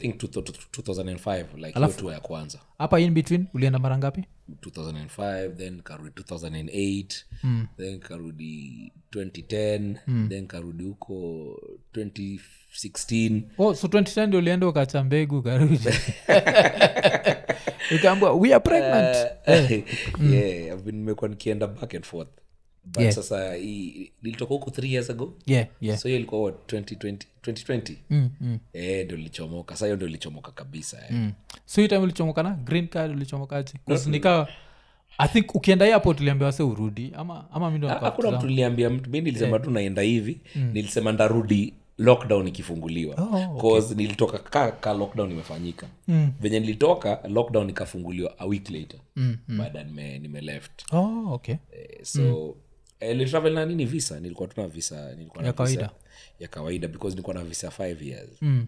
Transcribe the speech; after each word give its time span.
think 0.00 0.18
two- 0.18 0.26
two- 0.28 0.42
two- 0.42 0.82
2005 0.82 1.44
like 1.56 1.78
Alafu- 1.78 2.10
ya 2.10 2.20
kwanza. 2.20 2.58
hapa 2.78 3.00
in 3.00 3.10
between 3.14 3.46
ulienda 3.54 3.78
mara 3.78 3.98
ngapi? 3.98 4.24
2005 4.60 5.56
then 5.56 5.80
karudi 5.82 6.10
2008 6.10 7.24
then 7.76 7.98
karudi 8.00 8.92
2010 9.12 9.96
then 10.28 10.46
karudi 10.46 10.84
huko 10.84 11.14
2016 11.94 13.42
oh, 13.58 13.74
so 13.74 13.86
2010 13.88 14.26
ndio 14.26 14.38
ulienda 14.38 14.68
ukacha 14.68 15.04
mbegu 15.04 15.42
karudi 15.42 15.80
ukaambua 17.96 18.32
we 18.32 18.54
are 18.54 18.60
pregnant. 18.60 19.16
Yeah 20.32 20.66
I've 20.74 20.82
been- 20.82 20.94
nimekuwa 20.94 21.30
nikienda 21.30 21.66
back 21.66 21.94
and 21.94 22.04
forth 22.04 22.28
but 22.84 23.02
Yeah. 23.02 23.14
sasa 23.14 23.54
hii- 23.54 24.12
nilitoka 24.22 24.70
three 24.70 24.92
years 24.92 25.10
ago. 25.10 25.34
Yeah, 25.46 25.66
yeah. 25.80 25.98
so 25.98 26.08
hiyo 26.08 26.18
ilikuwa 26.18 26.40
what, 26.40 26.72
2020 26.72 27.26
2020 27.42 27.96
Mm, 28.10 28.30
mm, 28.40 28.58
eh 28.72 29.04
ndio 29.04 29.16
lichomoka 29.16 29.76
sa 29.76 29.84
hiyo 29.86 29.96
ndo 29.96 30.06
lilichomoka 30.06 30.50
kabisa 30.52 30.98
eh. 31.04 31.10
mm. 31.10 31.32
so 31.66 31.80
hiyo 31.80 31.88
time 31.88 32.00
ulichomokana 32.00 32.50
green 32.50 32.88
card 32.88 33.12
ulichomokaji 33.12 33.72
nika 34.06 34.48
i 35.18 35.28
think 35.28 35.54
ukienda 35.54 35.84
airport 35.84 36.20
uliambia 36.20 36.52
se 36.52 36.62
urudi 36.62 37.12
ama 37.14 37.70
ndo 37.78 37.88
hakuna 37.88 38.30
mtu 38.30 38.46
niliambia 38.46 38.90
mtu 38.90 39.10
mi 39.10 39.20
nilisema 39.20 39.58
tu 39.58 39.70
naenda 39.70 40.02
hivi 40.02 40.40
nilisema 40.72 41.12
ndarudi 41.12 41.74
lockdown 41.98 42.48
ikifunguliwa. 42.48 43.14
Oh, 43.16 43.68
okay. 43.78 43.96
nilitoka 43.96 44.38
ka, 44.38 44.72
ka 44.72 44.92
lockdown 44.94 45.30
imefanyika. 45.30 45.86
Mm. 46.08 46.32
venye 46.40 46.60
nilitoka 46.60 47.20
lockdown 47.28 47.70
ikafunguliwa 47.70 48.34
a 48.38 48.46
week 48.46 48.70
later. 48.70 49.00
Mm, 49.16 49.36
mm. 49.48 49.58
baada 49.58 49.84
nime, 49.84 50.18
nime 50.18 50.40
left. 50.40 50.92
Oh, 50.92 51.32
okay. 51.32 51.54
Eh, 51.54 52.02
so 52.02 52.56
eh, 53.00 53.16
nilitravel 53.16 53.52
na 53.52 53.66
nini 53.66 53.84
visa 53.84 54.20
nilikuwa 54.20 54.48
tuna 54.48 54.68
visa 54.68 55.14
nilikuwa 55.14 55.42
na 55.42 55.46
Ya 55.46 55.52
visa 55.52 55.56
kawaida. 55.56 55.90
ya 56.40 56.48
kawaida 56.48 56.88
because 56.88 57.10
nilikuwa 57.14 57.34
na 57.34 57.44
visa 57.44 57.68
5 57.68 58.06
years 58.06 58.30
mm. 58.42 58.66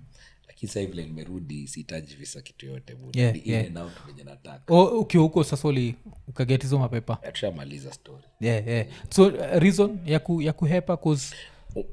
lakini 0.48 0.72
sasa 0.72 0.86
vile 0.86 1.04
nimerudi 1.04 1.68
sihitaji 1.68 2.14
visa 2.14 2.40
kitu 2.42 2.66
yote. 2.66 2.96
Yeah, 3.14 3.48
yeah. 3.48 3.66
venye 4.06 4.24
nataka 4.24 4.74
oh, 4.74 4.84
ukiwa 5.00 5.22
huko 5.24 5.44
sasa 5.44 5.68
uli 5.68 5.94
ukaget 6.28 6.62
hizo 6.62 6.78
mapepa 6.78 7.16
tushamaliza 7.16 7.92
story 7.92 8.24
yeah, 8.40 8.66
yeah. 8.68 8.86
so 9.10 9.26
uh, 9.26 9.34
reason 9.58 9.98
ya, 10.06 10.18
ku, 10.18 10.42
ya 10.42 10.52
kuhepa 10.52 10.96
cause 10.96 11.34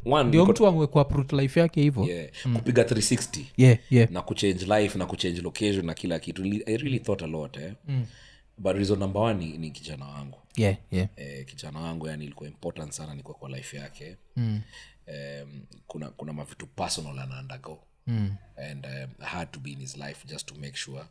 one 0.05 0.29
ndio 0.29 0.41
niko- 0.45 0.51
mtu 0.51 0.67
amekuwa 0.67 1.05
prut 1.05 1.33
life 1.33 1.59
yake 1.59 1.81
hivo 1.81 2.05
yeah, 2.05 2.29
kupiga 2.55 2.83
360 2.83 3.41
yeah, 3.57 3.77
yeah. 3.89 4.11
na 4.11 4.21
kuchange 4.21 4.65
life 4.79 4.97
na 4.97 5.05
kuchange 5.05 5.41
location 5.41 5.85
na 5.85 5.93
kila 5.93 6.19
kitu 6.19 6.43
Li- 6.43 6.63
i 6.65 6.77
really 6.77 6.99
thought 6.99 7.21
a 7.23 7.27
lot 7.27 7.59
eh? 7.59 7.73
mm. 7.87 8.05
But 8.59 8.75
reason 8.75 8.99
number 8.99 9.21
one 9.21 9.45
ni, 9.45 9.57
ni 9.57 9.71
kijana 9.71 10.05
wangu 10.05 10.39
yeah, 10.55 10.77
yeah. 10.91 11.09
eh, 11.15 11.45
kijana 11.45 11.79
wangu 11.79 12.07
yani 12.07 12.25
ilikuwa 12.25 12.49
important 12.49 12.91
sana 12.91 13.15
nikuwa 13.15 13.37
kwa 13.37 13.49
life 13.49 13.77
yake 13.77 14.17
mm. 14.35 14.61
um, 15.07 15.65
kuna 15.87 16.09
kuna 16.09 16.33
mavitu 16.33 16.67
personal 16.67 17.19
ana 17.19 17.39
undergo 17.39 17.83
mm. 18.07 18.35
and 18.69 18.85
um, 18.85 19.09
I 19.19 19.25
had 19.25 19.51
to 19.51 19.59
be 19.59 19.71
in 19.71 19.79
his 19.79 19.97
life 19.97 20.27
just 20.27 20.45
to 20.47 20.55
make 20.55 20.77
sure 20.77 21.03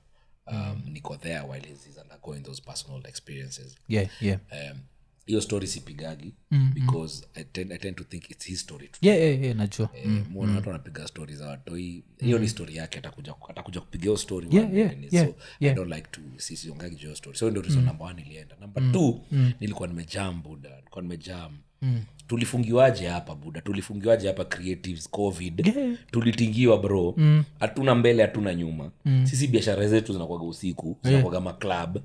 um, 0.47 0.57
mm. 0.57 0.83
niko 0.93 1.17
there 1.17 1.41
while 1.41 1.67
he's, 1.69 1.85
he's 1.87 1.99
undergoing 1.99 2.41
those 2.41 2.63
personal 2.63 3.07
experiences 3.07 3.77
yeah, 3.89 4.09
yeah. 4.21 4.41
um, 4.53 4.81
hiyo 5.29 5.41
story 5.41 5.67
sipigagi 5.67 6.33
mm, 6.51 6.71
because 6.75 7.27
I 7.35 7.45
tend, 7.45 7.73
I 7.73 7.79
tend 7.79 7.97
to 7.97 8.05
think 8.05 8.31
it's 8.31 8.47
his 8.47 8.61
story 8.61 8.91
yeah, 9.01 9.19
yeah, 9.19 9.43
yeah, 9.43 9.57
najua 9.57 9.89
Eh, 9.95 10.11
muona 10.31 10.55
watu 10.55 10.69
wanapiga 10.69 11.09
stori 11.09 11.35
za 11.35 11.47
watoi. 11.49 12.03
Hiyo 12.19 12.39
ni 12.39 12.49
story 12.49 12.77
yake 12.77 12.99
atakuja 12.99 13.35
atakuja 13.49 13.81
kupiga 13.81 14.03
hiyo 14.05 14.17
story 14.17 14.49
Yeah, 14.51 14.75
yeah, 14.75 14.93
yeah, 15.13 15.27
so 15.27 15.35
yeah. 15.61 15.73
i 15.73 15.75
don't 15.75 15.93
like 15.95 16.09
to 16.11 16.21
sisiongagi 16.37 16.97
juu 16.97 17.15
story. 17.15 17.37
So 17.39 17.51
ndio 17.51 17.63
reason 17.63 17.85
number 17.85 18.07
one 18.07 18.23
ilienda 18.23 18.57
number 18.61 18.93
two 18.93 19.21
nilikuwa 19.61 19.89
nimejam 19.89 20.43
buda 20.43 20.71
nilikuwa 20.77 21.03
nimejam. 21.03 21.53
Tulifungiwaje 22.27 23.07
hapa 23.09 23.35
buda 23.35 23.61
tulifungiwaje 23.61 24.27
hapa 24.29 24.45
creatives 24.45 25.11
covid? 25.11 25.73
Tulitingiwa 26.11 26.79
bro. 26.79 27.17
Hatuna 27.61 27.95
mbele 27.95 28.23
hatuna 28.23 28.55
nyuma. 28.55 28.91
Sisi 29.25 29.47
biashara 29.47 29.89
zetu 29.89 30.13
zinakwaga 30.13 30.45
usiku 30.45 30.97
zinakwaga 31.05 31.41
maclub 31.41 31.99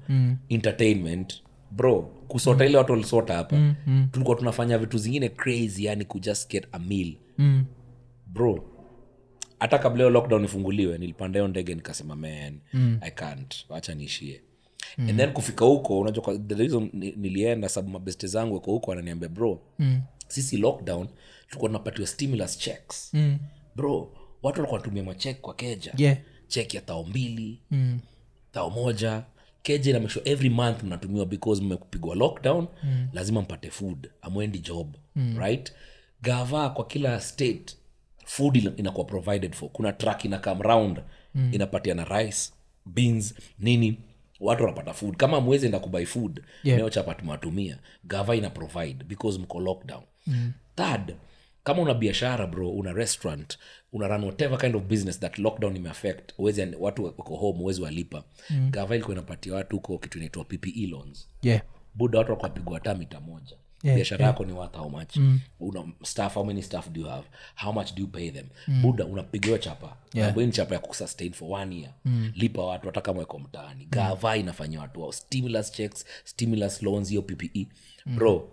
entertainment 0.49 1.41
bro 1.75 2.01
kusota 2.27 2.65
ile 2.65 2.77
watu 2.77 2.91
walisota 2.91 3.33
hapa 3.35 3.75
tulikuwa 4.11 4.37
tunafanya 4.37 4.77
vitu 4.77 4.97
zingine 4.97 5.29
crazy 5.29 5.85
yani 5.85 6.05
kujust 6.05 6.49
get 6.51 6.67
a 6.71 6.79
meal 6.79 7.13
mm. 7.37 7.65
bro 8.27 8.69
hata 9.59 9.79
kabla 9.79 9.97
hiyo 9.97 10.09
lockdown 10.09 10.43
ifunguliwe 10.45 10.97
nilipanda 10.97 11.39
hiyo 11.39 11.47
ndege 11.47 11.75
nikasema 11.75 12.15
man 12.15 12.59
mm. 12.73 12.97
i 13.01 13.11
can't 13.11 13.65
wacha 13.69 13.95
niishie 13.95 14.41
mm. 14.97 15.09
and 15.09 15.17
then 15.19 15.31
kufika 15.31 15.65
huko 15.65 15.99
unajua 15.99 16.37
the 16.47 16.55
reason 16.55 16.89
nilienda 16.93 17.69
sababu 17.69 17.91
mabeste 17.93 18.27
zangu 18.27 18.53
wako 18.53 18.71
huko 18.71 18.91
ananiambia 18.91 19.29
bro 19.29 19.61
mm. 19.79 20.01
sisi 20.27 20.57
lockdown 20.57 21.07
tulikuwa 21.47 21.69
tunapatiwa 21.69 22.07
stimulus 22.07 22.57
checks 22.57 23.09
Mm. 23.13 23.37
bro 23.75 23.99
watu 24.43 24.59
walikuwa 24.59 24.71
wanatumia 24.71 25.03
machek 25.03 25.41
kwa 25.41 25.53
keja 25.53 25.93
yeah. 25.97 26.17
chek 26.47 26.73
ya 26.73 26.81
tao 26.81 27.03
mbili 27.03 27.61
mm. 27.71 27.99
tao 28.51 28.69
moja 28.69 29.23
keja 29.63 29.93
na 29.93 29.99
make 29.99 30.13
sure 30.13 30.31
every 30.31 30.49
month 30.49 30.83
mnatumiwa 30.83 31.25
because 31.25 31.61
mmekupigwa 31.61 32.15
lockdown 32.15 32.67
mm. 32.83 33.07
lazima 33.13 33.41
mpate 33.41 33.69
food 33.71 34.09
amwendi 34.21 34.59
job 34.59 34.95
mm. 35.15 35.37
right 35.39 35.73
gava 36.21 36.69
kwa 36.69 36.85
kila 36.87 37.21
state 37.21 37.77
food 38.25 38.55
ina- 38.55 38.73
inakuwa 38.77 39.05
provided 39.05 39.53
for 39.55 39.69
kuna 39.69 39.93
truck 39.93 40.25
ina 40.25 40.37
come 40.39 40.63
round 40.63 40.99
mm. 41.35 41.49
inapatia 41.53 41.93
na 41.93 42.03
rice 42.05 42.51
beans 42.85 43.33
nini 43.59 43.99
watu 44.39 44.63
wanapata 44.63 44.93
food 44.93 45.15
kama 45.15 45.41
mwezi 45.41 45.65
enda 45.65 45.79
kubai 45.79 46.05
food 46.05 46.41
Yeah. 46.63 46.91
tumewatumia 47.17 47.77
gava 48.03 48.35
ina 48.35 48.49
provide 48.49 49.03
because 49.03 49.39
mko 49.39 49.59
lockdown 49.59 50.03
mm. 50.27 50.51
third 50.75 51.15
kama 51.63 51.81
una 51.81 51.93
biashara 51.93 52.47
bro 52.47 52.69
una 52.71 52.93
restaurant 52.93 53.57
una 53.93 54.07
run 54.07 54.23
whatever 54.23 54.57
kind 54.57 54.75
of 54.75 54.83
business 54.83 55.19
that 55.19 55.39
lockdown 55.39 55.75
imeaffect 55.75 56.33
uwezi 56.37 56.67
watu 56.79 57.03
wako 57.05 57.35
home 57.35 57.59
uwezi 57.59 57.81
walipa. 57.81 58.23
Mm. 58.49 58.69
gava 58.71 58.95
ilikuwa 58.95 59.15
inapatia 59.15 59.53
watu 59.53 59.75
huko 59.75 59.97
kitu 59.97 60.17
inaitwa 60.17 60.43
ppe 60.45 60.87
loans. 60.89 61.27
Yeah. 61.41 61.61
buda 61.95 62.19
watu 62.19 62.31
wakapigwa 62.31 62.73
hata 62.73 62.95
mita 62.95 63.19
moja. 63.19 63.55
Yeah, 63.83 63.95
biashara 63.95 64.25
yako 64.25 64.45
ni 64.45 64.53
worth 64.53 64.75
how 64.75 64.89
much? 64.89 65.15
Mm. 65.17 65.39
una 65.59 65.83
staff 66.03 66.33
how 66.33 66.43
many 66.45 66.61
staff 66.61 66.89
do 66.89 67.01
you 67.01 67.07
have? 67.07 67.27
How 67.55 67.73
much 67.73 67.93
do 67.93 68.01
you 68.01 68.07
pay 68.07 68.31
them? 68.31 68.45
Mm. 68.67 68.81
buda 68.81 69.05
unapigiwa 69.05 69.59
chapa. 69.59 69.97
Yeah. 70.13 70.29
Ambayo 70.29 70.47
ni 70.47 70.53
chapa 70.53 70.73
ya 70.75 70.79
kusustain 70.79 71.33
for 71.33 71.51
one 71.61 71.75
year. 71.75 71.93
Mm. 72.05 72.31
lipa 72.35 72.65
watu 72.65 72.85
hata 72.85 73.01
kama 73.01 73.19
weko 73.19 73.39
mtaani. 73.39 73.85
Gava 73.85 74.37
inafanyia 74.37 74.79
watu 74.79 75.01
wao 75.01 75.11
stimulus 75.11 75.71
checks 75.71 76.05
stimulus 76.23 76.81
loans 76.83 77.09
hiyo 77.09 77.21
ppe 77.21 77.67
bro 78.05 78.49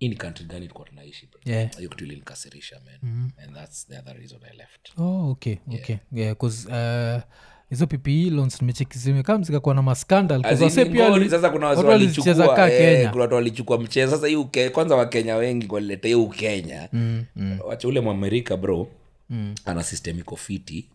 ni 0.00 0.16
country 0.16 0.44
gani 0.46 0.64
ilikuwa 0.64 0.88
tunaishi 0.88 1.26
bro? 1.26 1.40
Yeah. 1.44 1.76
hiyo 1.76 1.88
kitu 1.90 2.04
ilinikasirisha 2.04 2.80
man. 2.86 3.30
And 3.44 3.54
that's 3.54 3.86
the 3.88 3.98
other 3.98 4.16
reason 4.16 4.38
i 4.52 4.56
left. 4.56 4.98
Oh, 4.98 5.30
okay 5.30 5.56
okay. 5.74 5.96
Yeah, 6.12 6.36
'cause, 6.36 6.68
uh, 6.68 7.22
hizo 7.70 7.86
ppe 7.86 8.30
loans 8.30 8.60
nimecheki 8.60 8.98
zimekaa 8.98 9.36
zikakuwa 9.38 9.74
na 9.74 9.82
maskandal 9.82 10.40
'cause 10.42 10.54
As 10.54 10.60
in 10.60 10.64
wase 10.64 10.84
ni 10.84 10.90
pia 10.90 11.04
ngori, 11.08 11.12
wali- 11.20 11.30
sasa 11.30 11.50
kuna 11.50 11.66
watu 11.66 11.86
walichukua 11.88 12.54
kaa 12.56 12.68
eh, 12.70 12.96
kenya. 12.96 13.10
kuna 13.10 13.22
watu 13.22 13.34
walichukua 13.34 13.78
mchezo. 13.78 14.10
Sasa 14.16 14.26
hii 14.28 14.68
kwanza 14.72 14.96
wakenya 14.96 15.36
wengi 15.36 15.66
walileta 15.70 16.08
hii 16.08 16.14
ukenya. 16.14 16.88
Mm, 16.92 17.24
mm. 17.36 17.58
wacha 17.64 17.88
ule 17.88 18.00
mwamerika 18.00 18.56
bro 18.56 18.88
mm. 19.30 19.54
ana 19.64 19.82
system 19.82 20.18
iko 20.18 20.36
fiti 20.36 20.88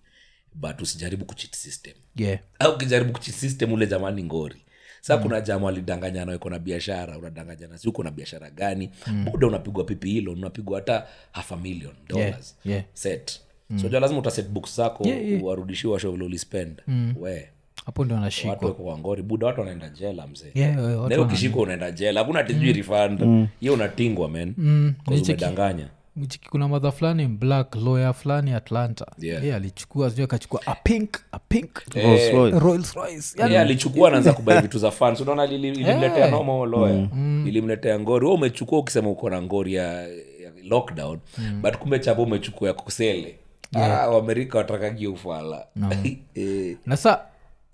but 0.55 0.81
usijaribu 0.81 1.25
kuchit 1.25 1.55
system. 1.55 1.93
Yeah. 2.15 2.39
au 2.59 2.73
ukijaribu 2.75 3.11
kuchit 3.13 3.33
system 3.35 3.71
ule 3.73 3.87
jamani 3.87 4.23
ngori 4.23 4.61
sa 5.03 5.17
kuna 5.17 5.41
jama 5.41 5.69
alidanganyana 5.69 6.33
iko 6.35 6.49
na 6.49 6.59
biashara 6.59 7.17
unadanganyana 7.17 7.77
si 7.77 7.89
uko 7.89 8.03
na 8.03 8.11
biashara 8.11 8.49
gani? 8.49 8.89
Buda 9.31 9.47
unapigwa 9.47 9.83
pipi 9.83 10.09
hilo 10.09 10.31
unapigwa 10.31 10.79
hata 10.79 11.05
half 11.31 11.51
a 11.51 11.57
million 11.57 11.93
dollars. 12.07 12.55
yeah. 12.65 12.83
set. 12.93 13.39
Mm. 13.69 13.77
jua 13.89 13.99
lazima 13.99 14.19
utaset 14.19 14.47
books 14.49 14.75
zako 14.75 15.03
Yeah, 15.07 15.25
yeah. 15.29 15.43
warudishiwa 15.43 15.93
washo 15.93 16.11
vile 16.11 16.25
ulispend. 16.25 16.81
We. 17.19 17.49
Hapo 17.85 18.05
ndio 18.05 18.17
anashikwa 18.17 18.51
watu 18.53 18.65
wako 18.65 18.83
kwa 18.83 18.97
ngori 18.97 19.23
buda 19.23 19.47
watu 19.47 19.59
wanaenda 19.59 19.89
jela 19.89 20.27
mzee. 20.27 20.51
Yeah, 20.53 20.77
yeah, 21.09 21.21
ukishikwa 21.21 21.63
unaenda 21.63 21.91
jela 21.91 22.19
hakuna 22.19 22.43
tijui 22.43 22.73
refund. 22.73 23.47
Hiyo 23.59 23.73
unatingwa 23.73 24.29
men 24.29 24.53
mm. 24.57 24.93
umedanganya 25.07 25.87
Mchiki 26.15 26.49
kuna 26.49 26.67
madha 26.67 26.91
fulani 26.91 27.27
black 27.27 27.75
lawyer 27.75 28.13
fulani 28.13 28.53
atlanta. 28.53 29.05
Yeah. 29.19 29.43
yeah, 29.45 29.57
alichukua 29.57 30.09
sijui 30.09 30.23
akachukua 30.23 30.61
a 30.65 30.75
pink 30.75 31.09
a 31.31 31.39
pink 31.39 31.69
Rolls 31.95 32.53
Rolls 32.63 32.93
Royce. 32.93 33.39
Yani, 33.39 33.51
Yeye 33.53 33.61
alichukua 33.61 34.11
naanza 34.11 34.33
kubai 34.33 34.61
vitu 34.61 34.79
za 34.79 34.91
fans. 34.91 35.21
Unaona 35.21 35.45
ilimletea 35.45 36.31
noma 36.31 36.65
lawyer. 36.65 37.07
Ilimletea 37.47 37.99
ngori. 37.99 38.25
We 38.25 38.33
umechukua 38.33 38.79
ukisema 38.79 39.09
uko 39.09 39.29
na 39.29 39.41
ngori 39.41 39.73
ya, 39.73 40.07
ya 40.07 40.51
lockdown 40.63 41.19
but 41.61 41.77
kumbe 41.77 41.99
chapa 41.99 42.21
umechukua 42.21 42.67
ya 42.67 42.73
kusele. 42.73 43.39
Ah, 43.73 44.09
waamerika 44.09 44.57
watakagia 44.57 45.09
ufala. 45.09 45.65
Eh, 46.35 46.77
na 46.85 46.97
sa 46.97 47.21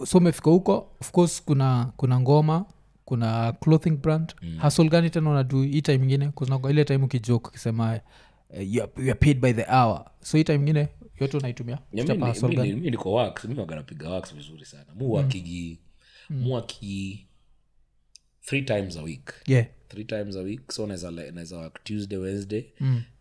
so 0.06 0.18
umefika 0.18 0.50
huko 0.50 0.88
of 1.02 1.12
course 1.12 1.44
kuna 1.46 1.88
kuna 1.98 2.20
ngoma 2.20 2.66
kuna 3.06 3.52
clothing 3.52 3.92
brand. 3.98 4.34
Mm. 4.42 4.58
hasol 4.58 4.90
gani 4.90 5.10
tena 5.10 5.30
unadu 5.30 5.62
hii 5.62 5.82
time 5.82 6.04
ingine 6.04 6.32
ile 6.70 6.86
time 6.86 7.06
ukijoke 7.06 7.48
ukisema 7.48 8.00
uh, 8.54 8.62
you, 8.62 8.84
are, 8.84 8.92
you 9.04 9.12
are 9.12 9.20
paid 9.20 9.40
by 9.40 9.54
the 9.54 9.66
hour. 9.68 10.06
So 10.22 10.38
hii 10.38 10.44
time 10.44 10.60
ingine 10.60 10.88
yote 11.20 11.38
unaitumia 11.38 11.80
niko 12.92 13.14
wax 13.14 13.46
mi 13.46 13.56
wax 14.06 14.36
vizuri 14.36 14.66
sana. 14.66 14.86
Mu 14.96 15.12
wakigi 15.14 15.80
mu 16.30 16.54
wakigi 16.54 17.28
three 18.46 18.62
times 18.62 18.98
a 18.98 19.02
week. 19.04 19.34
Yeah. 19.48 19.66
Three 19.88 20.06
times 20.06 20.36
a 20.36 20.42
week 20.42 20.72
so 20.72 20.88
naweza 20.88 21.58
wak 21.58 21.84
tuesday 21.84 22.18
wednesday 22.18 22.66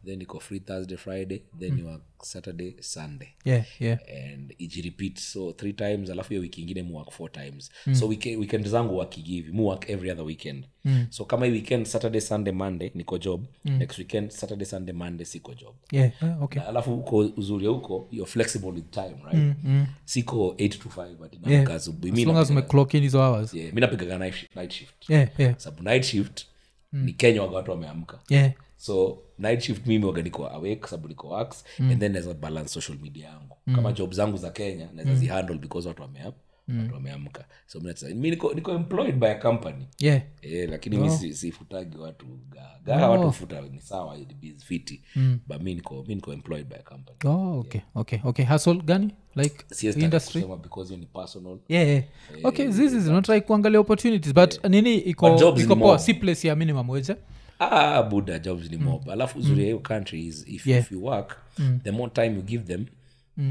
then 0.04 0.22
iko 0.22 0.40
free 0.40 0.60
thursday 0.60 0.96
friday 0.96 1.42
then 1.58 1.72
mm. 1.72 1.78
you 1.78 1.86
work 1.86 2.02
saturday 2.22 2.74
sunday. 2.80 3.28
Yeah 3.44 3.64
yeah. 3.80 3.98
And 4.32 4.54
ijirepeat 4.58 5.18
so 5.18 5.52
three 5.52 5.72
times 5.72 6.10
alafu 6.10 6.28
hiyo 6.28 6.40
wiki 6.42 6.60
ingine 6.62 6.82
muwork 6.82 7.10
four 7.10 7.32
times. 7.32 7.70
Mm. 7.86 7.94
so 7.94 8.08
weekend, 8.08 8.38
weekend 8.38 8.66
zangu 8.68 8.96
wakigivi 8.96 9.52
muwork 9.52 9.88
every 9.90 10.10
other 10.10 10.24
weekend. 10.24 10.64
Mm. 10.84 11.06
so 11.10 11.24
kama 11.24 11.46
hii 11.46 11.52
weekend 11.52 11.86
saturday 11.86 12.20
sunday 12.20 12.52
monday 12.52 12.90
niko 12.94 13.18
job. 13.18 13.44
Mm. 13.64 13.78
next 13.78 13.98
weekend 13.98 14.30
saturday 14.30 14.66
sunday 14.66 14.94
monday 14.94 15.26
siko 15.26 15.54
job. 15.54 15.74
Yeah 15.92 16.10
uh, 16.22 16.42
okay. 16.42 16.62
Na 16.62 16.68
alafu 16.68 16.94
uko 16.94 17.16
uzuri 17.16 17.66
huko 17.66 18.08
you're 18.12 18.32
flexible 18.32 18.68
with 18.70 18.90
time 18.90 19.16
right? 19.24 19.34
Mm, 19.34 19.54
mm. 19.64 19.86
siko 20.04 20.54
8 20.58 20.68
to 20.68 20.88
5 20.88 21.14
but 21.14 21.32
Yeah. 21.46 21.64
yeah, 23.54 23.74
mi 23.74 23.80
napigaga 23.80 24.18
night, 24.18 24.34
shi- 24.34 24.48
night 24.56 24.72
shift. 24.72 25.10
Yeah 25.10 25.28
yeah. 25.38 25.54
Sababu 25.58 25.82
night 25.82 26.04
shift 26.04 26.46
ni 26.92 27.12
kenya 27.12 27.42
waga 27.42 27.56
watu 27.56 27.70
wameamka. 27.70 28.20
Yeah 28.28 28.52
so 28.78 29.18
night 29.38 29.60
shift 29.60 29.86
mimi 29.86 30.04
waga 30.04 30.22
niko 30.22 30.46
awake 30.46 30.80
sababu 30.86 31.08
niko 31.08 31.28
wax 31.28 31.64
mm. 31.78 31.90
and 31.90 32.00
then 32.00 32.12
naweza 32.12 32.34
balance 32.34 32.68
social 32.68 32.98
media 32.98 33.26
yangu. 33.28 33.56
Mm. 33.66 33.74
kama 33.74 33.92
job 33.92 34.12
zangu 34.12 34.36
za 34.36 34.50
kenya 34.50 34.88
naweza 34.92 35.10
mm. 35.10 35.16
zihandle 35.18 35.58
because 35.58 35.88
watu 35.88 36.02
wameam 36.02 36.32
mm. 36.68 36.80
watu 36.82 36.94
wameamka. 36.94 37.44
So 37.66 37.80
mi 38.14 38.30
niko, 38.30 38.54
niko 38.54 38.72
employed 38.72 39.16
by 39.16 39.26
a 39.26 39.34
company. 39.34 39.86
Yeah. 39.98 40.22
Eh, 40.42 40.68
lakini 40.70 40.96
mi 40.96 41.10
si- 41.10 41.34
sifutagi 41.34 41.96
watu 41.96 42.26
gaa 42.84 43.08
oh. 43.08 43.10
watu 43.10 43.32
futa 43.32 43.60
ni 43.60 43.80
sawa 43.80 44.18
fiti. 44.64 45.02
Mm. 45.16 45.38
but 45.46 45.62
mi 45.62 45.74
niko, 45.74 46.04
mi 46.08 46.14
niko 46.14 46.32
employed 46.32 46.66
by 46.68 46.76
a 46.76 46.82
company. 46.82 47.18
Oh 47.24 47.58
okay 47.60 47.80
okay 47.94 48.20
okay. 48.24 48.44
Hustle 48.44 48.82
gani? 48.82 49.14
Like 49.34 49.64
industry? 49.96 50.44
because 50.62 50.96
ni 50.96 51.06
personal. 51.06 51.58
Yeah, 51.68 51.88
yeah. 51.88 52.04
okay 52.44 52.70
zizi 52.70 53.00
zinatrai 53.00 53.40
kuangalia 53.40 53.80
opportunities 53.80 54.34
but 54.34 54.64
nini 54.64 54.94
iko 54.94 55.56
iko 55.58 55.76
poa. 55.76 55.98
si 55.98 56.14
place 56.14 56.48
ya 56.48 56.56
minimum 56.56 56.90
wage 56.90 57.16
ah 57.58 58.02
buda 58.02 58.38
jobs 58.38 58.70
ni 58.70 58.76
mob 58.76 59.10
alafu 59.10 59.38
uzuri 59.38 59.58
ya 59.60 59.64
hiyo 59.64 59.78
country 59.78 60.26
is 60.26 60.44
if, 60.48 60.66
Yeah. 60.66 60.80
if 60.82 60.92
you 60.92 61.04
work 61.04 61.36
the 61.82 61.90
more 61.90 62.10
time 62.12 62.36
you 62.36 62.42
give 62.42 62.64
them 62.64 62.86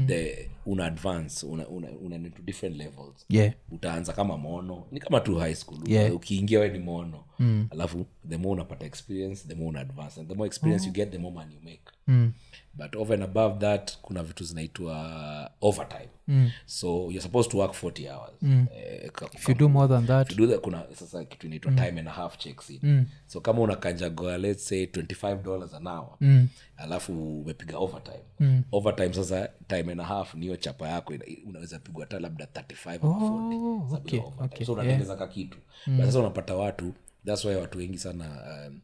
the 0.06 0.50
una 0.66 0.84
advance 0.86 1.46
una, 1.46 1.68
una, 1.68 1.88
una 1.90 2.16
into 2.16 2.42
different 2.42 2.76
levels. 2.76 3.26
Yeah. 3.28 3.52
Utaanza 3.72 4.12
kama 4.12 4.36
mono. 4.38 4.84
Ni 4.92 5.00
kama 5.00 5.20
tu 5.20 5.36
high 5.38 5.54
school. 5.54 5.78
Yeah. 5.86 6.14
ukiingia 6.14 6.60
we 6.60 6.68
ni 6.68 6.78
mono. 6.78 7.24
Mm. 7.38 7.66
alafu 7.70 8.06
the 8.28 8.36
more 8.36 8.50
unapata 8.52 8.86
experience 8.86 9.48
the 9.48 9.54
more 9.54 9.68
una 9.68 9.80
advance. 9.80 10.20
And 10.20 10.28
the 10.28 10.34
more 10.34 10.46
experience 10.46 10.86
you 10.86 10.92
get 10.92 11.10
the 11.10 11.18
more 11.18 11.34
money 11.34 11.54
you 11.54 11.60
make 11.64 11.82
mm. 12.08 12.32
but 12.74 12.96
over 12.96 13.14
and 13.14 13.22
above 13.22 13.58
that 13.58 13.98
kuna 14.02 14.22
vitu 14.22 14.44
zinaitwa 14.44 15.50
overtime 15.60 16.08
mm. 16.28 16.50
so 16.66 16.88
you're 16.88 17.20
supposed 17.20 17.50
to 17.52 17.58
work 17.58 17.72
40 17.72 18.08
hours 18.08 18.32
mm. 18.42 18.66
eh, 18.76 19.10
if 19.34 19.48
you 19.48 19.54
do 19.54 19.68
more 19.68 19.88
than 19.88 20.06
that 20.06 20.36
do 20.36 20.46
that 20.46 20.60
kuna 20.60 20.84
sasa 20.94 21.24
kitu 21.24 21.46
inaitwa 21.46 21.72
time 21.72 22.00
and 22.00 22.08
a 22.08 22.12
half 22.12 22.38
checks 22.38 22.70
in 22.70 22.78
mm. 22.82 23.06
so 23.26 23.40
kama 23.40 23.60
unakanjagoa 23.60 24.38
let's 24.38 24.68
say 24.68 24.84
25 24.84 25.42
dollars 25.42 25.74
an 25.74 25.86
hour 25.86 26.16
mm. 26.20 26.48
alafu 26.76 27.40
umepiga 27.40 27.78
overtime 27.78 28.24
mm. 28.40 28.62
overtime 28.72 29.12
sasa 29.14 29.48
time 29.66 29.92
and 29.92 30.00
a 30.00 30.04
half 30.04 30.34
niyo 30.34 30.56
chapa 30.56 30.88
yako 30.88 31.14
unaweza 31.46 31.78
pigwa 31.78 32.04
hata 32.04 32.20
labda 32.20 32.44
35 32.44 32.98
oh, 33.02 33.08
40 33.08 33.94
okay, 33.96 34.20
overtime. 34.20 34.66
so 34.66 34.72
unatengeza 34.72 35.16
ka 35.16 35.26
kitu 35.26 35.58
but 35.86 36.04
sasa 36.04 36.18
unapata 36.18 36.54
watu 36.54 36.94
thats 37.26 37.44
why 37.44 37.54
watu 37.54 37.78
wengi 37.78 37.98
sana 37.98 38.24
um, 38.68 38.80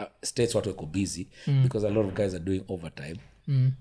uh, 0.00 0.06
states 0.22 0.54
watu 0.54 0.68
wako 0.68 0.86
busy 0.86 1.26
because 1.62 1.86
a 1.86 1.90
lot 1.90 2.08
of 2.08 2.14
guys 2.14 2.34
are 2.34 2.44
doing 2.44 2.62
overtime. 2.68 3.16
Mm. 3.48 3.72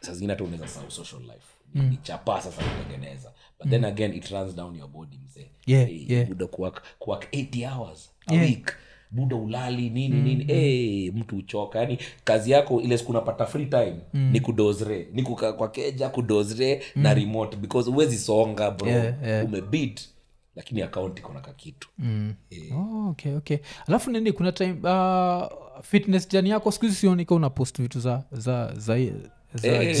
saa 0.00 0.12
zingine 0.12 0.32
hata 0.32 0.44
unaweza 0.44 0.68
sau 0.68 0.90
social 0.90 1.22
life. 1.22 1.46
Mm. 1.74 1.88
ni 1.90 1.96
chapa 2.02 2.42
sasa 2.42 2.62
kutengeneza. 2.62 3.32
But 3.58 3.70
then 3.70 3.84
again 3.84 4.14
it 4.14 4.28
runs 4.30 4.54
down 4.54 4.76
your 4.76 4.88
body 4.88 5.18
mzee. 5.26 5.50
Yeah, 5.66 5.86
hey, 5.88 6.04
yeah. 6.08 6.28
buda 6.28 6.46
kuwak 6.46 6.82
kuwak 6.98 7.24
80 7.32 7.74
hours 7.76 8.10
a 8.26 8.34
week. 8.34 8.72
Buda 9.10 9.36
ulali 9.36 9.90
nini 9.90 10.20
nini. 10.22 10.44
hey, 10.44 11.10
mtu 11.10 11.36
uchoka. 11.36 11.78
Yani 11.78 11.98
kazi 12.24 12.50
yako 12.50 12.80
ile 12.80 12.98
siku 12.98 13.10
unapata 13.10 13.46
free 13.46 13.66
time 13.66 13.96
ni 14.12 14.40
kudozre. 14.40 15.08
Ni 15.12 15.22
kukaa 15.22 15.52
kwa 15.52 15.68
keja 15.68 16.08
kudozre 16.08 16.82
na 16.96 17.14
remote 17.14 17.56
because 17.56 17.90
huwezi 17.90 18.18
songa 18.18 18.70
bro. 18.70 18.88
Yeah, 18.88 19.14
yeah. 19.24 19.44
umebit 19.44 20.08
lakini 20.56 20.82
akaunti 20.82 21.20
iko 21.22 21.32
na 21.32 21.40
kakitu 21.40 21.88
Mm. 21.98 22.34
Oh, 22.74 23.10
okay 23.10 23.34
okay. 23.34 23.58
Alafu 23.86 24.10
nini 24.10 24.32
kuna 24.32 24.52
time 24.52 24.72
uh, 24.90 25.46
fitness 25.82 26.28
jani 26.28 26.50
yako 26.50 26.70
sikuhizi 26.72 26.96
sionika 26.98 27.34
una 27.34 27.50
post 27.50 27.82
vitu 27.82 28.00
za 28.00 28.24
za 28.32 28.74
za, 28.74 28.98
Eh, 29.62 29.96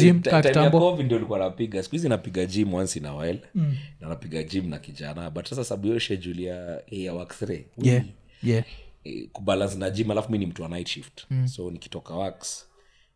ndio 1.04 1.18
likuwa 1.18 1.38
napiga. 1.38 1.82
Skuhizi 1.82 2.08
napiga 2.08 2.46
gym 2.46 2.74
once 2.74 2.98
in 2.98 3.06
a 3.06 3.14
while. 3.16 3.40
Mm. 3.54 3.76
na 4.00 4.08
napiga 4.08 4.42
gym 4.42 4.68
na 4.68 4.78
kijana. 4.78 5.30
But 5.30 5.46
sasa 5.48 5.64
sabu 5.64 5.86
hiyo 5.86 6.00
schedule 6.00 6.42
ya, 6.42 6.82
ya 6.90 7.12
work 7.14 7.38
three 7.38 7.66
yeah 7.82 8.04
yeah. 8.42 8.64
E, 9.04 9.28
kubalance 9.32 9.76
na 9.78 9.90
gym 9.90 10.10
alafu 10.10 10.32
mi 10.32 10.38
ni 10.38 10.46
mtu 10.46 10.62
wa 10.62 10.68
night 10.68 10.88
shift. 10.88 11.24
Mm. 11.30 11.48
so 11.48 11.70
nikitoka 11.70 12.14
wax 12.14 12.66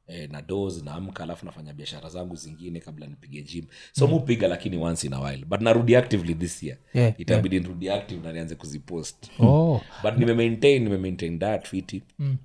eh, 0.08 0.30
na 0.30 0.42
dos 0.42 0.84
naamka 0.84 1.22
alafu 1.22 1.46
nafanya 1.46 1.72
biashara 1.72 2.08
zangu 2.08 2.36
zingine 2.36 2.80
kabla 2.80 3.06
nipige 3.06 3.42
gym. 3.42 3.64
So 3.92 4.06
mm. 4.06 4.12
mupiga 4.12 4.48
lakini 4.48 4.76
once 4.76 5.06
in 5.06 5.12
a 5.12 5.20
while. 5.20 5.44
But 5.44 5.60
narudi 5.60 5.96
actively 5.96 6.34
this 6.34 6.62
year. 6.62 6.78
Yeah, 6.94 7.20
itabidi 7.20 7.60
nirudi 7.60 7.90
active 7.90 8.22
na 8.26 8.32
nianze 8.32 8.54
kuzipost. 8.54 9.30
Oh. 9.40 9.80
But 10.02 10.18
nimemaintain 10.18 10.82
nimemaintain 10.82 11.38
that 11.38 11.68
fiti 11.68 12.02
mm. 12.18 12.36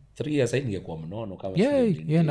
ningekuwa 0.65 0.97
mnono 0.97 1.37
yeah, 1.55 2.09
yeah, 2.09 2.25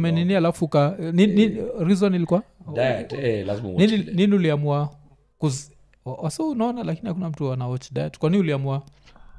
menini 0.00 0.34
alafu 0.34 0.68
ka 0.68 0.96
ni, 1.12 1.26
ni, 1.26 1.48
reason 1.78 2.14
ilikuwa? 2.14 2.42
Diet 2.74 3.12
eh, 3.12 3.46
nini, 3.76 3.98
nini 4.12 4.34
uliamua 4.34 4.94
kuz- 5.40 5.70
wa- 6.04 6.14
unaona 6.50 6.84
lakini 6.84 7.08
hakuna 7.08 7.30
mtu 7.30 7.52
anawatch 7.52 7.92
diet. 7.92 8.18
Kwani 8.18 8.38
uliamua 8.38 8.82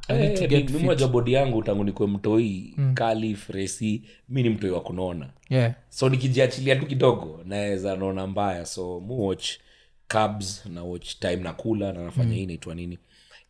I 0.10 0.18
need 0.18 0.38
to 0.38 0.44
Eh, 0.44 0.50
get 0.50 0.70
mi- 0.72 0.78
mi 0.80 0.84
moja 0.86 1.08
bodi 1.08 1.34
yangu 1.34 1.64
tangu 1.64 1.84
nikwe 1.84 2.08
mtoi 2.08 2.76
kali 2.94 3.36
fresi 3.36 4.04
mi 4.30 4.44
ni 4.44 4.50
mtoi 4.50 4.70
wa 4.70 4.82
kunona. 4.82 5.30
Yeah. 5.50 5.74
So 5.90 6.10
nikijiachilia 6.10 6.76
tu 6.76 6.86
kidogo 6.86 7.40
naweza 7.46 7.96
naona 7.96 8.28
mbaya. 8.28 8.66
So 8.66 9.00
muwatch 9.00 9.50
cabs 10.08 10.66
na 10.66 10.84
watch 10.84 11.20
time 11.20 11.36
na 11.36 11.54
kula 11.54 11.94
na 11.94 12.04
nafanya 12.04 12.36
hii 12.36 12.46
naitwa 12.46 12.76
nini? 12.76 12.98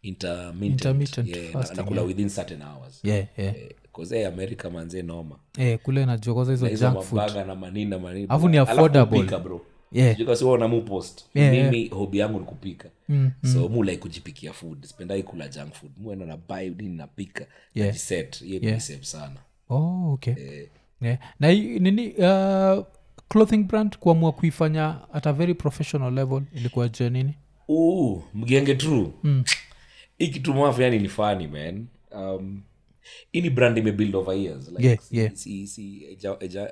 Intermittent, 0.02 0.64
Intermittent 0.64 1.28
yeah, 1.28 1.46
na- 1.46 1.52
fasting, 1.60 1.78
nakula 1.78 2.02
within 2.02 2.30
certain 2.30 2.62
hours. 2.62 3.00
Yeah 3.06 3.26
yeah. 3.38 3.56
Eh, 3.58 3.70
eh, 4.12 4.28
america 4.28 4.70
manze 4.74 5.02
noma. 5.02 5.36
Eh, 5.58 5.80
kule 5.84 6.06
najua 6.06 6.34
kwanza 6.34 6.52
hizo 6.52 6.70
junk 6.70 7.02
food. 7.04 7.36
na 7.48 7.56
manini 7.56 7.90
na 7.90 8.00
manini. 8.00 8.26
Afu 8.30 8.50
ni 8.50 8.58
affordable. 8.58 9.24
bro 9.24 9.62
Yeah. 9.92 10.12
Sijui 10.12 10.26
kama 10.26 10.36
si 10.38 10.44
wewe 10.44 10.58
una 10.58 10.68
mu 10.68 10.82
post 10.82 11.26
Yeah, 11.34 11.54
mimi 11.54 11.88
hobi 11.88 12.18
yangu 12.18 12.40
ni 12.40 12.46
kupika. 12.46 12.90
So 13.54 13.70
mu 13.70 13.84
like 13.84 13.98
kujipikia 13.98 14.54
food. 14.54 14.86
Spendai 14.86 15.24
kula 15.24 15.48
junk 15.48 15.74
food. 15.74 15.92
Muenda 15.98 16.26
na 16.26 16.38
bai 16.50 16.70
nini 16.70 16.96
napika 16.98 17.46
Yeah. 17.76 17.88
najiset. 17.88 18.40
Hiyo 18.44 18.60
Yeah. 18.62 18.76
ni 18.76 19.04
sana. 19.04 19.36
Oh, 19.70 20.12
okay. 20.14 20.34
Yeah. 21.02 21.18
na 21.40 21.48
nini 21.54 22.08
uh, 22.14 22.86
clothing 23.30 23.64
brand 23.64 23.98
kuamua 23.98 24.32
kuifanya 24.32 24.96
at 25.14 25.28
a 25.28 25.34
very 25.34 25.54
professional 25.54 26.14
level 26.14 26.42
ilikuwa 26.56 26.90
je 26.90 27.10
nini? 27.10 27.34
Mgenge 28.34 28.76
true. 28.76 29.12
Mm. 29.24 29.44
kitu 30.30 30.54
yani 30.82 31.00
ni 31.00 31.10
fani 31.10 31.48
man. 31.48 31.86
Um, 32.12 32.62
hii 33.32 33.42
ni 33.42 33.50
brand 33.50 33.78
imebuild 33.78 34.16
over 34.16 34.36
years 34.38 34.68
like, 34.68 34.84
Yeah, 34.88 35.00
yeah. 35.12 35.36
si, 35.36 35.68
si, 35.68 36.18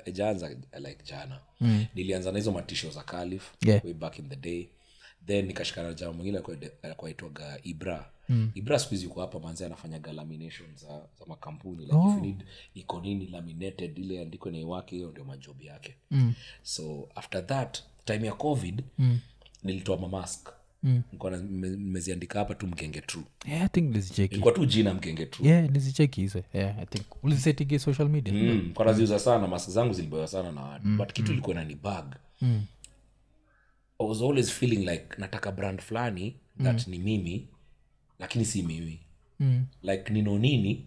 ejaanza 0.04 0.48
like 0.78 1.02
jana 1.04 1.40
mm. 1.60 1.86
nilianza 1.94 2.32
na 2.32 2.38
hizo 2.38 2.52
matisho 2.52 2.90
za 2.90 3.02
calif 3.02 3.50
Yeah. 3.66 3.84
way 3.84 3.94
back 3.94 4.18
in 4.18 4.28
the 4.28 4.36
day 4.36 4.68
then 5.26 5.46
nikashikana 5.46 5.88
na 5.88 5.94
jama 5.94 6.12
mwingine 6.12 6.40
kwaitwaga 6.96 7.58
ibra 7.62 8.10
mm. 8.28 8.50
ibra 8.54 8.78
siku 8.78 8.90
hizi 8.90 9.06
uko 9.06 9.20
hapa 9.20 9.40
manzi 9.40 9.64
anafanyaga 9.64 10.12
lamination 10.12 10.68
za, 10.76 10.88
za 11.18 11.26
makampuni 11.26 11.84
like 11.84 11.96
if 11.96 12.04
you 12.14 12.20
need 12.20 12.44
iko 12.74 13.00
nini 13.00 13.26
laminated 13.26 13.98
ile 13.98 14.20
andiko 14.22 14.50
nei 14.50 14.64
wake 14.64 14.96
hiyo 14.96 15.10
ndio 15.10 15.24
majobi 15.24 15.66
yake 15.66 15.96
mm. 16.10 16.34
so 16.62 17.08
after 17.14 17.46
that 17.46 17.78
time 18.04 18.26
ya 18.26 18.32
covid 18.34 18.82
mm. 18.98 19.18
nilitoa 19.62 19.96
mamask 19.96 20.48
mm. 20.86 21.02
nimeziandika 21.40 22.38
hapa 22.38 22.54
tu 22.54 22.66
mgenge 22.66 23.00
true. 23.00 23.24
Yeah, 23.46 23.62
i 23.64 23.68
think 23.68 23.94
lizicheki 23.94 24.34
ilikuwa 24.34 24.54
tu 24.54 24.66
jina 24.66 24.94
mgenge 24.94 25.26
true. 25.26 25.48
Hizo. 26.20 26.42
Yeah, 26.52 26.78
i 26.78 26.86
think. 26.86 27.24
Ulizisetigi 27.24 27.78
social 27.78 28.08
media? 28.08 28.32
Mm. 28.34 28.70
kwa 28.74 28.84
sana 29.18 29.46
mask 29.46 29.70
zangu 29.70 29.92
zilibewa 29.92 30.26
sana 30.26 30.52
na 30.52 30.62
watu. 30.62 30.88
But 30.88 31.12
kitu 31.12 31.32
ilikuwa 31.32 31.54
inani 31.56 31.74
bag 31.74 32.14
Mm. 32.40 32.62
i 34.00 34.06
was 34.06 34.22
always 34.22 34.50
feeling 34.50 34.76
like 34.90 35.06
nataka 35.18 35.52
brand 35.52 35.80
fulani 35.80 36.36
that 36.62 36.86
ni 36.88 36.98
mimi 36.98 37.48
lakini 38.18 38.44
si 38.44 38.62
mimi. 38.62 39.00
Mm. 39.40 39.66
like 39.82 40.12
nino 40.12 40.38
nini 40.38 40.86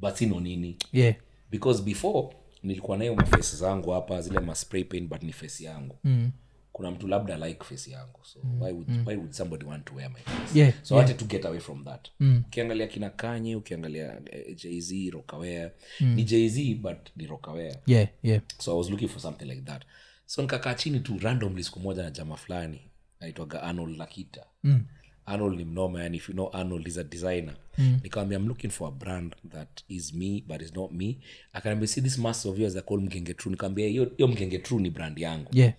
but 0.00 0.14
si 0.14 0.26
no 0.26 0.40
nini. 0.40 0.76
Yeah. 0.92 1.14
Because 1.50 1.82
before 1.82 2.28
nilikuwa 2.62 2.96
nayo 2.96 3.14
mafesi 3.14 3.56
zangu 3.56 3.90
hapa 3.90 4.22
zile 4.22 4.40
maspray 4.40 4.84
pain 4.84 5.08
but 5.08 5.22
ni 5.22 5.32
fesi 5.32 5.64
yangu. 5.64 5.96
Mm. 6.04 6.30
Kuna 6.72 6.90
mtu 6.90 7.08
labda 7.08 7.36
like 7.48 7.64
face 7.64 7.90
yangu. 7.90 8.20
So 8.22 8.40
why, 8.60 8.72
would, 8.72 8.88
why 9.08 9.16
would 9.16 9.32
somebody 9.32 9.64
want 9.64 9.84
to 9.84 9.94
wear 9.94 10.10
my 10.10 10.20
face? 10.20 10.58
Yeah 10.58 10.72
so 10.82 10.96
yeah. 10.96 11.16
to 11.16 11.24
get 11.24 11.44
away 11.44 11.60
from 11.60 11.84
that. 11.84 12.08
Mm. 12.20 12.42
ukiangalia 12.46 12.86
kina 12.86 13.10
kanye 13.10 13.56
ukiangalia 13.56 14.20
eh, 14.30 14.56
jz 14.56 15.10
rokawea 15.12 15.70
mm. 16.00 16.14
ni 16.14 16.24
jz 16.24 16.74
but 16.76 16.98
ni 17.16 17.26
rokawea 17.26 17.76
yeah 17.86 18.08
yeah. 18.22 18.42
So 18.58 18.72
i 18.72 18.78
was 18.78 18.90
looking 18.90 19.08
for 19.08 19.20
something 19.20 19.44
like 19.44 19.62
that. 19.62 19.82
So 20.26 20.42
nikakaa 20.42 20.74
chini 20.74 21.00
tu 21.00 21.18
randomly 21.18 21.64
siku 21.64 21.80
moja 21.80 22.02
na 22.02 22.10
jama 22.10 22.36
fulani 22.36 22.80
naitwaga 23.20 23.62
anol 23.62 23.96
lakita. 23.96 24.46
Mm. 24.64 24.84
Arnold 25.30 25.58
ni 25.58 25.64
mnoma 25.64 26.02
and 26.04 26.14
if 26.14 26.28
you 26.28 26.34
know 26.34 26.50
arnold 26.52 26.88
is 26.88 26.98
a 26.98 27.04
designer. 27.04 27.54
Mm. 27.78 28.00
nikawambia 28.02 28.38
i'm 28.38 28.48
looking 28.48 28.70
for 28.70 28.88
a 28.88 28.90
brand 28.90 29.36
that 29.50 29.80
is 29.88 30.14
me 30.14 30.44
but 30.48 30.62
is 30.62 30.74
not 30.74 30.92
me. 30.92 31.18
Akaniambia 31.52 31.88
see 31.88 32.00
this 32.00 32.18
mass 32.18 32.46
of 32.46 32.58
yours 32.58 32.74
call 32.84 33.00
mgenge 33.00 33.34
true. 33.34 33.50
Nikawambia 33.50 33.88
hiyo 33.88 34.28
mgenge 34.28 34.58
true 34.58 34.82
ni 34.82 34.90
brand 34.90 35.18
yangu. 35.18 35.48
Yeah. 35.52 35.72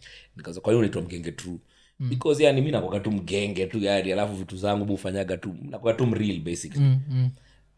Kwa 0.61 0.73
hiyo 0.73 0.77
unaitwa 0.77 1.01
mgenge 1.01 1.31
true? 1.31 1.57
Mm. 1.99 2.09
because 2.09 2.43
yani 2.43 2.61
mi 2.61 2.71
nakwaga 2.71 2.99
tu 2.99 3.11
mgenge 3.11 3.65
tu 3.65 3.79
yani 3.79 4.11
alafu 4.11 4.33
vitu 4.35 4.57
zangu 4.57 4.85
bufanyaga 4.85 5.37
tu 5.37 5.55
nakwaga 5.61 5.97
tu 5.97 6.05
mreal 6.07 6.39
basically. 6.39 6.83
Mm, 6.85 6.99
mm. 7.09 7.29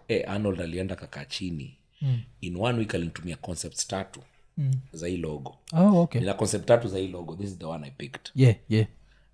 Eh, 0.07 0.29
arnold 0.29 0.61
alienda 0.61 0.95
kakaa 0.95 1.25
chini. 1.25 1.77
Mm. 2.01 2.19
in 2.41 2.55
one 2.55 2.79
week 2.79 2.95
alinitumia 2.95 3.35
concepts 3.35 3.87
tatu 3.87 4.19
mm. 4.57 4.71
za 4.93 5.07
hii 5.07 5.17
logo. 5.17 5.55
Oh 5.73 6.01
okay. 6.01 6.21
Nina 6.21 6.33
concept 6.33 6.65
tatu 6.65 6.87
za 6.87 6.97
hii 6.97 7.07
logo. 7.07 7.35
This 7.35 7.49
is 7.49 7.57
the 7.57 7.65
one 7.65 7.87
i 7.87 7.91
picked. 7.91 8.31
Yeah 8.35 8.55
yeah. 8.69 8.87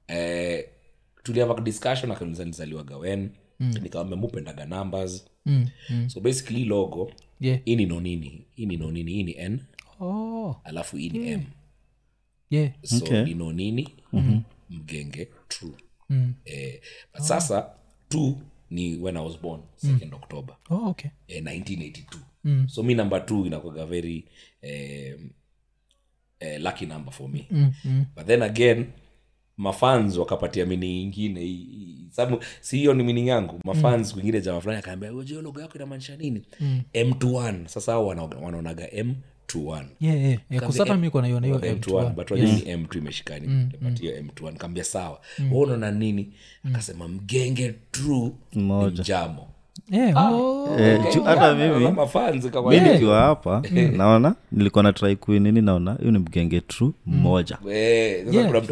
Eh, 0.07 0.65
tuliava 1.23 1.61
discussion 1.61 2.11
akaniuliza 2.11 2.45
nizaliwaga 2.45 2.97
wen 2.97 3.29
mm. 3.59 3.73
nikawambia 3.81 4.17
mupendaga 4.17 4.65
numbers 4.65 5.25
mm, 5.45 5.67
mm. 5.89 6.09
so 6.09 6.19
basically 6.19 6.65
logo 6.65 7.11
yeah 7.39 7.59
ini 7.65 7.75
ni 7.75 7.85
nonini 7.85 8.45
ini 8.55 8.77
nonini 8.77 9.11
hii 9.11 9.23
ni 9.23 9.31
n 9.39 9.59
oh 9.99 10.61
alafu 10.63 10.97
hii 10.97 11.09
ni 11.09 11.29
m 11.31 11.43
yeah 12.49 12.71
so 12.83 12.95
Okay. 13.05 13.23
ni 13.23 13.33
nonini 13.33 13.89
mm-hmm. 14.13 14.41
mgenge 14.69 15.27
true 15.47 15.73
mm. 16.09 16.33
eh, 16.45 16.81
but 17.13 17.21
sasa 17.21 17.69
t 18.09 18.35
ni 18.69 18.95
when 18.95 19.17
i 19.17 19.25
was 19.25 19.39
born 19.41 19.61
second 19.75 20.13
october 20.13 20.55
oh 20.69 20.89
okay 20.89 21.11
eh, 21.27 21.43
1982 21.43 22.17
mm. 22.43 22.67
so 22.69 22.83
mi 22.83 22.95
number 22.95 23.25
t 23.25 23.33
inakwaga 23.45 23.85
very 23.85 24.25
eh, 24.61 25.19
eh, 26.39 26.61
lucky 26.61 26.85
number 26.85 27.13
for 27.13 27.29
me 27.29 27.47
mm, 27.51 27.73
mm. 27.85 28.05
but 28.15 28.25
then 28.25 28.41
again 28.41 28.85
mafans 29.59 30.17
wakapatia 30.17 30.65
mini 30.65 31.03
ingine 31.03 31.59
sababu 32.09 32.43
si 32.61 32.77
hiyo 32.77 32.93
ni 32.93 33.03
mini 33.03 33.27
yangu. 33.27 33.59
Mafans 33.65 34.13
kwingine 34.13 34.41
jama 34.41 34.61
fulani 34.61 34.79
akaambia 34.79 35.13
"Ujue 35.13 35.41
logo 35.41 35.61
yako 35.61 35.73
inamaanisha 35.75 36.15
nini? 36.15 36.41
M21 36.93 37.67
sasa 37.67 37.91
hao 37.91 38.07
wanaonaga 38.07 38.85
m21 38.87 39.85
yeah 39.99 40.17
yeah, 40.21 40.39
yeah. 40.49 40.65
kusata 40.65 40.97
mi 40.97 41.09
kona 41.09 41.27
hiyo 41.27 41.39
na 41.39 41.47
hiyo 41.47 41.59
m21 41.59 41.79
M21. 41.79 42.13
but 42.13 42.31
wajua 42.31 42.47
ni 42.51 42.61
m2 42.61 42.97
imeshikani 42.97 43.47
hiyo 43.99 44.13
m21 44.21 44.53
kaambia 44.53 44.83
sawa. 44.83 45.21
Mm. 45.39 45.53
unaona 45.53 45.91
nini? 45.91 46.33
Akasema 46.63 47.07
mgenge 47.07 47.75
true 47.91 48.31
ni 48.53 48.61
Mmoja. 48.63 49.03
Mjamo 49.87 50.03
yeah 50.03 50.33
oh. 50.33 50.69
Eh, 50.79 50.99
ju- 51.13 51.23
hata 51.23 51.55
mimi. 51.55 51.85
nikiwa 52.93 53.19
hapa 53.21 53.61
naona 53.97 54.35
nilikuwa 54.51 54.83
na 54.83 54.93
try 54.93 55.15
kuinini 55.15 55.61
naona 55.61 55.93
hiyo 55.99 56.11
ni 56.11 56.19
mgenge 56.19 56.61
tru 56.61 56.93
mmoja. 57.05 57.57
Eh, 57.71 58.25
kuna 58.47 58.59
mtu 58.61 58.67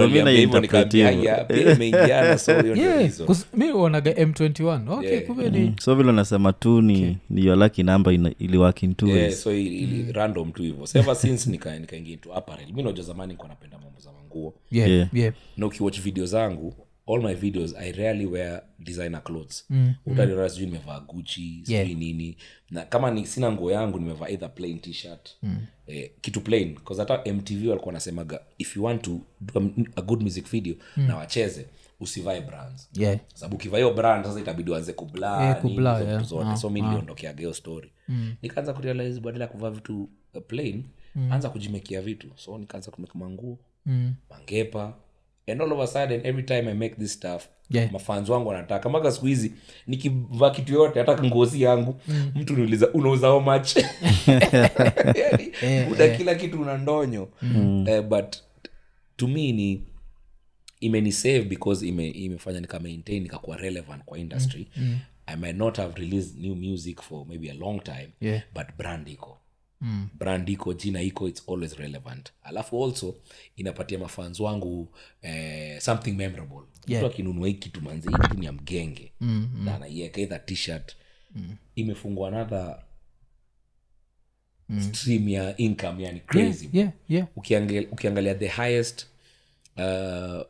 mi 3.53 3.71
uonaga 3.71 4.11
m21 4.11 4.91
okay 4.93 5.09
Yeah. 5.11 5.23
kumbe 5.25 5.49
ni 5.49 5.73
so 5.81 5.95
vile 5.95 6.09
unasema 6.09 6.53
tu 6.53 6.81
ni, 6.81 7.17
ni 7.29 7.45
your 7.45 7.57
lucky 7.57 7.83
number 7.83 8.13
ina- 8.13 8.31
ili 8.39 8.57
work 8.57 8.83
in 8.83 8.95
two 8.95 9.07
yeah, 9.07 9.31
so 9.31 9.53
ili, 9.53 9.77
ili 9.77 10.11
random 10.11 10.51
tu 10.51 10.63
hivyo. 10.63 10.87
So 10.87 10.99
ever 10.99 11.15
since 11.15 11.49
nika- 11.49 11.75
into 12.11 12.33
apparel. 12.33 12.73
Mi 12.73 12.83
najua 12.83 13.03
zamani 13.05 13.31
nikuwa 13.31 13.49
napenda 13.49 13.77
mambo 13.77 13.99
za 13.99 14.09
manguo. 14.11 14.53
Yeah 14.71 14.89
Yeah. 14.91 15.07
yeah. 15.13 15.33
Na 15.57 15.65
ukiwatch 15.65 15.99
video 16.01 16.25
zangu 16.25 16.73
all 17.07 17.21
my 17.23 17.33
videos 17.35 17.75
i 17.75 17.91
rarely 17.91 18.25
wear 18.25 18.63
designer 18.79 19.23
clothes. 19.23 19.65
Mm, 19.69 19.93
utaniona 20.05 20.49
sijui 20.49 20.65
nimevaa 20.65 20.99
guchi 20.99 21.61
sijui 21.63 21.75
Yeah. 21.75 21.89
nini. 21.89 22.37
Na 22.71 22.85
kama 22.85 23.11
ni 23.11 23.25
sina 23.25 23.51
nguo 23.51 23.71
yangu 23.71 23.99
nimevaa 23.99 24.27
either 24.29 24.53
plain 24.55 24.79
t-shirt. 24.79 25.29
Mm. 25.43 25.57
eh, 25.87 26.11
kitu 26.21 26.41
plain. 26.41 26.75
Bcause 26.75 27.01
hata 27.01 27.33
mtv 27.33 27.67
walikuwa 27.67 27.93
nasemaga 27.93 28.39
if 28.57 28.77
you 28.77 28.83
want 28.83 29.01
to 29.01 29.19
do 29.41 29.59
a, 29.59 29.81
a 29.95 30.01
good 30.01 30.21
music 30.23 30.49
video 30.51 30.75
mm. 30.97 31.07
na 31.07 31.17
wacheze 31.17 31.65
usivae 31.99 32.41
brands. 32.41 32.89
Yeah. 32.93 33.19
Sababu 33.33 33.55
ukivaa 33.55 33.77
hiyo 33.77 33.93
brand 33.93 34.25
sasa 34.25 34.39
itabidi 34.39 34.71
uanze 34.71 34.93
kubla 34.93 35.49
Eh, 35.49 35.61
kublur, 35.61 36.01
yeah. 36.01 36.17
vitu 36.17 36.29
zote. 36.29 36.57
So 36.57 36.69
mi 36.69 36.81
niliondokeaga 36.81 37.37
hiyo 37.39 37.53
story. 37.53 37.91
Nikaanza 38.41 38.73
kurealize 38.73 39.19
badala 39.19 39.45
ya 39.45 39.51
kuvaa 39.51 39.69
vitu 39.69 40.09
uh, 40.33 40.41
plain 40.47 40.83
anza 41.31 41.49
kujimekia 41.49 42.01
vitu. 42.01 42.27
So 42.35 42.57
nikaanza 42.57 42.91
kumeka 42.91 43.19
manguo 43.19 43.57
mm. 43.85 44.13
mangepa 44.29 44.93
and 45.47 45.61
all 45.61 45.71
of 45.71 45.79
a 45.79 45.87
sudden 45.87 46.21
every 46.25 46.43
time 46.43 46.67
i 46.67 46.73
make 46.73 46.95
this 46.95 47.13
stuff 47.13 47.47
Yeah. 47.69 47.91
mafans 47.91 48.29
wangu 48.29 48.49
wanataka. 48.49 48.89
Mpaka 48.89 49.11
siku 49.11 49.25
hizi 49.25 49.53
nikivaa 49.87 50.49
kitu 50.49 50.73
yote 50.73 50.99
hata 50.99 51.23
ngozi 51.23 51.61
yangu 51.61 52.01
mtu 52.35 52.55
niuliza 52.55 52.89
unauza 52.93 53.27
how 53.27 53.39
much? 53.39 53.75
Yani, 55.15 55.85
buda 55.89 56.07
kila 56.17 56.35
kitu 56.35 56.61
una 56.61 56.77
ndonyo. 56.77 57.29
Eh, 57.87 58.01
but 58.03 58.35
to 59.15 59.27
me 59.27 59.51
ni 59.51 59.83
imenisave 60.79 61.41
because 61.41 61.87
ime, 61.87 62.09
imefanya 62.09 62.59
nika 62.59 62.79
maintain 62.79 63.23
nikakuwa 63.23 63.57
relevant 63.57 64.03
kwa 64.05 64.17
industry. 64.19 64.67
Mm. 64.77 64.97
i 65.25 65.35
might 65.35 65.55
not 65.57 65.77
have 65.77 65.99
released 66.01 66.37
new 66.39 66.55
music 66.55 67.01
for 67.01 67.25
maybe 67.27 67.51
a 67.51 67.53
long 67.53 67.83
time 67.83 68.09
Yeah. 68.21 68.41
but 68.55 68.65
brand 68.77 69.07
iko 69.07 69.37
mm. 69.81 70.09
brand 70.13 70.49
iko 70.49 70.73
jina 70.73 71.01
iko 71.01 71.27
its 71.27 71.49
always 71.49 71.73
relevant. 71.77 72.31
Alafu 72.43 72.85
also 72.85 73.15
inapatia 73.55 73.99
mafans 73.99 74.39
wangu 74.39 74.95
eh, 75.21 75.81
something 75.81 76.11
memorable. 76.11 76.61
Yeah. 76.87 77.03
mtu 77.03 77.13
akinunua 77.13 77.47
hii 77.47 77.53
kitu 77.53 77.81
manzi 77.81 78.09
hii 78.09 78.15
kitu 78.21 78.37
ni 78.39 78.45
ya 78.45 78.51
mgenge. 78.51 79.11
Mm, 79.21 79.49
mm. 79.55 79.65
na 79.65 79.75
anaiweka 79.75 80.39
t-shirt. 80.39 80.95
Mm. 81.35 81.55
imefungua 81.75 82.27
another 82.27 82.83
mm. 84.69 84.81
stream 84.81 85.29
ya 85.29 85.57
income 85.57 86.03
yani 86.03 86.19
crazy. 86.19 86.69
yeah 86.73 86.91
yeah. 87.09 87.27
Ukiangalia, 87.35 87.89
ukiangalia 87.91 88.35
the 88.35 88.47
highest 88.47 89.07
uh, 89.77 90.41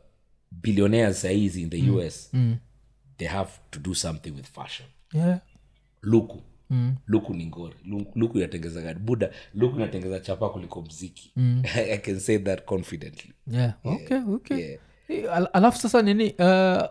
billionaires 0.50 1.20
sahizi 1.20 1.62
in 1.62 1.70
the 1.70 1.90
us 1.90 2.30
they 3.18 3.28
have 3.28 3.50
to 3.70 3.78
do 3.80 3.94
something 3.94 4.30
with 4.30 4.46
fashion. 4.46 4.88
Yeah. 5.12 5.40
Luku 6.02 6.42
mm. 6.70 6.94
luku 7.06 7.34
ni 7.34 7.46
ngori 7.46 7.74
Lu- 7.84 8.06
luku 8.14 8.38
inatengeza 8.38 8.82
gari 8.82 8.98
buda 8.98 9.30
luku 9.54 9.76
inatengeza 9.76 10.20
chapa 10.20 10.48
kuliko 10.48 10.82
mziki 10.82 11.32
mm. 11.36 11.62
i 11.94 11.98
can 11.98 12.20
say 12.20 12.38
that 12.38 12.64
confidently 12.64 13.32
yeah 13.52 13.74
okay 13.84 14.18
okay 14.34 14.58
yeah. 14.60 14.78
Eh, 15.08 15.32
al- 15.32 15.48
alafu 15.52 15.78
sasa 15.78 16.02
nini 16.02 16.34
uh, 16.38 16.82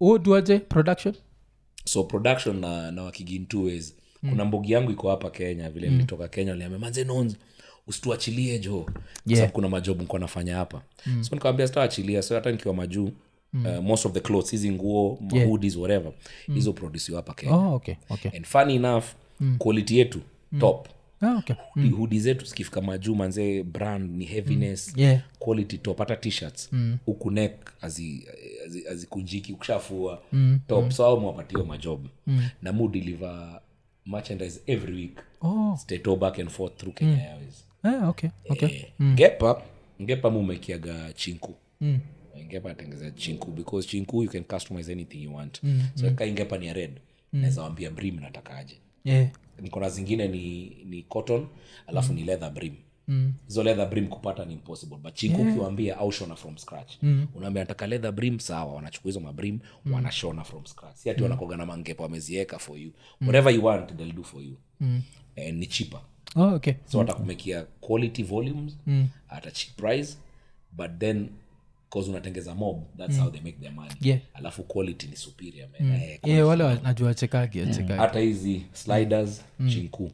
uduaje 0.00 0.58
production 0.58 1.14
so 1.84 2.04
production 2.04 2.60
na, 2.60 2.90
na 2.92 3.02
wakigin 3.02 3.46
two 3.46 3.64
ways 3.64 3.96
mm. 4.22 4.30
kuna 4.30 4.44
mbogi 4.44 4.72
yangu 4.72 4.90
iko 4.90 5.10
hapa 5.10 5.30
kenya 5.30 5.70
vile 5.70 5.88
nilitoka 5.90 6.28
kenya 6.28 6.54
liambia 6.54 6.78
manze 6.78 7.04
nons 7.04 7.36
usituachilie 7.86 8.58
jo 8.58 8.86
Yeah. 9.26 9.38
yeah. 9.40 9.52
kuna 9.52 9.68
majobu 9.68 10.00
nikuwa 10.00 10.20
nafanya 10.20 10.56
hapa 10.56 10.82
mm. 11.06 11.24
so 11.24 11.34
nikawambia 11.34 11.66
sitaachilia 11.66 12.22
so 12.22 12.34
hata 12.34 12.50
nikiwa 12.50 12.74
majuu 12.74 13.10
mm. 13.52 13.66
uh, 13.66 13.84
most 13.84 14.06
of 14.06 14.12
the 14.12 14.20
clothes 14.20 14.50
hizi 14.50 14.70
nguo 14.70 15.18
mahoodies 15.20 15.76
whatever 15.76 16.12
hizo 16.54 16.72
produsiwa 16.72 17.16
hapa 17.16 17.34
kenya 17.34 17.56
oh 17.56 17.74
okay 17.74 17.94
okay 18.10 18.30
and 18.36 18.44
funny 18.46 18.74
enough 18.74 19.04
mm. 19.40 19.56
quality 19.58 19.98
yetu 19.98 20.20
mm. 20.52 20.60
top 20.60 20.88
ah, 21.20 21.34
okay 21.36 21.56
mm. 21.76 21.90
hudi 21.90 22.20
zetu 22.20 22.44
zikifika 22.44 22.80
majuu 22.80 23.14
manzee 23.14 23.62
brand 23.62 24.16
ni 24.16 24.24
heaviness 24.24 24.92
yeah 24.96 25.22
quality 25.38 25.78
top 25.78 25.98
hata 25.98 26.16
t-shirts 26.16 26.68
mm. 26.72 26.98
huku 27.06 27.30
azikunjiki 28.90 29.52
ukishafua 29.52 30.22
mm. 30.32 30.60
top 30.68 30.90
so 30.90 31.06
au 31.06 31.20
mwapatiwa 31.20 31.64
majob 31.64 32.06
mm. 32.26 32.48
na 32.62 32.72
mu 32.72 32.88
deliver 32.88 33.60
merchandise 34.06 34.60
every 34.66 34.94
week 34.94 35.18
oh 35.42 35.76
stato 35.80 36.16
back 36.16 36.38
and 36.38 36.50
forth 36.50 36.76
through 36.76 36.94
kenya 36.94 37.30
airways 37.30 37.64
yeah, 37.84 38.08
okay 38.08 38.30
okay 38.48 38.68
eh, 38.68 38.92
ngepa 39.02 39.62
ngepa 40.02 40.30
mumekiaga 40.30 41.12
chinku 41.12 41.54
mm. 41.80 41.98
ingepa 42.40 42.70
atengeza 42.70 43.10
chinku 43.10 43.50
because 43.50 43.88
chinku 43.88 44.22
you 44.22 44.30
can 44.30 44.44
customize 44.44 44.92
anything 44.92 45.22
you 45.22 45.34
want 45.34 45.62
mm. 45.62 45.82
so 45.94 46.06
mm. 46.06 46.32
ngepa 46.32 46.58
ni 46.58 46.72
red 46.72 46.90
mm. 47.32 47.40
naweza 47.40 47.62
wambia 47.62 47.90
brim 47.90 48.20
natakaje 48.20 48.76
yeah. 49.06 49.28
Nikona 49.60 49.90
zingine 49.90 50.28
ni 50.28 50.76
ni 50.84 51.02
cotton 51.02 51.46
alafu 51.86 52.12
ni 52.12 52.24
leather 52.24 52.50
brim. 52.50 52.74
Hizo 53.46 53.62
leather 53.62 53.88
brim 53.90 54.08
kupata 54.08 54.44
ni 54.44 54.52
impossible 54.52 54.96
but 54.96 55.14
chinku 55.14 55.42
ukiwambia 55.42 55.98
au 55.98 56.12
shona 56.12 56.36
from 56.36 56.56
scratch. 56.56 56.92
Unaambia 57.34 57.62
nataka 57.62 57.86
leather 57.86 58.12
brim 58.12 58.38
sawa 58.38 58.74
wanachukua 58.74 59.08
hizo 59.08 59.20
mabrim 59.20 59.58
wanashona 59.92 60.44
from 60.44 60.64
scratch. 60.66 60.96
Si 60.96 61.10
ati 61.10 61.22
wanakoga 61.22 61.56
na 61.56 61.66
mangepo 61.66 62.02
wamezieka 62.02 62.58
for 62.58 62.78
you. 62.78 62.92
Whatever 63.20 63.54
you 63.54 63.64
want 63.64 63.96
they'll 63.96 64.12
do 64.12 64.22
for 64.22 64.42
you. 64.42 64.56
And 65.36 65.58
ni 65.58 65.66
chipa 65.66 66.00
oh 66.36 66.54
okay. 66.54 66.74
So 66.84 66.98
watakumekia 66.98 67.62
quality 67.80 68.22
volumes 68.22 68.76
at 69.28 69.46
a 69.46 69.50
cheap 69.50 69.76
price 69.76 70.16
but 70.72 70.90
then 70.98 71.28
cause 71.90 72.10
unatengeza 72.10 72.54
mob 72.54 72.82
that's 72.98 73.18
how 73.18 73.30
they 73.30 73.40
make 73.40 73.56
their 73.60 73.72
money. 73.72 73.94
Yeah. 74.00 74.20
alafu 74.34 74.62
quality 74.62 75.06
ni 75.06 75.16
superior 75.16 75.68
man. 75.80 75.92
Eh, 75.92 76.18
yeah 76.24 76.48
wale 76.48 76.78
najua 76.82 77.14
chekagi 77.14 77.60
achekagi 77.60 77.92
hata 77.92 78.20
hizi 78.20 78.62
sliders 78.72 79.44
chinku 79.68 80.10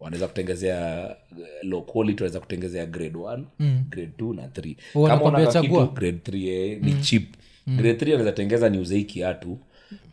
wanaweza 0.00 0.28
kutengezea 0.28 1.08
uh, 1.32 1.38
low 1.62 1.82
quality 1.82 2.22
wanaweza 2.22 2.40
kutengezea 2.40 2.86
grade 2.86 3.18
1 3.18 3.42
grade 3.88 4.12
2 4.18 4.34
na 4.34 4.46
3 4.46 5.08
kama 5.08 5.46
chagua. 5.52 5.82
kitu 5.86 5.94
grade 5.94 6.18
3 6.18 6.48
eh, 6.48 6.82
ni 6.82 6.94
cheap. 6.94 7.22
Grade 7.66 7.92
3 8.04 8.08
anaweza 8.08 8.32
tengeza 8.32 8.68
niuze 8.68 8.98
hii 8.98 9.20
hatu 9.20 9.58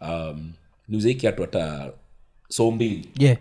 um, 0.01 0.51
niuze 0.87 1.11
hii 1.11 1.25
hatu 1.25 1.41
hata 1.41 1.93
so 2.49 2.71
mbili. 2.71 3.09
Yeah 3.19 3.37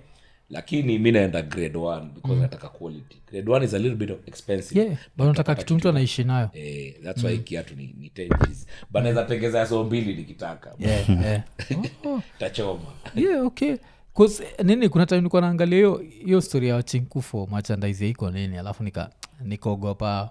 lakini 0.51 0.99
mi 0.99 1.13
naenda 1.13 1.43
grade 1.43 1.79
one 1.79 2.07
because 2.15 2.41
nataka 2.41 2.69
quality. 2.69 3.17
Grade 3.31 3.51
one 3.53 3.65
is 3.67 3.75
a 3.75 3.79
little 3.79 3.97
bit 3.97 4.11
of 4.11 4.29
expensive. 4.29 4.81
Yeah 4.81 4.97
but 5.17 5.27
nataka 5.27 5.55
kitu 5.55 5.75
mtu 5.75 5.89
anaishi 5.89 6.25
nayo. 6.25 6.51
Eh, 6.53 6.95
that's 7.05 7.25
why 7.25 7.39
kiatu 7.39 7.75
ni, 7.77 7.95
ni 7.99 8.09
10 8.09 8.29
but 8.91 9.03
naweza 9.03 9.25
tengeza 9.25 9.59
ya 9.59 9.67
so 9.67 9.85
mbili 9.85 10.15
nikitaka. 10.15 10.75
Yeah, 10.79 11.11
yeah. 11.11 11.43
Oh, 12.05 12.21
tachoma. 12.39 12.81
Yeah 13.15 13.47
okay. 13.47 13.77
'Cause, 14.17 14.45
nini 14.65 14.89
kuna 14.89 15.07
time 15.07 15.19
nilikuwa 15.21 15.43
naangalia 15.43 15.77
hiyo 15.79 15.97
hiyo 16.25 16.41
story 16.41 16.69
ya 16.69 16.75
wachinkufo 16.75 17.49
merchandise 17.53 18.05
ya 18.05 18.11
iko 18.11 18.31
nini 18.31 18.59
alafu 18.59 18.83
nika 18.85 19.11
nikaogopa 19.45 20.31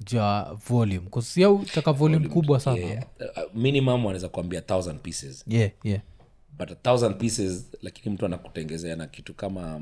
juu 0.00 0.16
ya 0.16 0.56
volume. 0.68 0.98
Kusia 1.10 1.48
taka 1.74 1.92
volume 1.92 2.28
kubwa 2.28 2.60
sana. 2.60 2.76
Yeah. 2.78 3.04
uh, 3.20 3.54
minimum 3.54 4.04
wanaweza 4.04 4.28
kuambia 4.28 4.60
1000 4.60 4.94
pieces. 4.98 5.44
Yeah, 5.48 5.70
yeah. 5.84 6.00
But 6.58 6.70
a 6.70 6.74
thousand 6.74 7.16
pieces 7.16 7.70
lakini 7.82 8.14
mtu 8.14 8.26
anakutengezea 8.26 8.96
na 8.96 9.06
kitu 9.06 9.34
kama 9.34 9.80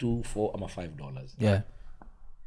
2 0.00 0.20
4 0.36 0.54
ama 0.54 0.68
five 0.68 0.96
dollars. 0.96 1.36
Yeah. 1.40 1.62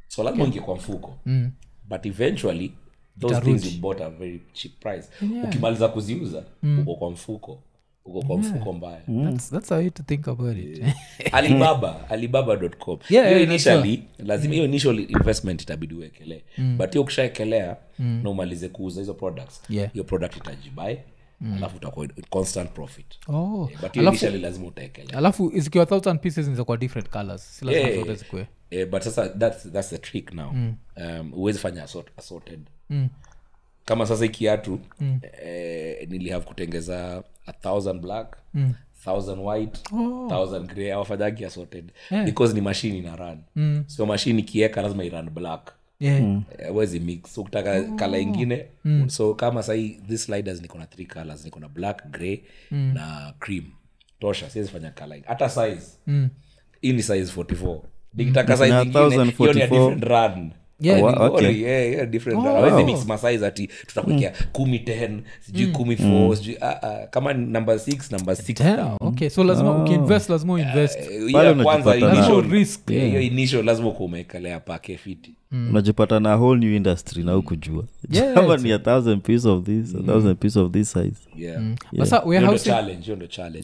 so 0.08 0.22
lazima 0.22 0.44
okay. 0.44 0.60
kwa 0.60 0.76
mfuko. 0.76 1.18
Mm. 1.26 1.50
but 1.88 2.06
eventually 2.06 2.72
those 3.20 3.40
things 3.40 3.74
you 3.74 3.80
bought 3.80 4.00
at 4.00 4.06
a 4.06 4.10
very 4.10 4.40
cheap 4.52 4.72
price. 4.80 5.08
Ukimaliza 5.44 5.88
kuziuza 5.88 6.44
uko 6.82 6.94
kwa 6.94 7.10
mfuko. 7.10 7.62
Uko 8.04 8.22
kwa 8.22 8.38
mfuko 8.38 8.72
mbaya. 8.72 9.00
That's, 9.24 9.50
that's 9.50 9.72
a 9.72 9.90
to 9.90 10.02
think 10.02 10.28
about 10.28 10.56
it. 10.58 10.84
Alibaba 11.32 12.08
alibaba.com 12.10 12.98
Yeah, 13.10 13.26
hiyo 13.26 13.38
yeah, 13.38 13.42
initially 13.42 14.02
lazima 14.18 14.54
hiyo 14.54 14.64
initial 14.64 14.98
investment 15.00 15.62
itabidi 15.62 15.94
uwekelee 15.94 16.42
but 16.76 16.90
hiyo 16.90 17.02
ukishaekelea 17.02 17.76
na 17.98 18.30
umalize 18.30 18.68
kuuza 18.68 19.00
hizo 19.00 19.14
products 19.14 19.62
Yeah. 19.70 19.92
hiyo 19.92 20.04
product 20.04 20.36
itajibai 21.42 21.56
alafu 21.58 21.76
utakuwa 21.76 22.08
constant 22.30 22.70
profit 22.70 23.06
oh. 23.28 23.70
but 23.80 23.92
hiyo 23.92 24.38
lazima 24.40 24.66
utaekelea 24.66 25.18
alafu 25.18 25.52
zikiwa 25.54 25.86
thousand 25.86 26.20
pieces 26.20 26.48
nizakuwa 26.48 26.76
different 26.76 27.08
colors 27.10 27.58
si 27.58 27.64
lazima 27.64 27.88
Yeah. 27.88 27.98
zote 28.00 28.14
zikuwe 28.14 28.46
Eh, 28.70 28.88
but 28.90 29.02
sasa 29.02 29.28
that's, 29.28 29.72
that's 29.72 29.88
the 29.90 29.98
trick 29.98 30.32
now 30.34 30.50
um, 30.96 31.30
huwezi 31.32 31.58
fanya 31.58 31.82
assort, 31.84 32.08
assorted 32.18 32.60
kama 33.84 34.06
sasa 34.06 34.24
ikiatu 34.24 34.80
mm. 35.00 35.20
eh, 35.44 36.08
nilihave 36.08 36.44
kutengeza 36.44 37.22
a 37.46 37.52
thousand 37.52 38.00
black 38.00 38.36
mm 38.54 38.74
thousand 39.04 39.38
white 39.40 39.80
oh. 39.92 40.26
thousand 40.28 40.66
grey 40.74 40.92
awafanyagi 40.92 41.44
assorted 41.44 41.92
Yeah. 42.10 42.24
because 42.24 42.54
ni 42.54 42.60
mashini 42.60 42.98
ina 42.98 43.16
run 43.16 43.38
mm. 43.56 43.84
so 43.86 44.06
mashini 44.06 44.40
ikieka 44.40 44.82
lazima 44.82 45.04
iran 45.04 45.30
black 45.30 45.72
yeah. 46.02 46.20
Eh, 46.58 46.74
mix. 47.00 47.34
So 47.34 47.44
kala 47.96 48.18
ingine 48.18 48.64
so 49.06 49.34
kama 49.34 49.62
sahii 49.62 49.96
this 50.08 50.24
sliders 50.24 50.62
niko 50.62 50.78
na 50.78 50.86
three 50.86 51.06
colors. 51.06 51.44
Niko 51.44 51.60
na 51.60 51.68
black 51.68 52.10
grey 52.10 52.40
na 52.70 53.32
cream. 53.38 53.64
Tosha 54.20 54.50
siwezi 54.50 54.70
fanya 54.70 54.90
kala 54.90 55.16
hata 55.26 55.48
size. 55.48 55.86
Hii 56.80 56.92
ni 56.92 57.02
size 57.02 57.32
44 57.36 57.78
nikitaka 58.14 58.56
size 58.56 58.68
ingine 58.82 58.92
hiyo 59.38 59.52
ni 59.52 59.62
a 59.62 59.66
different 59.66 60.04
run. 60.04 60.50
Yeah, 60.80 61.02
Wa- 61.02 61.12
ni- 61.12 61.18
okay. 61.18 61.40
Sorry, 61.46 61.62
yeah, 61.62 61.92
yeah, 61.92 62.06
different 62.06 62.38
run. 62.44 62.54
Hawezi 62.54 62.84
mix 62.84 63.06
masize 63.06 63.46
ati 63.46 63.66
tutakuekea 63.86 64.32
kumi 64.52 64.78
10 64.78 65.20
sijui 65.40 65.66
kumi 65.66 65.94
4 65.94 66.36
sijui 66.36 66.56
ah, 66.60 66.82
ah, 66.82 67.06
kama 67.06 67.32
number 67.32 67.74
6 67.76 68.12
number 68.16 68.34
6 68.36 68.64
Damn, 68.64 68.96
okay 69.00 69.28
so 69.30 69.44
lazima 69.44 69.82
ukiinvest 69.82 70.30
uinvest. 70.54 70.98
Kwanza 71.64 71.90
hiyo 73.06 73.20
initial 73.20 73.64
umeekelea 74.04 74.60
pake 74.60 74.96
fiti 74.96 75.34
unajipata 75.52 76.20
na 76.20 76.34
whole 76.36 76.60
new 76.60 76.76
industry 76.76 77.24
na 77.24 77.36
ukujua 77.36 77.84
Yeah, 78.10 78.34
kama 78.36 78.56
ni 78.56 78.72
a 78.72 78.78
thousand 78.78 79.22
piece 79.22 79.48
of 79.48 79.64
this 79.64 79.94
a 79.94 80.02
thousand 80.02 80.36
piece 80.36 80.58
of 80.58 80.72
this 80.72 80.92
size. 80.92 81.16
Yeah. 81.36 81.60
Mm. 81.60 81.76
yeah. 81.92 82.08
ndo 82.42 82.56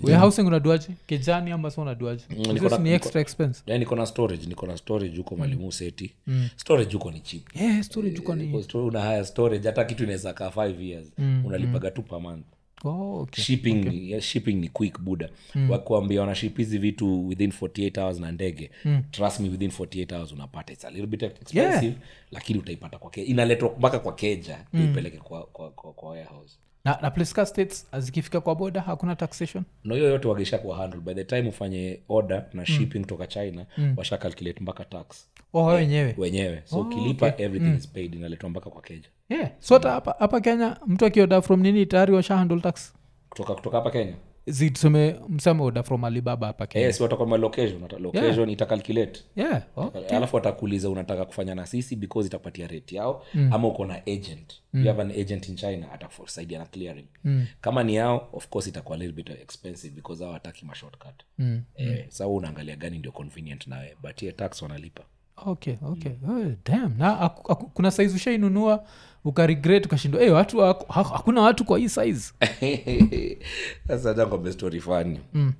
warehousing 0.02 0.42
unaduaje? 0.42 0.86
Kijani 1.06 1.50
ama 1.50 1.70
sa 1.70 1.82
unaduaje? 1.82 2.22
Niko 2.52 2.68
na- 2.68 2.78
ni 2.78 2.90
extra 2.92 3.20
expense. 3.20 3.62
Yeah, 3.66 3.80
niko 3.80 3.96
na 3.96 4.06
storage 4.06 4.46
niko 4.46 4.66
na 4.66 4.76
storage 4.76 5.16
huko 5.16 5.36
mwalimu 5.36 5.72
seti 5.72 6.12
storage 6.56 6.92
huko 6.92 7.10
ni 7.10 7.20
cheap. 7.20 7.42
Yeah 7.56 7.82
storage 7.82 8.16
huko 8.16 8.34
ni 8.34 8.64
una 8.74 9.00
haya 9.00 9.24
storage 9.24 9.68
hata 9.68 9.84
kitu 9.84 10.02
inaweza 10.02 10.32
kaa 10.32 10.48
5 10.48 10.80
years. 10.82 11.06
Unalipaga 11.44 11.90
tu 11.90 12.02
per 12.02 12.20
month 12.20 12.44
oh, 12.84 13.20
okay. 13.20 13.44
shipping 13.44 13.74
ni, 13.74 14.10
yeah, 14.10 14.22
shipping 14.22 14.52
ni 14.54 14.68
quick 14.68 15.00
buda. 15.00 15.28
Wakuambia 15.68 16.20
wanaship 16.20 16.56
hizi 16.56 16.78
vitu 16.78 17.28
within 17.28 17.50
48 17.50 18.00
hours 18.02 18.20
na 18.20 18.32
ndege 18.32 18.70
trust 19.10 19.40
me 19.40 19.48
within 19.48 19.70
48 19.70 20.14
hours 20.16 20.32
unapata. 20.32 20.72
It's 20.72 20.84
a 20.84 20.90
little 20.90 21.06
bit 21.06 21.22
expensive 21.22 21.94
lakini 22.30 22.58
utaipata 22.58 22.98
kwa 22.98 23.10
keja 23.10 23.26
inaletwa 23.26 23.74
mpaka 23.78 23.98
kwa 23.98 24.14
keja 24.14 24.58
ipeleke 24.84 25.16
kwa, 25.18 25.42
kwa, 25.46 25.70
kwa, 25.70 25.92
kwa 25.92 26.10
warehouse. 26.10 26.58
Na, 26.84 26.98
na 27.02 27.10
place 27.10 27.34
ka 27.34 27.46
states 27.46 27.86
zikifika 27.98 28.40
kwa 28.40 28.54
boda 28.54 28.80
hakuna 28.80 29.16
taxation? 29.16 29.64
No 29.84 29.94
hiyo 29.94 30.08
yote 30.10 30.28
wagesha 30.28 30.58
kwa 30.58 30.76
handle. 30.76 31.00
By 31.00 31.14
the 31.14 31.24
time 31.24 31.48
ufanye 31.48 32.00
order 32.08 32.46
na 32.52 32.66
shipping 32.66 33.00
kutoka 33.00 33.26
china 33.26 33.66
washa 33.96 34.18
calculate 34.18 34.60
mpaka 34.60 34.84
tax. 34.84 35.28
Oh 35.52 35.60
yeah, 35.60 35.74
wenyewe? 35.74 36.14
Wenyewe. 36.18 36.62
So 36.64 36.80
ukilipa 36.80 37.34
everything 37.38 37.76
is 37.78 37.88
paid 37.88 38.14
inaletwa 38.14 38.50
mpaka 38.50 38.70
kwa 38.70 38.82
keja 38.82 39.08
yeah. 39.28 39.50
So 39.58 39.74
hata 39.74 39.90
hapa 39.90 40.14
hapa 40.18 40.40
kenya 40.40 40.76
mtu 40.86 41.06
akioda 41.06 41.42
from 41.42 41.60
nini 41.60 41.86
tayari 41.86 42.12
washa 42.14 42.36
handle 42.36 42.60
tax? 42.60 42.92
Kutoka 43.30 43.54
kutoka 43.54 43.76
hapa 43.76 43.90
kenya? 43.90 44.14
Zi 44.46 44.70
tuseme 44.70 45.20
mseme 45.28 45.62
oda 45.62 45.82
from 45.82 46.04
alibaba 46.04 46.46
hapa 46.46 46.66
kenya. 46.66 46.86
Yes 46.86 47.00
watakwama 47.00 47.36
location 47.36 47.82
Wata- 47.82 47.98
location 47.98 48.48
itakalculate. 48.50 49.20
Yeah 49.36 49.62
alafu 50.10 50.36
watakuuliza 50.36 50.90
unataka 50.90 51.24
kufanya 51.24 51.54
na 51.54 51.66
sisi 51.66 51.96
because 51.96 52.26
itapatia 52.26 52.66
rate 52.66 52.96
yao 52.96 53.24
mm. 53.34 53.52
ama 53.52 53.68
uko 53.68 53.86
na 53.86 53.94
agent. 54.06 54.54
Mm. 54.72 54.80
you 54.80 54.86
have 54.86 55.02
an 55.02 55.10
agent 55.10 55.48
in 55.48 55.56
china 55.56 55.92
atakusaidia 55.92 56.58
na 56.58 56.66
clearing. 56.66 57.06
Mm. 57.24 57.46
kama 57.60 57.82
ni 57.84 57.94
yao 57.94 58.28
of 58.32 58.48
course 58.48 58.66
itakuwa 58.66 58.98
little 58.98 59.12
bit 59.22 59.30
expensive 59.30 59.94
because 59.94 60.24
hao 60.24 60.32
hataki 60.32 60.64
mashortcut 60.64 61.22
mm. 61.38 61.62
eh, 61.76 62.04
sa 62.08 62.24
wewe 62.26 62.36
unaangalia 62.38 62.76
gani 62.76 62.98
ndio 62.98 63.12
convenient 63.12 63.66
nawe 63.66 63.96
but 64.02 64.22
ye 64.22 64.32
tax 64.32 64.62
wanalipa. 64.62 65.02
Okay 65.46 65.74
okay. 65.82 66.12
Oh, 66.28 66.44
damn. 66.64 66.98
Na 66.98 67.20
aku, 67.20 67.52
aku, 67.52 67.66
kuna 67.66 67.90
saizi 67.90 68.16
ushainunua 68.16 68.84
ukaregret 69.28 69.86
ukashindwa 69.86 70.20
hey, 70.20 70.30
watu 70.30 70.58
wako- 70.58 70.92
ha- 70.92 71.02
hakuna 71.16 71.40
watu 71.40 71.64
kwa 71.64 71.78
hii 71.78 71.88
size 71.88 72.32
sasa 73.88 74.14
jangombe 74.14 74.52
story 74.52 74.80
fani 74.80 75.20
mm. 75.34 75.52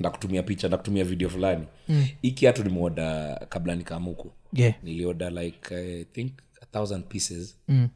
ndakutumia 0.00 0.42
picha 0.42 0.68
nakutumia 0.68 1.04
video 1.04 1.28
fulani 1.28 1.66
mm. 1.88 2.06
hii 2.22 2.30
kiatu 2.30 2.64
nimeoda 2.64 3.34
kabla 3.48 3.74
nikamuku 3.74 4.32
yeah 4.52 4.74
nilioda 4.82 5.30
like 5.30 5.74
i 5.76 6.04
think 6.04 6.32
a 6.62 6.66
thousand 6.66 7.04
pieces 7.04 7.56
Mm. 7.68 7.88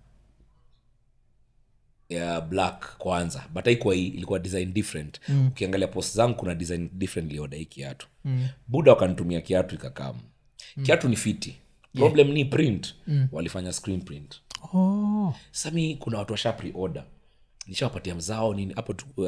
ya 2.08 2.40
black 2.40 2.96
kwanza 2.98 3.44
but 3.54 3.64
haikuwa 3.64 3.94
hii 3.94 4.06
ilikuwa 4.08 4.38
design 4.38 4.72
different 4.72 5.20
mm. 5.28 5.46
ukiangalia 5.46 5.88
post 5.88 6.14
zangu 6.16 6.34
kuna 6.36 6.54
design 6.54 6.90
different 6.92 7.30
ilioda 7.30 7.56
hii 7.56 7.64
kiatu 7.64 8.06
mm. 8.24 8.48
buda 8.68 8.92
wakanitumia 8.92 9.40
kiatu 9.40 9.74
ikakam 9.74 10.16
mm. 10.76 10.84
kiatu 10.84 11.08
ni 11.08 11.16
fiti 11.16 11.56
problem 11.94 12.28
ni 12.32 12.44
print 12.44 12.94
mm. 13.06 13.28
walifanya 13.32 13.72
screen 13.72 14.00
print 14.00 14.40
oh. 14.74 15.34
sami 15.50 15.96
kuna 15.96 16.18
watu 16.18 16.32
washa 16.32 16.52
pre-order 16.52 17.04
nishawapatia 17.66 18.14
mzao 18.14 18.54
nini 18.54 18.74
hapo 18.74 18.94
uh, 19.16 19.26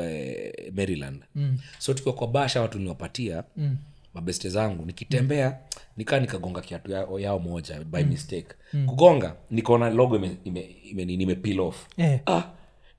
maryland 0.75 1.23
mm. 1.35 1.59
so 1.79 1.95
tukiwa 1.95 2.15
kwa 2.15 2.27
basha 2.29 2.61
watu 2.63 2.79
niliwapatia 2.79 3.45
mm. 3.57 3.77
mabeste 4.15 4.49
zangu 4.49 4.87
nikitembea 4.87 5.59
nikaa 5.97 6.21
nikagonga 6.21 6.61
kiatu 6.61 6.91
yao, 6.93 7.21
yao 7.21 7.39
moja 7.39 7.85
by 7.85 8.03
mm. 8.03 8.09
mistake 8.09 8.49
mm. 8.73 8.87
kugonga 8.87 9.37
nikaona 9.51 9.91
logo 9.91 10.17
ime, 10.17 10.37
ime, 10.45 10.61
ime, 10.85 11.03
ime 11.03 11.35
peel 11.35 11.61
off 11.61 11.87
Eh. 11.97 12.21
ah, 12.27 12.43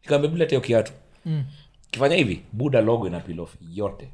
nikaambia 0.03 0.29
bila 0.31 0.45
teo 0.45 0.61
kiatu 0.61 0.91
mm. 1.25 1.43
kifanya 1.91 2.15
hivi 2.15 2.41
buda 2.53 2.81
logo 2.81 3.07
ina 3.07 3.19
peel 3.19 3.39
off 3.39 3.55
yote 3.73 4.09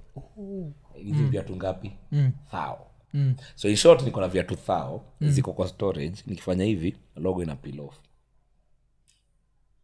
hizi 1.04 1.24
viatu 1.24 1.56
ngapi 1.56 1.92
mm. 2.12 2.32
thao 2.52 2.88
mm. 3.14 3.36
so 3.56 3.70
in 3.70 3.76
short 3.76 4.02
niko 4.02 4.22
na 4.22 4.28
viatu 4.28 4.56
thao 4.56 5.06
mm. 5.22 5.30
ziko 5.30 5.54
kwa 5.54 5.68
storage 5.68 6.24
nikifanya 6.28 6.66
hivi 6.66 6.96
logo 7.16 7.44
ina 7.44 7.56
peel 7.56 7.80
off 7.80 7.96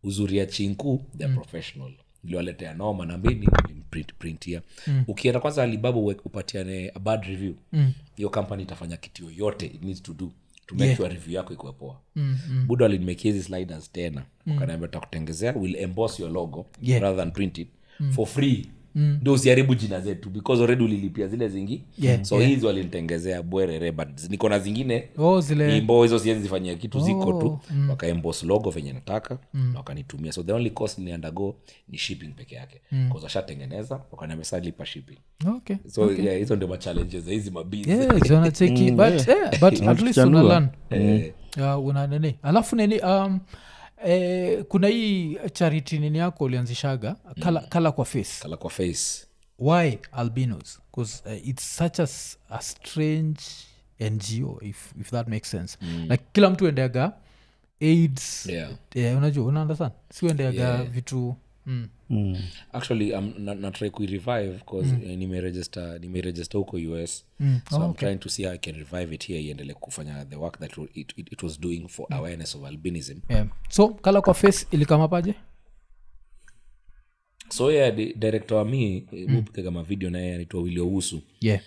uzuri 0.04 0.38
ya 0.38 0.46
chinku 0.46 1.06
the 1.18 1.28
mm. 1.28 1.36
professional 1.36 1.94
iliwaletea 2.24 2.74
noma 2.74 3.06
na 3.06 3.18
mbini 3.18 3.48
print, 3.90 4.62
mm. 4.88 5.04
ukienda 5.08 5.40
kwanza 5.40 5.64
alibaba 5.64 6.00
upatiane 6.00 6.92
a 6.96 7.00
bad 7.00 7.24
review 7.24 7.54
hiyo 8.16 8.30
mm. 8.30 8.34
company 8.34 8.64
itafanya 8.64 8.98
kitu 8.98 9.24
yoyote 9.26 9.66
it 9.66 9.84
needs 9.84 10.04
to 10.04 10.14
do 10.14 10.32
to 10.66 10.76
make 10.76 10.86
yeah. 10.86 10.98
sure 10.98 11.10
review 11.10 11.36
yako 11.36 11.54
ikuwe 11.54 11.72
poa 11.74 12.00
mm, 12.16 12.38
mm. 12.50 12.68
buda 12.68 12.86
walinimekia 12.86 13.32
hizi 13.32 13.44
sliders 13.44 13.92
tena 13.92 14.26
mm. 14.46 14.54
wakanaambia 14.54 14.88
takutengezea 14.88 15.54
will 15.54 15.76
emboss 15.76 16.20
your 16.20 16.32
logo 16.32 16.66
Yeah. 16.82 17.02
rather 17.02 17.18
than 17.18 17.32
print 17.32 17.58
it 17.58 17.68
mm. 18.00 18.12
for 18.12 18.28
free 18.28 18.66
ndio 19.00 19.34
usiharibu 19.34 19.76
jina 19.76 20.00
zetu 20.00 20.30
because 20.30 20.62
already 20.64 20.84
ulilipia 20.84 21.28
zile 21.28 21.50
zingi. 21.50 21.84
Yeah, 21.98 22.24
so 22.24 22.40
hizi 22.40 22.66
walinitengezea 22.66 23.42
bwerere 23.44 23.92
but 23.92 24.08
niko 24.30 24.50
na 24.50 24.60
zingine. 24.60 25.10
Oh 25.18 25.42
zile 25.42 25.78
imbo 25.78 26.04
hizo 26.04 26.20
siezi 26.20 26.42
zifanyia 26.42 26.76
kitu 26.76 27.00
ziko 27.00 27.34
tu. 27.42 27.60
mm. 27.72 27.90
wakaembos 27.90 28.44
logo 28.44 28.70
venye 28.70 28.94
nataka 28.94 29.38
mm. 29.54 29.70
na 29.74 29.78
wakanitumia. 29.80 30.32
So 30.32 30.44
the 30.44 30.54
only 30.54 30.70
cost 30.70 30.98
niliandago 31.00 31.56
ni 31.90 31.98
shipping 31.98 32.28
peke 32.34 32.56
yake. 32.56 32.82
Mm. 32.92 33.12
washatengeneza 33.24 34.02
wakanamesalipa 34.12 34.86
shipping. 34.86 35.18
Okay 35.48 35.76
so 35.88 36.12
yeah, 36.12 36.38
hizo 36.38 36.56
ndio 36.56 36.68
machallenges 36.68 37.24
za 37.24 37.32
hizi 37.32 37.52
mabizi 37.52 37.90
yeah 37.90 38.20
zonacheki 38.28 38.92
but, 38.92 39.28
yeah, 39.28 39.60
but 39.60 39.64
at 39.88 40.02
least 40.02 40.18
Unatuchanua. 40.18 40.42
unalan 40.44 40.70
Eh, 40.90 41.34
nini? 42.10 42.36
Alafu 42.44 42.76
nini 42.76 43.00
um, 43.00 43.40
eh, 44.06 44.64
kuna 44.68 44.88
hii 44.88 45.38
charity 45.54 46.00
nini 46.00 46.18
yako 46.18 46.44
ulianzishaga? 46.44 47.16
Kala, 47.40 47.62
kala 47.62 47.92
kwa 47.92 48.06
face. 48.06 48.42
Kala 48.42 48.58
kwa 48.58 48.70
face. 48.70 49.26
Why 49.60 49.98
albinos? 50.12 50.80
Because 50.92 51.24
uh, 51.26 51.48
it's 51.48 51.78
such 51.78 52.00
a, 52.00 52.08
a 52.50 52.62
strange 52.62 53.42
ngo 54.02 54.60
if, 54.62 54.94
if 55.02 55.10
that 55.12 55.28
makes 55.28 55.52
sense. 55.52 55.78
Mm. 55.82 56.08
like 56.10 56.24
kila 56.34 56.50
mtu 56.50 56.68
endeaga 56.68 57.14
aids. 57.82 58.46
Yeah. 58.46 58.72
yeah, 58.96 59.18
unajua 59.18 59.46
unaandasan 59.46 59.92
siuendeaga 60.14 60.64
Yeah. 60.64 60.84
vitu 60.90 61.36
mm. 61.70 61.88
Mm. 62.10 62.38
actually 62.74 63.14
um, 63.14 63.34
na, 63.38 63.56
kuirevive 63.92 64.52
bcause 64.58 64.90
mm. 64.92 65.16
nimeregister 65.18 66.00
nimeregister 66.02 66.58
huko 66.58 66.78
us 66.78 67.26
Mm. 67.40 67.60
so 67.70 67.76
Oh, 67.76 67.80
i'm 67.80 67.90
okay. 67.90 68.00
trying 68.00 68.18
to 68.18 68.30
see 68.30 68.44
how 68.44 68.54
i 68.54 68.58
can 68.58 68.76
revive 68.76 69.16
it 69.16 69.26
here 69.28 69.42
iendele 69.42 69.74
kufanya 69.74 70.26
the 70.26 70.36
work 70.36 70.60
that 70.60 70.78
it, 70.94 71.14
it, 71.18 71.32
it 71.34 71.44
was 71.44 71.60
doing 71.60 71.88
for 71.88 72.06
awareness 72.10 72.56
of 72.56 72.64
albinism 72.66 73.20
yeah. 73.30 73.48
so 73.70 73.90
kala 73.90 74.22
kwa 74.22 74.34
face 74.34 74.68
ilikamapaje 74.72 75.34
so 77.50 77.72
yeah 77.72 77.96
di- 77.96 78.14
director 78.14 78.58
wa 78.58 78.66
mi 78.66 79.08
mm. 79.12 79.26
mupike 79.34 79.64
kama 79.64 79.84
video 79.84 80.10
naye 80.10 80.34
anaitwa 80.34 80.62
wilio 80.62 81.04
yeah 81.42 81.62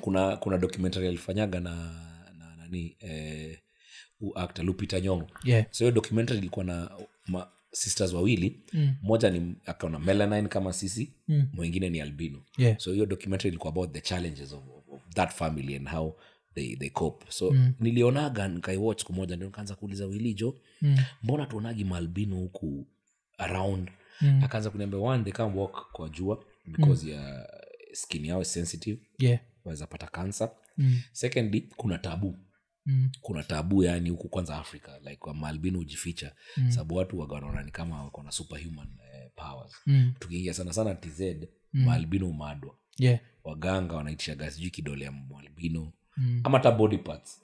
kuna 0.00 0.36
kuna 0.36 0.58
documentary 0.58 1.08
alifanyaga 1.08 1.60
na 1.60 1.74
na 2.38 2.56
nani 2.56 2.96
eh, 3.00 3.58
u 4.20 4.38
actor 4.38 4.64
lupita 4.64 5.00
nyongo 5.00 5.26
yeah 5.44 5.66
so 5.70 5.84
hiyo 5.84 5.92
documentary 5.92 6.38
ilikuwa 6.38 6.64
na 6.64 6.90
ma, 7.26 7.48
sisters 7.72 8.12
wawili 8.12 8.60
mm. 8.72 8.94
moja 9.02 9.30
ni 9.30 9.54
akaona 9.66 9.98
melanine 9.98 10.48
kama 10.48 10.72
sisi 10.72 11.12
mm. 11.28 11.48
mwingine 11.52 11.90
ni 11.90 12.00
albino 12.00 12.42
Yeah. 12.58 12.78
so 12.78 12.92
hiyo 12.92 13.06
documentary 13.06 13.48
ilikuwa 13.48 13.72
about 13.72 13.92
the 13.92 14.00
challenges 14.00 14.52
of, 14.52 14.62
of, 14.68 14.88
of 14.94 15.00
that 15.14 15.32
family 15.32 15.76
and 15.76 15.88
how 15.88 16.16
they, 16.54 16.76
they 16.76 16.90
cope 16.90 17.26
so 17.28 17.50
mm. 17.50 17.72
nilionaga 17.80 18.48
nikaiwatch 18.48 18.98
siku 19.00 19.12
moja 19.12 19.36
ndio 19.36 19.48
nikaanza 19.48 19.74
kuuliza 19.74 20.06
wilijo 20.06 20.60
mm. 20.82 20.96
mbona 21.22 21.46
tuonagi 21.46 21.84
maalbino 21.84 22.36
huku 22.36 22.86
around 23.38 23.90
mm. 24.20 24.44
akaanza 24.44 24.70
kuniambia 24.70 25.00
one 25.00 25.24
they 25.24 25.32
can't 25.32 25.56
walk 25.56 25.92
kwa 25.92 26.08
jua 26.08 26.44
because 26.66 27.06
mm. 27.06 27.12
ya 27.12 27.48
skin 27.92 28.24
yao 28.24 28.42
is 28.42 28.52
sensitive 28.52 29.00
yeah 29.18 29.40
waweza 29.64 29.86
pata 29.86 30.06
kansa 30.06 30.50
Mm. 30.78 31.00
secondly 31.12 31.60
kuna 31.76 31.98
tabu 31.98 32.26
Mm. 32.26 32.44
Kuna 33.20 33.42
tabu 33.42 33.84
yani 33.84 34.10
huku 34.10 34.28
kwanza 34.28 34.56
africa 34.56 34.88
like 35.02 35.16
kwa 35.16 35.34
maalbino 35.34 35.78
hujificha. 35.78 36.32
Mm. 36.56 36.70
sababu 36.70 36.94
watu 36.96 37.18
waga 37.18 37.34
wanaona 37.34 37.62
ni 37.62 37.70
kama 37.70 38.02
wako 38.04 38.22
na 38.22 38.30
superhuman 38.30 38.88
eh, 39.14 39.30
powers. 39.36 39.72
Mm. 39.86 40.12
tukiingia 40.18 40.54
sana 40.54 40.72
sana 40.72 40.94
tz 40.94 41.20
mm. 41.20 41.84
maalbino 41.84 42.28
umadwa 42.28 42.74
yeah. 42.98 43.20
Waganga 43.44 43.94
wanaitishaga 43.96 44.50
sijui 44.50 44.70
kidole 44.70 45.04
ya 45.04 45.12
mwalbino 45.12 45.92
Mm. 46.16 46.40
ama 46.44 46.58
hata 46.58 46.70
body 46.70 46.98
parts. 46.98 47.42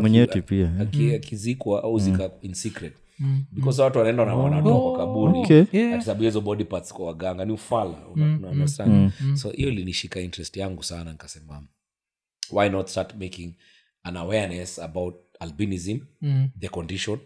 Mwenyeti 0.00 0.42
pia 0.42 0.72
aki- 0.80 1.14
akizikwa 1.14 1.82
au 1.82 1.98
zika 1.98 2.30
in 2.42 2.54
secret. 2.54 2.92
Mm. 3.18 3.44
because 3.52 3.82
watu 3.82 3.98
wanaenda 3.98 4.24
na 4.24 4.34
wanatoa 4.34 4.80
kwa 4.80 4.98
kaburi. 4.98 5.38
Okay. 5.38 5.64
Yeah. 5.72 6.00
Sababu 6.02 6.22
hizo 6.22 6.40
body 6.40 6.64
parts 6.64 6.92
kwa 6.92 7.06
waganga 7.06 7.44
ni 7.44 7.52
ufala. 7.52 8.08
Una, 8.08 8.48
una 8.50 8.66
mm, 8.86 9.36
so 9.36 9.50
hiyo 9.50 9.70
linishika 9.70 10.20
interest 10.20 10.56
yangu 10.56 10.82
sana 10.82 11.12
nikasema 11.12 11.66
why 12.52 12.68
not 12.68 12.88
start 12.88 13.14
making 13.14 13.54
an 14.06 14.16
awareness 14.16 14.78
about 14.78 15.14
albinism 15.40 16.00
Mm. 16.22 16.48
the 16.60 16.68
condition 16.68 17.18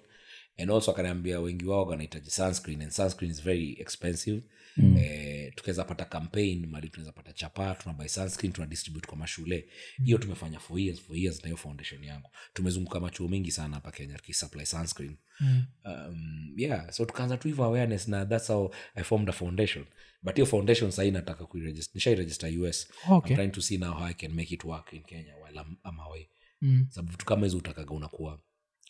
and 0.58 0.70
also 0.70 0.90
akaniambia 0.90 1.40
wengi 1.40 1.64
wao 1.64 1.86
wanahitaji 1.86 2.30
sunscreen 2.30 2.82
and 2.82 2.90
sunscreen 2.92 3.30
is 3.32 3.42
very 3.42 3.72
expensive 3.80 4.42
mm. 4.76 4.96
eh, 4.96 5.52
tukaweza 5.54 5.84
pata 5.84 6.04
campaign 6.04 6.66
mali 6.66 6.88
tunaweza 6.88 7.12
pata 7.12 7.32
chapa 7.32 7.74
tunabai 7.74 8.08
sunscreen 8.08 8.52
tuna 8.52 8.66
distribute 8.66 9.06
kwa 9.08 9.16
mashule 9.16 9.68
hiyo 10.04 10.18
tumefanya 10.18 10.58
for 10.60 10.80
years 10.80 11.00
for 11.00 11.16
years 11.16 11.36
na 11.38 11.44
hiyo 11.44 11.56
foundation 11.56 12.04
yangu 12.04 12.30
tumezunguka 12.52 13.00
machuo 13.00 13.28
mengi 13.28 13.50
sana 13.50 13.74
hapa 13.74 13.90
kenya 13.92 14.16
tukisupply 14.16 14.66
sunscreen 14.66 15.16
Mm. 15.42 15.64
um, 15.84 16.52
yeah 16.56 16.90
so 16.92 17.04
tukaanza 17.04 17.36
tu 17.36 17.48
hivyo 17.48 17.64
awareness 17.64 18.08
na 18.08 18.26
that's 18.26 18.48
how 18.48 18.74
i 18.94 19.04
formed 19.04 19.28
a 19.28 19.32
foundation 19.32 19.84
but 20.22 20.34
hiyo 20.34 20.46
foundation 20.46 20.90
sahii 20.90 21.10
nataka 21.10 21.46
kuiregister 21.46 21.94
nishairegister 21.94 22.60
us 22.60 22.88
Okay. 23.10 23.30
I'm 23.30 23.36
trying 23.36 23.50
to 23.52 23.60
see 23.62 23.78
now 23.78 23.92
how 23.92 24.04
i 24.06 24.14
can 24.14 24.32
make 24.32 24.54
it 24.54 24.64
work 24.64 24.92
in 24.92 25.02
kenya 25.02 25.34
while 25.36 25.60
I'm, 25.60 25.76
I'm 25.90 26.00
away 26.00 26.28
Mm. 26.62 26.86
sababu 26.88 27.10
vitu 27.12 27.26
kama 27.26 27.46
hizo 27.46 27.58
utakaga 27.58 27.90
unakuwa 27.90 28.38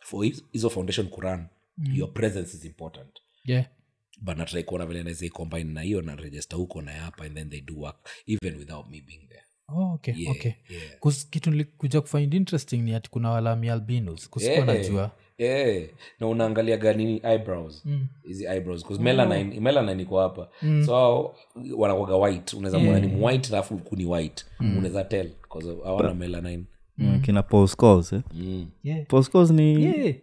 for 0.03 0.27
hizo 0.53 0.71
foundation 0.71 1.09
kuran 1.09 1.47
mm. 1.79 1.95
your 1.97 2.13
presence 2.13 2.57
is 2.57 2.65
important. 2.65 3.19
Yeah. 3.45 3.67
But 4.21 4.37
natrai 4.39 4.65
kuona 4.65 4.87
vile 4.87 5.03
naweza 5.03 5.27
icombine 5.27 5.73
na 5.73 5.81
hiyo 5.83 6.03
na 6.03 6.17
register 6.17 6.59
huko 6.59 6.83
na 6.83 6.93
hapa 6.93 7.25
and 7.25 7.35
then 7.35 7.51
they 7.51 7.61
do 7.61 7.77
work 7.79 8.09
even 8.27 8.57
without 8.57 8.87
me 8.91 9.01
being 9.01 9.27
there. 9.29 9.43
Oh, 9.69 9.93
okay 9.95 10.15
Yeah, 10.17 10.37
okay. 10.37 10.53
yeah. 10.69 11.25
Kitu 11.31 11.51
nilikuja 11.51 12.01
kufind 12.01 12.35
interesting 12.35 12.77
ni 12.77 12.95
ati 12.95 13.11
kuna 13.11 13.31
walami 13.31 13.69
albinos. 13.71 14.31
Kusikuwa 14.31 14.57
Yeah. 14.75 14.79
najua 14.79 15.11
yeah. 15.39 15.89
na 16.21 16.27
unaangalia 16.27 16.77
ganini 16.77 17.21
eyebrows? 17.25 17.85
Hizi 18.23 18.45
eyebrows. 18.45 18.83
Because 18.83 19.03
melanine 19.03 19.61
melanine 19.61 20.03
iko 20.03 20.21
hapa. 20.21 20.49
So 20.87 21.35
wanakwaga 21.77 22.17
white. 22.17 22.53
Unaweza 22.57 22.79
mwona 22.79 23.01
ni 23.01 23.25
white 23.25 23.49
alafu 23.53 23.79
kuni 23.79 24.05
white. 24.05 24.45
Unaweza 24.61 25.05
tell 25.05 25.31
hawana 25.85 26.15
melanine 26.15 26.65
Mm, 27.01 27.21
kina 27.21 27.43
eh? 28.13 28.21
mm. 28.35 28.67
yeah. 28.85 29.07
ni 29.51 29.83
yeah. 29.85 30.15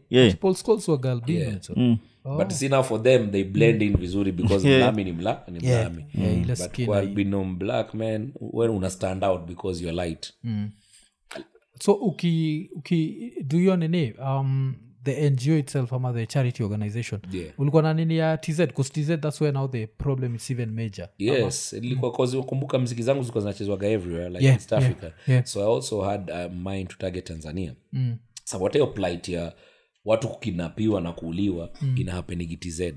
Yeah. 1.28 1.62
So. 1.62 1.74
Mm. 1.76 1.98
but 2.38 2.52
see 2.52 2.70
for 2.84 3.04
them 3.04 3.32
they 3.32 3.44
blend 3.44 3.82
in 3.82 3.98
vizuri 3.98 4.32
because 4.32 4.68
Yeah. 4.70 4.80
mlami 4.82 5.04
ni 5.04 5.12
mla 5.12 5.44
ni 5.52 5.68
Yeah. 5.68 5.82
mlami 5.92 6.06
Yeah, 6.14 6.46
but 6.48 6.86
kwa 6.86 7.00
albino 7.00 7.44
black 7.44 7.94
man 7.94 8.32
when 8.42 8.70
una 8.70 8.90
stand 8.90 9.24
out 9.24 9.48
because 9.48 9.84
you're 9.84 10.06
light 10.06 10.34
so 11.80 11.94
uki, 11.94 12.70
uki 12.76 13.32
do 13.44 13.58
hiyo 13.58 13.76
nini 13.78 14.14
um, 14.14 14.76
the 15.08 15.32
ngo 15.32 15.58
itself 15.58 15.94
ama 15.94 16.14
the 16.14 16.26
charity 16.26 16.64
organization 16.64 17.22
Yeah. 17.32 17.54
ulikuwa 17.60 17.84
na 17.84 17.94
nini 17.94 18.18
ya 18.18 18.38
tz 18.38 18.60
tz 18.92 19.08
that's 19.20 19.42
where 19.42 19.52
now 19.58 19.68
the 19.68 19.88
problem 19.88 20.36
is 20.36 20.52
even 20.52 20.72
major 20.72 21.10
yes 21.18 21.74
ilikuwa 21.74 22.12
cause 22.12 22.42
kumbuka 22.42 22.80
mziki 22.80 23.04
zangu 23.04 23.22
zilikuwa 23.22 23.42
zinachezwaga 23.42 23.88
everywhere 23.88 24.30
like 24.30 24.44
Yeah, 24.46 24.56
east 24.58 24.74
africa 24.74 25.12
yeah. 25.28 25.46
so 25.46 25.62
i 25.72 25.76
also 25.76 26.02
had 26.02 26.32
uh, 26.34 26.52
mind 26.72 26.88
to 26.88 26.96
target 26.98 27.26
tanzania 27.26 27.76
mm. 27.94 28.18
sa 28.44 28.58
what 28.58 28.76
plight 28.94 29.30
ya 29.30 29.54
watu 30.06 30.28
kukinapiwa 30.28 31.02
na 31.02 31.12
kuuliwa 31.12 31.70
mm. 31.82 31.96
inahapenigi 31.98 32.58
tz 32.58 32.80
eh, 32.80 32.94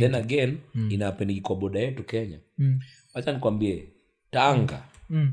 then 0.00 0.14
again 0.14 0.58
mm. 0.74 0.90
inahapenigi 0.90 1.40
kwa 1.40 1.56
boda 1.56 1.80
yetu 1.80 2.04
kenya 2.04 2.38
mm. 2.58 2.80
wacha 3.14 3.32
nikwambie 3.32 3.88
tanga 4.30 4.82
Mm. 5.10 5.32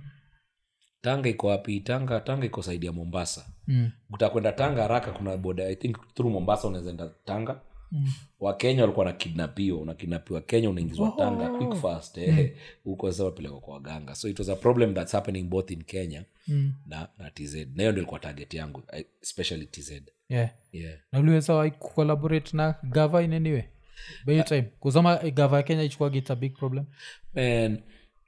tanga 1.02 1.30
iko 1.30 1.48
wapi 1.48 1.80
tanga 1.80 2.20
tanga 2.20 2.46
iko 2.46 2.64
saidi 2.64 2.86
ya 2.86 2.92
mombasa 2.92 3.46
Mm. 3.70 3.92
utakwenda 4.12 4.52
tanga 4.52 4.82
haraka 4.82 5.12
kuna 5.12 5.38
boda 5.38 5.64
i 5.68 5.76
think 5.76 5.98
through 6.14 6.32
mombasa 6.34 6.68
unaweza 6.68 6.90
enda 6.90 7.12
tanga. 7.26 7.62
Mm. 7.92 8.12
wakenya 8.40 8.82
walikuwa 8.82 9.06
na 9.06 9.14
kidnapiwa 9.14 9.80
unakidnapiwa 9.82 10.42
kenya 10.42 10.70
unaingizwa 10.70 11.14
tanga 11.18 11.50
quick 11.50 11.74
fast 11.82 12.18
eh, 12.18 12.56
huko 12.84 13.12
sasa 13.12 13.24
wapelekwa 13.24 13.60
kwa 13.60 13.74
waganga. 13.74 14.16
So 14.16 14.30
it 14.30 14.40
was 14.40 14.50
a 14.50 14.56
problem 14.56 14.94
that's 14.94 15.12
happening 15.12 15.44
both 15.44 15.72
in 15.72 15.84
kenya 15.84 16.24
Mm. 16.48 16.74
na, 16.88 17.08
na 17.18 17.30
tz 17.32 17.54
na 17.56 17.62
hiyo 17.62 17.92
ndio 17.92 17.92
ilikuwa 17.92 18.20
target 18.20 18.54
yangu 18.54 18.84
especially 19.22 19.66
tz 19.66 19.92
yeah. 20.30 20.50
Yeah. 20.72 20.98
na 21.12 21.20
uliweza 21.20 21.54
wai 21.54 21.72
kucollaborate 21.72 22.58
na 22.58 22.76
gava 22.84 23.24
in 23.24 23.64
by 24.26 24.36
your 24.36 24.46
time 24.46 24.62
kusoma 24.62 25.18
gava 25.18 25.58
ya 25.58 25.64
kenya 25.64 25.84
ichukwagi 25.84 26.18
its 26.18 26.36
big 26.36 26.54
problem. 26.58 26.86
Man 27.36 27.78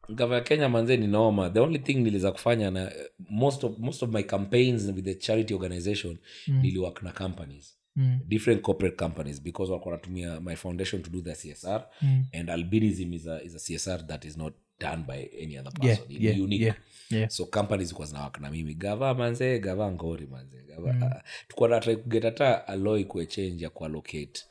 gava 0.10 0.36
ya 0.36 0.42
kenya 0.42 0.70
manze 0.70 0.98
ni 0.98 1.08
noma 1.08 1.50
the 1.50 1.60
only 1.60 1.80
thing 1.80 1.94
niliza 1.96 2.32
kufanya 2.32 2.72
na 2.72 2.92
most 3.30 3.64
of, 3.64 3.78
most 3.80 4.04
of 4.04 4.10
my 4.10 4.24
campaigns 4.24 4.86
with 4.86 5.06
the 5.06 5.16
charity 5.16 5.54
organization 5.54 6.18
mm. 6.48 6.62
niliwork 6.62 7.04
na 7.04 7.12
companies 7.12 7.78
Mm. 7.96 8.20
different 8.28 8.62
corporate 8.62 8.96
companies 8.96 9.42
because 9.42 9.72
wako 9.72 9.92
natumia 9.92 10.40
my 10.42 10.56
foundation 10.56 11.02
to 11.04 11.10
do 11.10 11.22
the 11.22 11.36
csr 11.36 11.88
Mm. 12.02 12.26
and 12.34 12.50
albinism 12.50 13.14
is 13.14 13.28
a, 13.28 13.42
is 13.44 13.56
a 13.56 13.60
csr 13.60 14.08
that 14.08 14.26
is 14.26 14.38
not 14.38 14.54
done 14.80 15.04
by 15.08 15.30
any 15.44 15.58
other 15.60 15.74
person 15.74 16.06
yeah, 16.10 16.24
yeah, 16.24 16.40
unique 16.42 16.64
yeah, 16.66 16.76
yeah. 17.10 17.30
so 17.30 17.46
companies 17.46 17.88
zilikuwa 17.88 18.08
zinawaka 18.08 18.42
na 18.42 18.52
mimi 18.52 18.74
gava 18.74 19.14
manze 19.14 19.60
gava 19.60 19.92
ngori 19.92 20.28
manze 20.28 20.64
gava 20.64 20.94
mm. 20.94 21.10
tukuwa 21.48 21.70
natrai 21.70 21.96
kuget 21.98 22.24
hata 22.24 22.68
aloi 22.68 23.06
kuechange 23.06 23.64
ya 23.64 23.70
kuallocate 23.70 24.42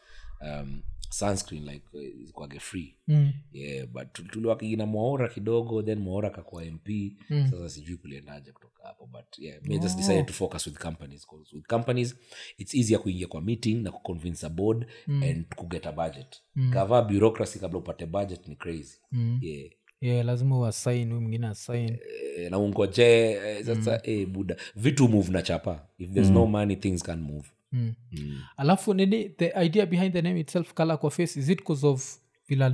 um, 0.41 0.83
sunscreen 1.11 1.65
like 1.69 1.85
uh, 1.93 2.31
kwake 2.33 2.61
free 2.61 2.97
Mm. 3.09 3.33
yeah 3.53 3.87
but 3.87 4.13
tu- 4.13 4.23
tuliwakigina 4.29 4.87
mwaora 4.87 5.29
kidogo 5.29 5.83
then 5.83 5.99
mwaora 5.99 6.31
kakwa 6.31 6.65
mp 6.65 6.89
mm. 7.31 7.51
sasa 7.51 7.69
sijui 7.69 7.97
kuliendaje 7.97 8.53
kutoka 8.53 8.83
hapo 8.89 9.07
but 9.07 9.39
yeah 9.39 9.59
oh. 9.71 9.79
just 9.79 9.97
decided 9.97 10.27
to 10.27 10.33
focus 10.33 10.67
with 10.67 10.79
companies 10.79 11.27
'cause 11.27 11.57
with 11.57 11.67
companies 11.67 12.17
it's 12.59 12.75
easier 12.75 13.01
kuingia 13.01 13.27
kwa 13.27 13.41
meeting 13.43 13.75
na 13.83 13.91
kuconvince 13.91 14.47
a 14.47 14.49
board 14.49 14.87
mm. 15.07 15.23
and 15.23 15.55
kuget 15.55 15.87
a 15.87 15.93
budget 15.93 16.43
mm. 16.57 16.71
kavaa 16.73 17.03
bureaucracy 17.03 17.59
kabla 17.59 17.79
upate 17.79 18.07
budget 18.07 18.49
ni 18.49 18.57
crazy 18.57 18.99
Mm. 19.13 19.39
yeah 19.43 19.71
yeah 20.01 20.25
lazima 20.27 20.59
uasain 20.59 21.09
huyu 21.09 21.21
mwingine 21.21 21.47
asain 21.47 21.99
e, 22.39 22.49
na 22.51 22.59
ungoje 22.59 23.31
eh, 23.31 23.65
sasa 23.65 23.91
mm. 23.93 23.99
e, 24.03 24.27
buda 24.27 24.57
vitu 24.77 25.09
move 25.09 25.33
na 25.33 25.43
chapa 25.43 25.87
if 25.99 26.11
there's 26.11 26.31
no 26.31 26.47
money 26.47 26.77
things 26.77 27.03
can 27.03 27.21
move 27.21 27.49
mm. 27.73 27.95
mm. 28.13 28.41
alafu 28.57 28.95
nini 28.95 29.29
the 29.29 29.53
idea 29.65 29.87
behind 29.87 30.13
the 30.13 30.23
name 30.23 30.41
itself 30.41 30.75
color 30.75 30.99
kwa 30.99 31.11
face 31.11 31.41
is 31.41 31.49
it 31.49 31.59
because 31.59 31.87
of 31.87 32.19
vile 32.49 32.71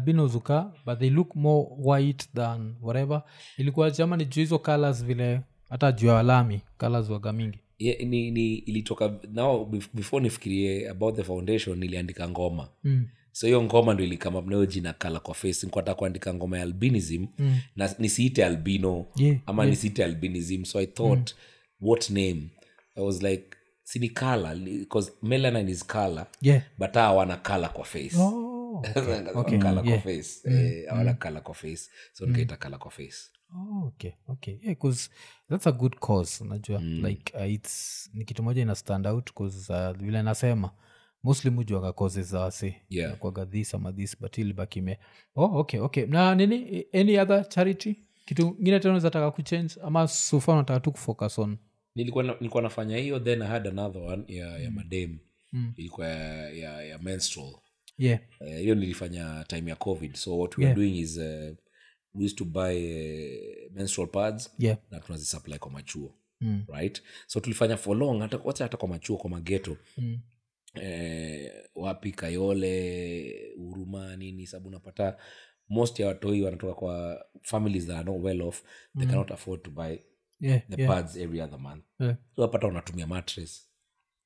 but 0.86 0.98
they 0.98 1.10
look 1.10 1.34
more 1.36 1.68
white 1.78 2.28
than 2.34 2.74
whatever 2.82 3.22
ilikuwa 3.58 3.90
jamani 3.90 4.24
juu 4.24 4.40
hizo 4.40 4.58
colors 4.58 5.04
vile 5.04 5.40
hata 5.68 5.92
juu 5.92 6.06
ya 6.06 6.14
walami 6.14 6.60
colors 6.78 7.10
waga 7.10 7.32
mingi 7.32 7.58
yeah, 7.78 8.00
ni, 8.00 8.30
ni 8.30 8.54
ilitoka 8.54 9.18
now 9.32 9.64
before 9.94 10.22
nifikirie 10.22 10.88
about 10.90 11.16
the 11.16 11.24
foundation 11.24 11.78
niliandika 11.78 12.28
ngoma 12.28 12.68
mm. 12.84 13.06
so 13.32 13.46
hiyo 13.46 13.62
ngoma 13.62 13.94
ndo 13.94 14.04
ilikama 14.04 14.40
nayo 14.40 14.66
jina 14.66 14.92
kala 14.92 15.20
kwa 15.20 15.34
face 15.34 15.66
nikuata 15.66 15.94
kuandika 15.94 16.34
ngoma 16.34 16.56
ya 16.56 16.62
albinism 16.62 17.26
mm. 17.38 17.58
na 17.76 17.94
nisiite 17.98 18.44
albino 18.44 19.06
Yeah, 19.16 19.36
ama 19.46 19.66
nisiite 19.66 20.04
albinism 20.04 20.64
so 20.64 20.78
i 20.78 20.86
thought 20.86 21.34
what 21.80 22.10
name 22.10 22.42
i 22.96 23.02
was 23.04 23.22
like 23.22 23.55
sini 23.86 24.08
color 24.08 24.56
because 24.56 25.12
melanin 25.22 25.68
is 25.68 25.84
color 25.86 26.26
yeah. 26.40 26.62
but 26.78 26.94
haa 26.94 27.02
hawana 27.02 27.36
color 27.36 27.72
kwa 27.72 27.84
face. 27.84 28.16
Oh, 28.18 28.82
okay. 29.34 29.58
kala 29.58 29.82
kwa 29.82 29.90
yeah. 29.90 30.02
face. 30.02 30.50
Eh, 30.50 30.88
hawana 30.88 31.14
kala 31.14 31.40
kwa 31.40 31.54
face. 31.54 31.90
So 32.12 32.26
nikaita 32.26 32.56
kala 32.56 32.78
kwa 32.78 32.90
face. 32.90 33.16
Oh, 33.54 33.86
okay. 33.86 34.12
Okay. 34.28 34.58
Yeah 34.62 34.76
cause 34.78 35.10
that's 35.48 35.66
a 35.66 35.72
good 35.72 35.96
cause 36.00 36.44
unajua. 36.44 36.80
Like 36.80 37.32
uh, 37.36 37.52
its 37.52 38.10
ni 38.14 38.24
kitu 38.24 38.42
moja 38.42 38.62
ina 38.62 38.74
stand 38.74 39.06
out 39.06 39.32
cause 39.32 39.72
uh, 39.72 39.90
vile 39.90 40.22
nasema 40.22 40.70
mostly 41.22 41.50
mujuaga 41.50 41.92
causes 41.92 42.26
za 42.30 42.40
wasi 42.40 42.74
Yeah. 42.90 43.16
kwaga 43.16 43.46
this 43.46 43.74
ama 43.74 43.92
this 43.92 44.20
but 44.20 44.38
ilibaki 44.38 44.96
oh 45.36 45.58
okay 45.58 45.80
okay. 45.80 46.06
Na 46.06 46.34
nini? 46.34 46.86
Any 46.92 47.18
other 47.18 47.48
charity? 47.48 47.96
Kitu 48.24 48.56
ngine 48.62 48.80
tena 48.80 48.98
zataka 48.98 49.30
kuchange 49.30 49.74
ama 49.82 50.08
sofa 50.08 50.52
unataka 50.52 50.80
tu 50.80 50.92
kufocus 50.92 51.38
on 51.38 51.58
nilikuwa, 51.96 52.24
na, 52.24 52.34
nilikuwa 52.34 52.62
nafanya 52.62 52.96
hiyo 52.96 53.20
then 53.20 53.42
i 53.42 53.48
had 53.48 53.68
another 53.68 54.02
one 54.02 54.24
ya, 54.28 54.58
ya 54.58 54.70
madem. 54.70 55.18
Ilikuwa 55.76 56.08
ya, 56.08 56.50
ya, 56.50 56.82
ya 56.82 56.98
menstrual. 56.98 57.54
Yeah. 57.98 58.20
Uh, 58.40 58.46
hiyo 58.56 58.74
nilifanya 58.74 59.44
time 59.48 59.70
ya 59.70 59.76
covid. 59.76 60.14
So 60.14 60.38
what 60.38 60.58
we 60.58 60.64
Yeah. 60.64 60.76
are 60.76 60.82
doing 60.84 60.98
is 60.98 61.16
uh, 61.16 61.56
we 62.14 62.24
used 62.24 62.38
to 62.38 62.44
buy 62.44 62.74
uh, 62.76 63.72
menstrual 63.72 64.08
pads 64.08 64.50
yeah. 64.58 64.78
na 64.90 65.00
tunazisupply 65.00 65.58
kwa 65.58 65.70
machuo 65.70 66.14
Mm. 66.40 66.64
right? 66.68 67.02
So 67.26 67.40
tulifanya 67.40 67.76
for 67.76 67.96
long 67.96 68.20
hata, 68.20 68.40
wacha 68.44 68.64
hata 68.64 68.76
kwa 68.76 68.88
machuo 68.88 69.16
kwa 69.16 69.30
mageto 69.30 69.76
Mm. 69.98 70.18
eh, 70.74 71.52
wapi 71.74 72.12
kayole 72.12 73.52
huruma 73.56 74.16
nini 74.16 74.46
sababu 74.46 74.68
unapata 74.68 75.16
most 75.68 76.00
ya 76.00 76.06
watoi 76.06 76.42
wanatoka 76.42 76.74
kwa 76.74 77.24
families 77.42 77.86
that 77.86 77.96
are 77.96 78.04
not 78.12 78.24
well 78.24 78.42
off 78.42 78.62
they 78.98 79.06
cannot 79.06 79.30
afford 79.30 79.62
to 79.62 79.70
buy 79.70 79.96
yeah 80.40 80.62
the 80.70 80.82
yeah, 80.82 80.94
pads 80.94 81.16
every 81.16 81.40
other 81.40 81.58
month 81.58 81.84
yeah. 82.00 82.16
so 82.36 82.42
wapata 82.42 82.66
wanatumia 82.66 83.06
mattress 83.06 83.70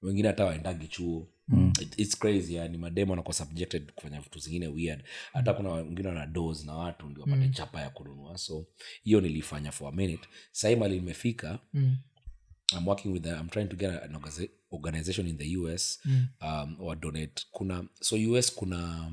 wengine 0.03 0.29
hata 0.29 0.44
waendagi 0.44 0.88
chuo 0.88 1.29
mm. 1.49 1.73
It, 1.81 1.99
it's 1.99 2.18
crazy 2.18 2.55
yani 2.55 2.79
mademo 2.79 3.12
anakuwa 3.12 3.35
subjected 3.35 3.92
kufanya 3.92 4.20
vitu 4.20 4.38
zingine 4.38 4.66
weird 4.68 5.05
hata 5.33 5.55
kuna 5.55 5.70
wengine 5.73 6.09
wana 6.09 6.27
dos 6.27 6.64
na 6.64 6.75
watu 6.77 7.09
ndio 7.09 7.23
wapate 7.23 7.46
mm. 7.46 7.53
chapa 7.53 7.81
ya 7.81 7.90
kununua 7.90 8.38
so 8.38 8.66
hiyo 9.03 9.20
nilifanya 9.20 9.73
for 9.73 9.88
a 9.88 9.92
minute 9.96 10.29
sahii 10.53 10.77
mali 10.77 10.94
limefika 10.94 11.59
Mm. 11.73 11.96
i'm 12.79 12.88
working 12.88 13.12
with 13.12 13.23
the, 13.23 13.31
i'm 13.31 13.49
trying 13.49 13.66
to 13.68 13.77
get 13.77 13.90
an 13.90 14.16
organization 14.70 15.27
in 15.27 15.38
the 15.38 15.57
us 15.57 16.01
Mm. 16.05 16.27
um, 16.42 16.77
or 16.81 16.96
donate 17.01 17.42
kuna 17.51 17.85
so 18.01 18.16
us 18.16 18.55
kuna 18.55 19.12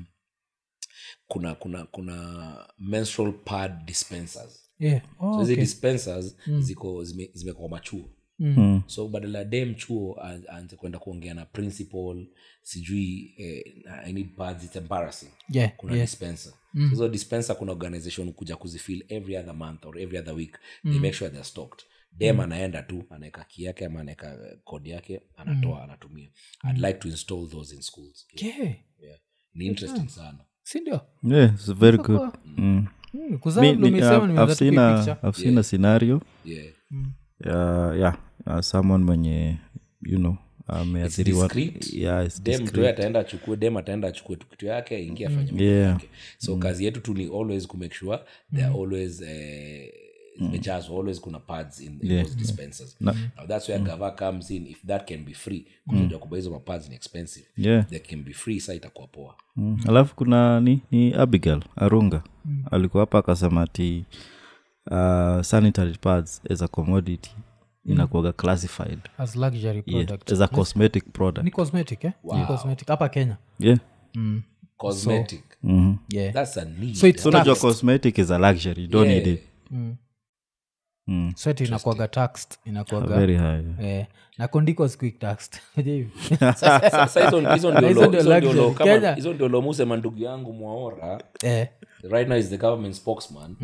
kuna 1.26 1.54
kuna 1.54 1.84
kuna 1.86 2.68
menstrual 2.78 3.32
pad 3.32 3.84
dispensers 3.84 4.67
yeah. 4.78 5.02
Oh, 5.20 5.32
so 5.32 5.40
okay. 5.40 5.56
dispensers 5.56 6.36
ziko 6.58 7.04
zime- 7.04 7.68
machuo. 7.70 8.10
Mm. 8.40 8.82
so 8.86 9.08
badala 9.08 9.38
ya 9.38 9.44
dem 9.44 9.74
chuo 9.74 10.16
aanze 10.22 10.76
kwenda 10.76 10.98
kuongea 10.98 11.34
na 11.34 11.46
principal 11.46 12.26
sijui 12.62 13.34
eh, 13.38 13.64
i 14.04 14.12
need 14.12 14.36
pads 14.36 14.64
it's 14.64 14.76
embarrassing. 14.76 15.28
Yeah 15.50 15.76
kuna 15.76 15.94
yeah. 15.94 16.06
dispenser. 16.06 16.52
So 16.96 17.08
dispenser 17.08 17.56
kuna 17.56 17.72
organization 17.72 18.32
kuja 18.32 18.56
kuzifill 18.56 19.04
every 19.08 19.36
other 19.36 19.54
month 19.54 19.86
or 19.86 19.98
every 19.98 20.18
other 20.18 20.34
week. 20.34 20.58
They 20.82 20.98
make 20.98 21.12
sure 21.12 21.30
they're 21.30 21.44
stocked. 21.44 21.84
Dem 22.12 22.40
anaenda 22.40 22.82
tu 22.82 23.04
anaweka 23.10 23.44
ki 23.44 23.64
yake 23.64 23.86
ama 23.86 24.00
anaweka 24.00 24.38
kodi 24.64 24.90
yake 24.90 25.22
anatoa 25.36 25.84
anatumia. 25.84 26.30
I'd 26.70 26.78
like 26.86 26.98
to 26.98 27.08
install 27.08 27.48
those 27.48 27.74
in 27.74 27.82
schools. 27.82 28.26
Yeah. 28.42 28.58
Yeah. 28.58 29.18
ni 29.54 29.66
interesting 29.66 30.08
sana. 30.08 30.38
Sindio 30.62 31.00
yeah 31.22 31.54
it's 31.54 31.72
very 31.72 31.98
good. 31.98 32.30
Mm. 32.44 32.54
mm, 32.58 32.86
kuzaa 33.40 33.60
Mi- 33.60 33.72
ndo 33.72 33.88
ni- 33.88 33.92
umesema 33.92 34.16
I've- 34.16 34.26
nimeanza 34.26 34.42
I've 34.42 34.52
tu 34.52 34.58
seen 34.58 34.78
a- 34.78 34.92
kuipicture. 34.92 35.28
I've 35.28 35.38
seen 35.42 35.58
a 35.58 35.62
scenario. 35.62 36.20
Yeah. 36.44 36.66
Ya 37.46 37.94
yeah, 37.94 38.18
uh, 38.46 38.60
someone 38.60 39.04
mwenye 39.04 39.56
you 40.02 40.18
know 40.18 40.36
ataenda 42.88 43.20
achukue 43.20 43.56
dem 43.56 43.76
ataenda 43.76 44.08
achukue 44.08 44.36
tukitu 44.36 44.66
yake 44.66 44.96
aingie 44.96 45.26
afanye 45.26 45.46
mambo 45.46 45.64
Yeah. 45.64 45.88
yake. 45.92 46.08
So 46.38 46.56
kazi 46.56 46.84
yetu 46.84 47.00
tu 47.00 47.14
ni 47.14 47.24
always 47.24 47.66
kumake 47.66 47.94
sure 47.94 48.18
they 48.54 48.64
are 48.64 48.74
always 48.74 49.22
eh, 49.22 49.92
zimejazwa 50.38 50.96
always 50.98 51.20
kuna 51.20 51.38
pads 51.38 51.80
in, 51.80 51.98
in 52.02 52.22
those 52.22 52.36
dispensers. 52.36 52.96
Now 53.00 53.14
that's 53.48 53.68
where 53.68 53.84
gava 53.84 54.10
comes 54.10 54.50
in. 54.50 54.66
If 54.66 54.86
that 54.86 55.08
can 55.08 55.24
be 55.24 55.34
free 55.34 55.66
kuja 55.88 56.18
kuba 56.18 56.36
hizo 56.36 56.50
mapads 56.50 56.88
ni 56.88 56.94
expensive. 56.94 57.46
Yeah. 57.56 57.86
they 57.86 57.98
can 57.98 58.22
be 58.22 58.32
free 58.32 58.60
sa 58.60 58.74
itakuwa 58.74 59.06
poa. 59.06 59.34
Mm. 59.56 59.80
alafu 59.88 60.14
kuna 60.14 60.60
ni, 60.60 60.80
ni 60.90 61.14
abigail 61.14 61.62
arunga. 61.76 62.22
Mm. 62.44 62.64
alikuwa 62.70 63.00
hapa 63.00 63.18
akasema 63.18 63.66
ti 63.66 64.04
uh, 64.90 65.40
sanitary 65.40 65.96
pads 66.00 66.42
as 66.50 66.62
a 66.62 66.68
commodity 66.68 67.30
inakuaga 67.84 68.32
classified. 68.32 68.98
As 69.18 69.36
luxury 69.36 69.82
yeah. 69.86 70.18
as 70.32 70.40
a 70.40 70.48
cosmetic 70.48 71.04
product. 71.12 71.44
ni 71.44 71.50
cosmetic 71.50 72.04
eh? 72.04 72.12
ni 72.24 72.46
cosmetic. 72.46 72.88
Hapa 72.88 73.08
kenya. 73.08 73.36
Yeah. 73.58 73.78
Cosmetic. 74.76 75.42
Mm-hmm. 75.62 75.94
yeah. 76.08 76.32
That's 76.32 76.56
a 76.56 76.64
need. 76.64 76.96
So 76.96 77.06
it's 77.06 77.22
so 77.22 77.30
taxed. 77.30 77.60
cosmetic 77.60 78.18
is 78.18 78.30
a 78.30 78.38
luxury. 78.38 78.82
You 78.82 78.88
don't 78.88 79.08
Yeah. 79.08 79.24
need 79.24 79.26
it. 79.34 79.42
Mm. 79.70 79.96
So 81.36 81.50
ati 81.50 81.64
inakuaga 81.64 82.08
taxed 82.08 82.58
inakuaga 82.64 83.16
very 83.16 83.36
high. 83.36 83.64
eh, 83.82 84.06
na 84.38 84.48
kondiko 84.48 84.88
squeak 84.88 85.18
taxed. 85.18 85.60
Hizo- 89.14 89.34
ndio 89.34 89.48
ndugu 89.96 90.18
yangu 90.22 90.52
mwaora 90.52 91.22
eh, 91.42 91.68
right 92.10 92.28
now 92.28 92.38
is 92.38 92.48
the 92.50 92.56
government 92.58 92.94
spokesman. 92.94 93.56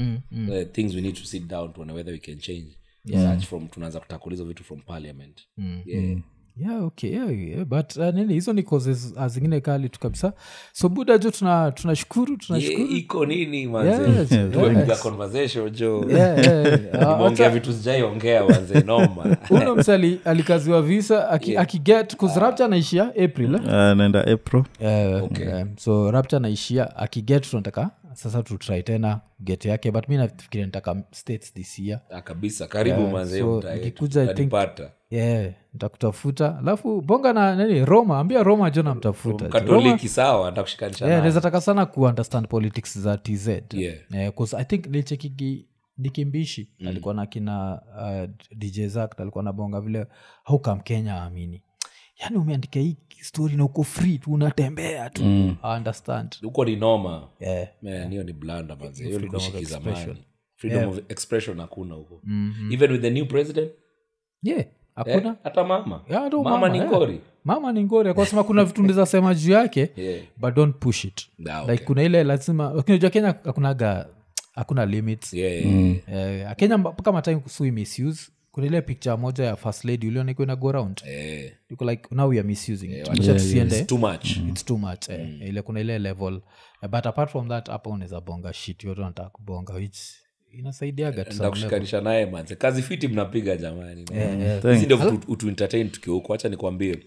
The 0.47 0.65
things 0.65 0.95
we 0.95 1.01
need 1.01 1.15
to 1.17 1.25
sit 1.25 1.47
down 1.47 1.73
to 1.73 1.81
whether 1.83 2.13
we 2.13 2.19
can 2.19 2.39
change 2.39 2.67
search 3.31 3.45
from 3.47 3.69
tunaanza 3.69 4.01
kutakuliza 4.01 4.45
vitu 4.45 4.65
from 4.65 4.81
parliament. 4.81 5.41
Yeah. 5.87 6.19
Yeah, 6.57 6.85
okay, 6.85 7.11
yeah, 7.11 7.29
yeah. 7.49 7.65
but 7.65 7.97
uh, 7.97 8.15
nini 8.15 8.35
hizo 8.35 8.53
ni 8.53 8.63
causes 8.63 9.13
uh, 9.17 9.27
zingine 9.27 9.61
kali 9.61 9.89
tu 9.89 10.01
kabisa 10.01 10.33
so 10.73 10.89
buda 10.89 11.19
jo 11.19 11.31
tunashukuru 11.75 12.37
tunashukuru 12.37 12.87
Yeah, 12.87 12.99
iko 12.99 13.27
nini 13.27 13.59
Yes, 13.61 13.69
manze 13.71 14.49
tumepiga 14.53 14.93
yes. 14.93 15.03
conversation 15.03 15.71
jo 15.71 16.05
Yeah, 16.11 16.39
yeah, 16.39 16.65
yeah. 16.67 16.81
Uh, 16.95 17.13
nimeongea 17.13 17.51
vitu 17.51 17.73
sijaiongea 17.73 18.45
wanze 18.45 18.81
noma 18.81 19.37
uno 19.51 19.77
mse 19.77 20.19
alikaziwa 20.25 20.83
visa 20.83 21.31
aki- 21.31 21.57
uh, 21.57 22.17
kuzrapcha 22.17 22.65
anaishia 22.65 23.05
april 23.25 23.55
eh? 23.55 23.61
uh, 23.65 24.33
april 24.33 24.65
yeah, 24.81 25.25
Okay. 25.25 25.49
um, 25.63 25.69
so 25.77 26.11
rapcha 26.11 26.37
anaishia 26.37 26.97
akiget 26.97 27.51
tunataka 27.51 27.91
sasa 28.15 28.43
tutrai 28.43 28.83
tena 28.83 29.21
get 29.41 29.65
yake 29.65 29.91
but 29.91 30.09
mi 30.09 30.17
nafikiria 30.17 30.67
nitaka 30.67 31.03
states 31.11 31.55
this 31.55 31.79
year. 31.79 32.01
Ah, 32.11 32.21
kabisa. 32.23 32.67
Karibu 32.67 33.01
Yeah, 33.01 33.27
so 33.29 33.63
nikikuja, 33.75 34.23
I 34.23 34.27
think- 34.27 34.89
yeah 35.11 35.53
nitakutafuta. 35.73 36.59
Alafu 36.59 37.01
bonga 37.01 37.33
na 37.33 37.57
nini 37.67 37.85
roma 37.85 38.19
ambia 38.19 38.43
roma 38.43 38.71
jo 38.71 38.83
namtafuta. 38.83 39.45
Roma- 39.45 39.61
katoliki 39.61 40.09
sawa 40.09 40.51
ntakushikanisha 40.51 41.05
yeah, 41.05 41.11
naye. 41.11 41.21
naweza 41.21 41.41
taka 41.41 41.61
sana 41.61 41.87
kuunderstand 41.87 42.49
politics 42.49 42.99
za 42.99 43.17
tz 43.19 43.49
Yeah. 43.73 43.97
Eh, 44.13 44.33
'cause 44.37 44.57
i 44.57 44.65
think 44.65 44.87
lichekiki 44.87 45.67
dikimbishi 45.99 46.69
mm. 46.81 46.89
alikuwa 46.89 47.15
na 47.15 47.27
kina 47.27 47.83
uh, 47.99 48.31
dj 48.57 48.87
zak 48.87 49.21
alikuwa 49.21 49.45
na 49.45 49.53
bonga 49.53 49.81
vile 49.81 50.07
haukam 50.45 50.81
kenya 50.81 51.23
amini 51.23 51.63
yaani 52.25 52.37
umeandika 52.37 52.81
hii 52.81 52.97
story 53.21 53.57
na 53.57 53.65
uko 53.65 53.83
free 53.83 54.19
tu 54.19 54.33
unatembea 54.33 55.11
tu. 55.11 55.25
Mm. 55.25 55.57
understand. 55.77 56.37
Uko 56.43 56.65
ni 56.65 56.77
noma. 56.77 57.29
Yeah. 57.41 57.69
Man, 57.83 58.11
hiyo 58.11 58.23
ni 58.23 58.33
blanda 58.33 58.77
manze. 58.77 59.05
Hiyo 59.05 59.19
ni 59.19 59.27
kushikiza 59.27 59.79
of 59.79 59.85
freedom 60.57 60.79
yeah. 60.79 60.91
of 60.93 60.99
expression 61.09 61.61
hakuna 61.61 61.95
huko. 61.95 62.23
Even 62.71 62.93
with 62.93 63.01
the 63.03 63.11
new 63.11 63.27
president? 63.27 63.73
Yeah 64.43 64.65
eh, 65.07 65.23
hata 65.43 65.65
mama. 65.65 66.01
Yeah, 66.09 66.31
mama, 66.33 66.51
mama, 66.51 66.69
ni 66.69 66.79
yeah. 66.79 67.19
mama 67.45 67.73
ni 67.73 67.85
ngori 67.85 68.09
akasema 68.11 68.45
kuna 68.45 68.65
vitu 68.65 68.83
ndiza 68.83 69.07
sema 69.07 69.35
juu 69.35 69.53
yake 69.53 69.91
Yeah. 69.97 70.21
but 70.37 70.55
don't 70.55 70.77
push 70.77 71.05
it. 71.05 71.27
Nah, 71.39 71.63
okay. 71.63 71.73
like 71.73 71.85
kuna 71.85 72.03
ile 72.03 72.25
lazima 72.25 72.73
unajua 72.73 73.11
kenya 73.11 73.27
hakunaga 73.45 74.07
hakuna 74.55 74.87
limits. 74.87 75.35
Yeah, 75.35 75.67
yeah, 75.67 75.97
yeah. 76.09 76.51
eh, 76.51 76.57
kenya 76.57 76.79
mpaka 76.79 77.13
matime 77.13 77.43
sui 77.47 77.71
misuse 77.71 78.31
kuna 78.55 78.67
ile 78.67 78.83
picture 78.83 79.17
moja 79.17 79.45
ya 79.45 79.57
first 79.57 79.85
lady 79.85 80.09
uliona 80.09 80.31
iko 80.31 80.43
ina 80.43 80.57
go 80.57 80.73
round 80.73 81.03
Eh, 81.07 81.53
iko 81.71 81.85
like 81.91 82.15
now 82.15 82.29
we 82.29 82.39
are 82.39 82.49
misusing 82.49 82.87
it. 82.91 83.09
wacha- 83.09 83.15
Tuache 83.15 83.33
tusiende. 83.35 83.79
it's 83.79 83.87
too 83.87 83.99
much. 83.99 84.37
It's 84.37 84.65
too 84.65 84.79
much 84.79 85.09
eh. 85.09 85.41
ile 85.41 85.63
kuna 85.63 85.81
ile 85.81 85.99
level. 85.99 86.41
Eh, 86.83 86.89
but 86.91 87.07
apart 87.07 87.31
from 87.31 87.49
that 87.49 87.69
hapa 87.69 87.91
unaweza 87.91 88.21
bonga 88.21 88.53
shit 88.53 88.85
yote 88.85 89.01
unataka 89.01 89.29
kubonga 89.31 89.73
which 89.75 89.99
inasaidiaga 90.59 91.25
to 91.25 91.31
some 91.31 91.33
level. 91.33 91.47
ndakushikanisha 91.47 92.01
naye 92.01 92.27
manze. 92.27 92.57
Kazi 92.57 92.83
fiti 92.83 93.09
mnapiga 93.09 93.57
jamani. 93.57 94.05
Yeah. 94.15 94.63
hizi 94.73 94.85
ndio 94.85 94.97
vitu 94.97 95.33
utu 95.33 95.49
entertain 95.49 95.91
tukiwa 95.91 96.17
huko 96.17 96.33
hacha 96.33 96.49
nikwambie. 96.49 96.99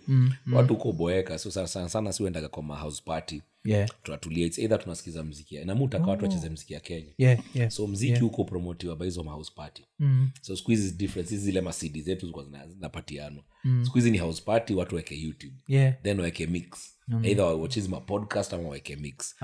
Watu 0.53 0.73
huko 0.73 0.91
boeka 0.91 1.37
so 1.39 1.51
sana 1.51 1.67
sana, 1.67 1.89
sana 1.89 2.13
siuendaga 2.13 2.49
kwa 2.49 2.63
mahouse 2.63 3.01
party. 3.05 3.41
Yeah. 3.65 3.89
Tunatulia 4.03 4.45
it's 4.45 4.59
either 4.59 4.79
tunasikiza 4.79 5.23
mziki 5.23 5.55
ya- 5.55 5.65
na 5.65 5.75
mutaka 5.75 6.05
watu 6.11 6.25
wacheze 6.25 6.49
mziki 6.49 6.73
ya 6.73 6.79
kenya. 6.79 7.11
Yeah 7.17 7.39
yeah 7.55 7.69
so 7.71 7.87
mziki 7.87 8.19
huko 8.19 8.43
promotiwa 8.43 8.95
by 8.95 9.05
hizo 9.05 9.23
mahouse 9.23 9.51
party. 9.55 9.83
Mm. 9.99 10.29
so 10.41 10.55
siku 10.55 10.71
hizi 10.71 10.91
difference 10.91 11.29
hizi 11.31 11.45
zile 11.45 11.61
masidi 11.61 12.01
zetu 12.01 12.19
zilikuwa 12.21 12.45
zinapatianwa. 12.67 13.43
Siku 13.83 13.97
hizi 13.97 14.11
ni 14.11 14.17
house 14.17 14.41
party 14.45 14.73
watu 14.73 14.95
waweke 14.95 15.15
youtube. 15.21 15.53
Yeah. 15.67 15.93
Then 16.03 16.19
waweke 16.19 16.47
mix 16.47 16.67
either 17.23 17.45
wachizi 17.45 17.89
mapodcast 17.89 18.53
ama 18.53 18.69
waeke 18.69 18.95
mix. 18.95 19.35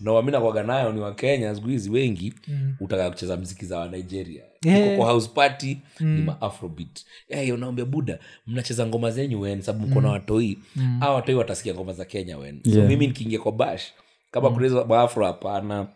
Na 0.00 0.12
wami 0.12 0.32
nakwaga 0.32 0.62
nayo 0.62 0.92
ni 0.92 1.00
wakenya 1.00 1.54
siku 1.54 1.66
wengi 1.66 1.90
wengi 1.90 2.34
utaka 2.80 3.10
kucheza 3.10 3.36
mziki 3.36 3.66
za 3.66 3.78
wanigeria 3.78 4.42
Yeah. 4.64 4.96
Kwa 4.96 5.06
house 5.06 5.28
party 5.34 5.78
ni 6.00 6.22
maafrobit 6.22 7.04
hey, 7.28 7.52
unaambia 7.52 7.84
buda 7.84 8.18
mnacheza 8.46 8.86
ngoma 8.86 9.10
zenyu 9.10 9.40
wen 9.40 9.62
sababu 9.62 9.86
mko 9.86 10.00
na 10.00 10.08
watoi. 10.10 10.58
Mm. 10.76 10.98
a 11.02 11.10
watoi 11.12 11.34
watasikia 11.34 11.74
ngoma 11.74 11.92
za 11.92 12.04
kenya 12.04 12.38
wen 12.38 12.60
so 12.74 12.82
mimi 12.82 13.06
nikiingia 13.06 13.38
kwa 13.38 13.52
bash 13.52 13.82
kama 14.30 14.48
mm. 14.48 14.54
kunaweza 14.54 14.84
maafro 14.84 15.26
hapana 15.26 15.86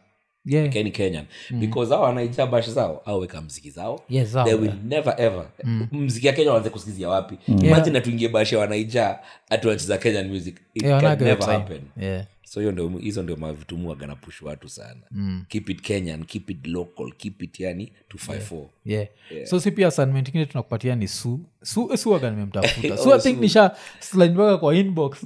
yeah. 0.44 0.68
keni 0.72 0.90
kenyan. 0.90 1.24
Because 1.50 1.94
hao 1.94 2.02
wanaijaa 2.02 2.46
bash 2.46 2.68
zao 2.68 3.02
au 3.04 3.20
weka 3.20 3.40
mziki 3.40 3.70
zao. 3.70 4.00
Yes, 4.08 4.32
they 4.32 4.42
yeah. 4.46 4.60
will 4.60 4.74
never 4.84 5.14
ever. 5.18 5.46
Mziki 5.92 6.26
ya 6.26 6.32
kenya 6.32 6.52
waanze 6.52 6.70
kusikizia 6.70 7.08
wapi? 7.08 7.38
Imagine 7.48 7.98
atuingie 7.98 8.28
bash 8.28 8.52
ya 8.52 8.58
wanaijaa 8.58 9.18
atuanchiza 9.50 9.98
kenyan 9.98 10.28
music. 10.28 10.56
It 10.74 10.82
Yeah, 10.82 11.00
can 11.00 11.18
never 11.24 11.46
happen. 11.46 11.80
Yeah. 12.00 12.24
So 12.52 12.60
hiyo 12.60 12.72
ndio 12.72 12.88
hizo 12.88 13.22
ndio 13.22 13.36
mavitumuaga 13.36 14.06
na 14.06 14.16
push 14.16 14.42
watu 14.42 14.68
sana. 14.68 15.00
Keep 15.48 15.70
it 15.70 15.80
kenyan 15.80 16.24
keep 16.24 16.50
it 16.50 16.66
local 16.66 17.12
keep 17.16 17.42
it 17.42 17.60
yani 17.60 17.92
254 18.28 18.64
yeah. 18.84 19.06
so 19.44 19.60
si 19.60 19.70
pia 19.70 19.88
assignment 19.88 20.28
ingine 20.28 20.46
tunakupatia 20.46 20.96
ni 20.96 21.08
su. 21.08 21.40
Su 21.62 21.96
suaga 21.96 22.30
nimemtafuta. 22.30 22.94
Oh, 23.10 23.14
i 23.16 23.20
think 23.20 23.36
Su. 23.36 23.40
nisha 23.42 23.70
slide 24.00 24.34
mpaka 24.34 24.58
kwa 24.58 24.74
inbox 24.74 25.18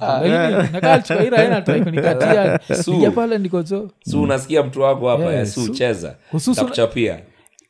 Su. 2.83 2.93
ija 2.93 3.11
pale 3.11 3.37
ndikozo 3.37 3.91
su 4.09 4.21
unasikia 4.21 4.63
mtu 4.63 4.81
wako 4.81 5.09
hapa 5.09 5.23
Yeah, 5.23 5.35
ya 5.35 5.45
su 5.45 5.65
Su. 5.65 5.73
cheza. 5.73 6.15
Takuchapia 6.55 7.19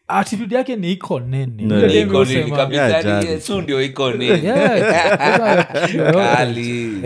attitude 0.07 0.55
yake 0.55 0.75
ni 0.75 0.91
iko 0.91 1.19
nene. 1.19 1.63
No, 1.63 1.77
Ile 1.85 2.05
no. 2.05 2.09
iko 2.11 2.25
nini? 2.25 2.41
Yosema- 2.41 2.55
kabisa 2.57 2.87
Yeah, 2.87 3.05
ni- 3.05 3.25
jali. 3.27 3.41
su 3.41 3.61
ndio 3.61 3.81
iko 3.81 4.11
nini? 4.11 4.45
Yeah, 4.45 5.67
kali 6.13 7.01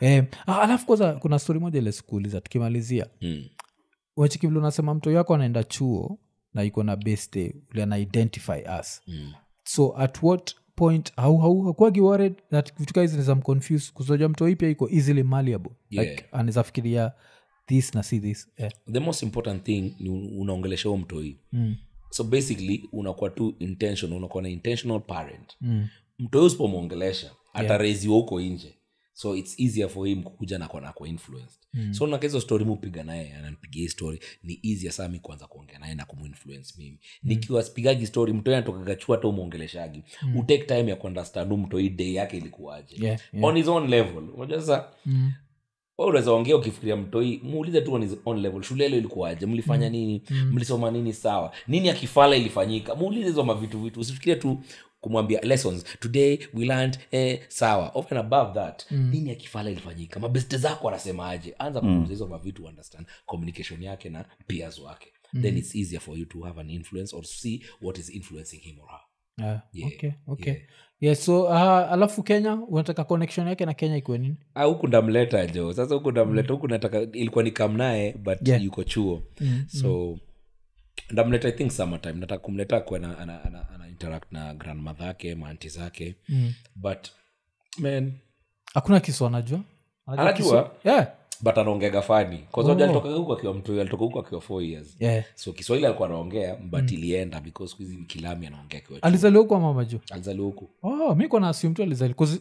Eh, 0.00 0.24
ah, 0.46 0.60
alafu 0.62 0.86
kwanza 0.86 1.12
kuna 1.12 1.38
stori 1.38 1.60
moja 1.60 1.78
ile 1.78 1.92
sikuuliza 1.92 2.40
tukimalizia 2.40 3.06
Mm. 3.20 3.44
wachikivile 4.16 4.58
unasema 4.58 4.94
mto 4.94 5.10
yako 5.10 5.34
anaenda 5.34 5.64
chuo 5.64 6.18
na 6.54 6.64
iko 6.64 6.82
na 6.82 6.96
beste 6.96 7.56
ule 7.70 7.82
ana 7.82 7.98
identify 7.98 8.62
us 8.80 9.02
Mm. 9.06 9.32
so 9.64 9.96
at 9.98 10.22
what 10.22 10.54
point 10.76 11.12
worried 12.00 12.34
that 12.50 12.78
vitu 12.78 12.94
kaa 12.94 13.02
niza 13.02 13.34
mconfuse 13.34 13.92
kuzoja 13.94 14.28
mto 14.28 14.56
pia 14.56 14.68
iko 14.68 14.88
easily 14.90 15.22
malleable 15.22 15.72
Yeah. 15.90 16.10
like 16.10 16.24
anaweza 16.32 16.62
fikiria 16.62 17.12
this 17.66 17.94
na 17.94 18.02
see 18.02 18.18
this 18.20 18.48
yeah. 18.58 18.72
the 18.92 19.00
most 19.00 19.22
important 19.22 19.64
thing 19.64 19.94
ni 20.00 20.10
unaongelesha 20.38 20.88
huo 20.88 20.98
mtoi 20.98 21.36
mm. 21.52 21.76
so 22.10 22.24
basically 22.24 22.88
unakuwa 22.92 23.30
tu 23.30 23.54
intention 23.58 24.12
unakuwa 24.12 24.42
na 24.42 24.48
intentional 24.48 25.00
parent 25.00 25.56
Mm. 25.60 25.88
mtoi 26.18 26.46
usipomwongelesha 26.46 27.30
atareziwa 27.52 28.14
huko 28.16 28.40
nje 28.40 28.74
so 29.18 29.36
its 29.36 29.60
easier 29.60 29.88
for 29.88 30.06
him 30.08 30.22
kukuja 30.22 30.58
na 30.58 30.68
kwanako 30.68 31.06
influenced. 31.06 31.58
Mm. 31.74 31.94
so 31.94 32.06
nakahizo 32.06 32.40
story 32.40 32.64
mupiga 32.64 33.04
naye 33.04 33.34
anampigia 33.34 33.82
hii 33.82 33.88
story 33.88 34.20
ni 34.42 34.60
easier 34.62 34.92
saa 34.92 35.08
mi 35.08 35.18
kuanza 35.18 35.46
kuongea 35.46 35.78
naye 35.78 35.94
na 35.94 36.04
kumuinfluence 36.04 36.74
mimi. 36.78 36.90
Mm. 37.22 37.28
nikiwa 37.30 37.62
spigagi 37.62 38.06
story 38.06 38.32
mtoi 38.32 38.54
anatokagachua 38.54 39.16
hata 39.16 39.28
umwongeleshagi 39.28 40.02
mm. 40.22 40.36
utake 40.36 40.64
time 40.64 40.90
ya 40.90 40.96
kuunderstand 40.96 41.50
huu 41.50 41.56
mtoi 41.56 41.88
day 41.88 42.14
yake 42.14 42.36
ilikuwaje? 42.36 42.96
Yeah, 43.06 43.20
on 43.42 43.56
his 43.56 43.68
own 43.68 43.88
level. 43.88 44.24
Unajua 44.34 44.60
sasa 44.60 44.88
Mm. 45.06 45.32
unaweza 45.98 46.32
ongea 46.32 46.56
ukifikiria 46.56 46.96
mtoi 46.96 47.40
muulize 47.44 47.80
tu 47.80 47.92
on 47.94 48.02
his 48.08 48.18
own 48.24 48.40
level 48.40 48.62
shule 48.62 48.86
ilo 48.86 48.96
ilikuwaje? 48.96 49.46
Mlifanya 49.46 49.88
nini? 49.88 50.22
Mlisoma 50.52 50.90
nini? 50.90 51.12
Sawa. 51.12 51.52
Nini 51.68 51.88
akifala 51.90 52.36
ilifanyika? 52.36 52.94
Muulize 52.94 53.26
hizo 53.26 53.44
mavitu 53.44 53.80
vitu. 53.80 54.00
Usifikirie 54.00 54.36
tu 54.36 54.58
kumwambia 55.06 55.40
lessons 55.40 55.84
today 56.00 56.38
we 56.54 56.64
learned 56.64 56.98
eh, 57.10 57.40
sawa. 57.48 57.90
Over 57.94 58.18
and 58.18 58.26
above 58.26 58.54
that 58.54 58.90
nini 58.90 59.30
akifala 59.30 59.70
ilifanyika? 59.70 60.20
Mabeste 60.20 60.56
zako 60.56 60.88
anasemaje 60.88 61.54
anza 61.58 61.80
kuuliza 61.80 62.06
hizo 62.08 62.26
mavitu 62.26 62.64
understand 62.64 63.06
communication 63.26 63.82
yake 63.82 64.08
na 64.10 64.24
peers 64.46 64.78
wake. 64.78 65.12
Then 65.42 65.56
it's 65.56 65.74
easier 65.74 66.00
for 66.00 66.18
you 66.18 66.24
to 66.24 66.40
have 66.40 66.60
an 66.60 66.70
influence 66.70 67.16
or 67.16 67.24
see 67.24 67.62
what 67.82 67.98
is 67.98 68.10
influencing 68.10 68.58
him 68.60 68.76
or 68.80 68.88
her. 68.88 69.00
Yeah, 69.38 69.60
Yeah, 69.72 69.88
okay, 69.92 70.12
okay. 70.28 70.54
Yeah, 71.00 71.16
so 71.16 71.42
uh, 71.44 71.92
alafu 71.92 72.22
kenya 72.22 72.54
unataka 72.68 73.04
connection 73.04 73.48
yake 73.48 73.66
na 73.66 73.74
kenya 73.74 73.96
ikuwe 73.96 74.18
nini? 74.18 74.36
Ah, 74.54 74.64
huku 74.64 74.86
ndamleta 74.88 75.46
jo 75.46 75.72
sasa 75.72 75.94
huku 75.94 76.10
ndamleta 76.10 76.52
huku 76.52 76.68
nataka 76.68 77.00
ilikuwa 77.00 77.44
ni 77.44 77.50
kam 77.50 77.76
naye 77.76 78.12
but 78.12 78.48
Yeah. 78.48 78.64
yuko 78.64 78.84
chuo. 78.84 79.22
So 79.66 80.18
ndamleta 81.10 81.48
i 81.48 81.52
think 81.52 81.70
summertime 81.70 82.14
nataka 82.14 82.42
kumleta 82.44 82.80
kuwa 82.80 82.98
ana, 82.98 83.18
ana, 83.18 83.44
ana, 83.44 83.68
ana 83.74 83.88
interact 83.88 84.32
na 84.32 84.54
grandmother 84.54 85.06
yake 85.06 85.34
maanti 85.34 85.68
zake 85.68 86.14
Mm. 86.28 86.52
but 86.76 87.08
man 87.78 88.12
hakuna 88.74 89.00
kisu 89.00 89.26
anajua 89.26 89.60
Anajua? 90.06 90.70
Yeah. 90.84 91.08
but 91.40 91.58
anaongega 91.58 92.02
fani 92.02 92.44
Oh. 92.52 92.74
huku 93.18 93.32
akiwa 93.32 93.54
mtu 93.54 93.80
alitoka 93.80 94.04
huku 94.04 94.18
akiwa 94.18 94.40
four 94.40 94.62
years 94.62 94.96
Yeah. 95.00 95.24
so 95.34 95.52
kiswahili 95.52 95.86
alikuwa 95.86 96.08
anaongea 96.08 96.56
but 96.56 96.92
ilienda 96.92 97.40
because 97.40 97.70
siku 97.76 97.82
ni 97.82 98.04
kilami 98.04 98.46
anaongea 98.46 98.78
akiwa 98.78 99.02
alizaliwa 99.02 99.42
huko 99.42 99.60
mama 99.60 99.84
juu 99.84 99.98
alizaliwa 100.10 100.46
huku 100.46 100.70
oh, 100.82 101.14
mi 101.14 101.28
kona 101.28 101.48
assume 101.48 101.74
tu 101.74 101.82
alizali 101.82 102.14
'cause, 102.14 102.40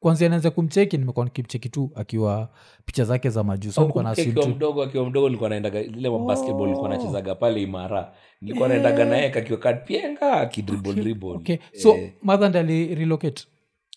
kwanzia 0.00 0.28
naanza 0.28 0.50
kumcheki 0.50 0.98
nimekuwa 0.98 1.24
nikimcheki 1.24 1.68
tu 1.68 1.90
akiwa 1.94 2.48
picha 2.86 3.04
zake 3.04 3.30
za 3.30 3.44
majuu. 3.44 3.70
So 3.72 3.80
nilikuwa 3.80 4.10
akiwa 4.10 4.48
mdogo 4.48 4.82
akiwa 4.82 5.06
mdogo 5.06 5.26
nilikuwa 5.28 5.50
naendaga 5.50 5.80
ile 5.80 6.10
mabasketball 6.10 6.66
nilikuwa 6.66 6.88
nachezaga 6.88 7.34
pale 7.34 7.62
imara. 7.62 8.12
Nilikuwa 8.40 8.68
naendaga 8.68 9.04
naye 9.04 9.30
kakiwa 9.30 9.58
kadpienga 9.58 10.32
akidribble 10.32 10.94
dribble. 11.02 11.30
Okay 11.30 11.56
so 11.72 11.96
mother 12.22 12.48
ndi 12.48 12.58
ali 12.58 12.92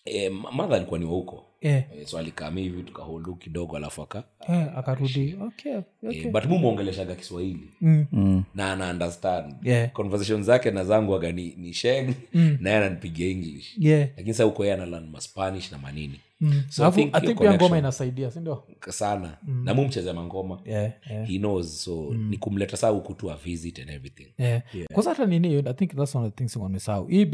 eh, 0.04 0.32
alikuwa 0.72 0.98
ni 0.98 1.04
wa 1.04 1.10
huko 1.12 1.44
yeah. 1.60 1.84
eh, 1.98 2.06
so 2.06 2.18
alikam 2.18 2.56
hivi 2.56 2.82
tukaholdu 2.82 3.34
kidogo 3.34 3.76
alafu 3.76 4.02
aka 4.02 4.24
yeah, 4.48 4.78
akarudi 4.78 5.36
okay, 5.46 5.76
okay. 5.76 6.20
eh, 6.20 6.30
but 6.30 6.44
mumwongeleshaga 6.44 7.14
kiswahili 7.14 7.68
Mm, 7.80 8.06
Mm. 8.12 8.44
na 8.54 8.72
ana 8.72 8.90
understand 8.90 9.54
Yeah. 9.62 9.92
conversation 9.92 10.42
zake 10.42 10.70
na 10.70 10.84
zangu 10.84 11.14
aga 11.14 11.32
ni, 11.32 11.54
ni 11.56 11.72
sheng 11.74 12.14
Mm. 12.34 12.58
naye 12.60 12.76
ananipigia 12.76 13.26
english 13.28 13.74
yeah. 13.78 14.08
lakini 14.16 14.34
sa 14.34 14.44
huko 14.44 14.64
yeye 14.64 14.74
analan 14.74 15.10
maspanish 15.10 15.72
na 15.72 15.78
manini 15.78 16.20
Mm. 16.42 16.62
So 16.68 16.86
I 16.86 16.90
think 16.90 17.16
I 17.16 17.20
think 17.20 17.38
pia 17.38 17.54
ngoma 17.54 17.78
inasaidia 17.78 18.30
sindio 18.30 18.64
sana 18.88 19.38
na 19.46 19.74
mu 19.74 19.84
mchezea 19.84 20.14
mangoma 20.14 20.60
yeah, 20.64 20.92
yeah. 21.10 21.28
he 21.28 21.38
knows 21.38 21.84
so 21.84 22.14
ni 22.14 22.38
kumleta 22.38 22.76
saa 22.76 22.88
huku 22.88 23.14
tu 23.14 23.32
visit 23.44 23.78
and 23.78 23.90
everything 23.90 24.34
Yeah. 24.38 24.62
kwanza 24.92 25.10
hata 25.10 25.26
nini 25.26 25.54
i 25.54 25.74
think 25.74 25.96
that's 25.96 26.14
one 26.14 26.26
of 26.26 26.34
the 26.34 26.36
things 26.36 26.56
nimesahau 26.56 27.06
hii 27.06 27.26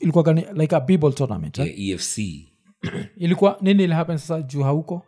ilikuwa 0.00 0.24
gani 0.24 0.46
like 0.54 0.76
a 0.76 0.80
bball 0.80 1.12
tournament 1.14 1.58
eh? 1.58 1.90
efc 1.90 2.18
ilikuwa 3.16 3.58
nini 3.60 3.84
ilihappen 3.84 4.18
sasa 4.18 4.42
juu 4.42 4.62
hauko 4.62 5.02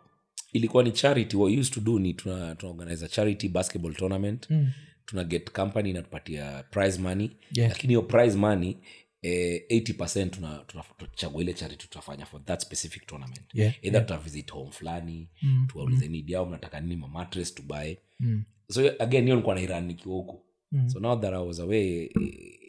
ilikuwa 0.53 0.83
ni 0.83 0.91
charity 0.91 1.37
what 1.37 1.59
used 1.59 1.73
to 1.73 1.81
do 1.81 1.99
ni 1.99 2.13
tuna, 2.13 2.55
tuna 2.55 2.71
organize 2.71 3.05
a 3.05 3.07
charity 3.07 3.49
basketball 3.49 3.93
tournament 3.93 4.49
mm. 4.49 4.71
tuna 5.05 5.23
get 5.23 5.51
company 5.51 5.89
inatupatia 5.89 6.63
prize 6.69 7.01
money 7.01 7.31
Yeah. 7.53 7.71
lakini 7.71 7.91
hiyo 7.91 8.01
prize 8.01 8.37
money 8.37 8.77
eh, 9.21 9.61
80 9.69 10.29
tuna- 10.29 10.65
tutachagua 10.97 11.41
ile 11.41 11.53
charity 11.53 11.81
tutafanya 11.87 12.25
for 12.25 12.45
that 12.45 12.61
specific 12.61 13.05
tournament 13.07 13.41
Yeah, 13.53 13.73
either 13.85 14.01
tutavisit 14.05 14.51
home 14.51 14.71
fulani 14.71 15.29
mm. 15.41 15.67
tuwaulize 15.69 16.05
mm. 16.05 16.11
nidi 16.11 16.35
ao 16.35 16.45
mnataka 16.45 16.79
nini 16.81 16.95
mamatres 16.95 17.55
tubae 17.55 17.97
Mm. 18.19 18.43
so 18.71 18.81
again 18.99 19.23
hiyo 19.23 19.35
nikuwa 19.35 19.55
nairan 19.55 19.85
nikiwa 19.85 20.15
huku 20.15 20.45
mm. 20.71 20.89
so 20.89 20.99
now 20.99 21.19
that 21.21 21.33
i 21.33 21.47
was 21.47 21.59
away 21.59 22.03
eh, 22.03 22.11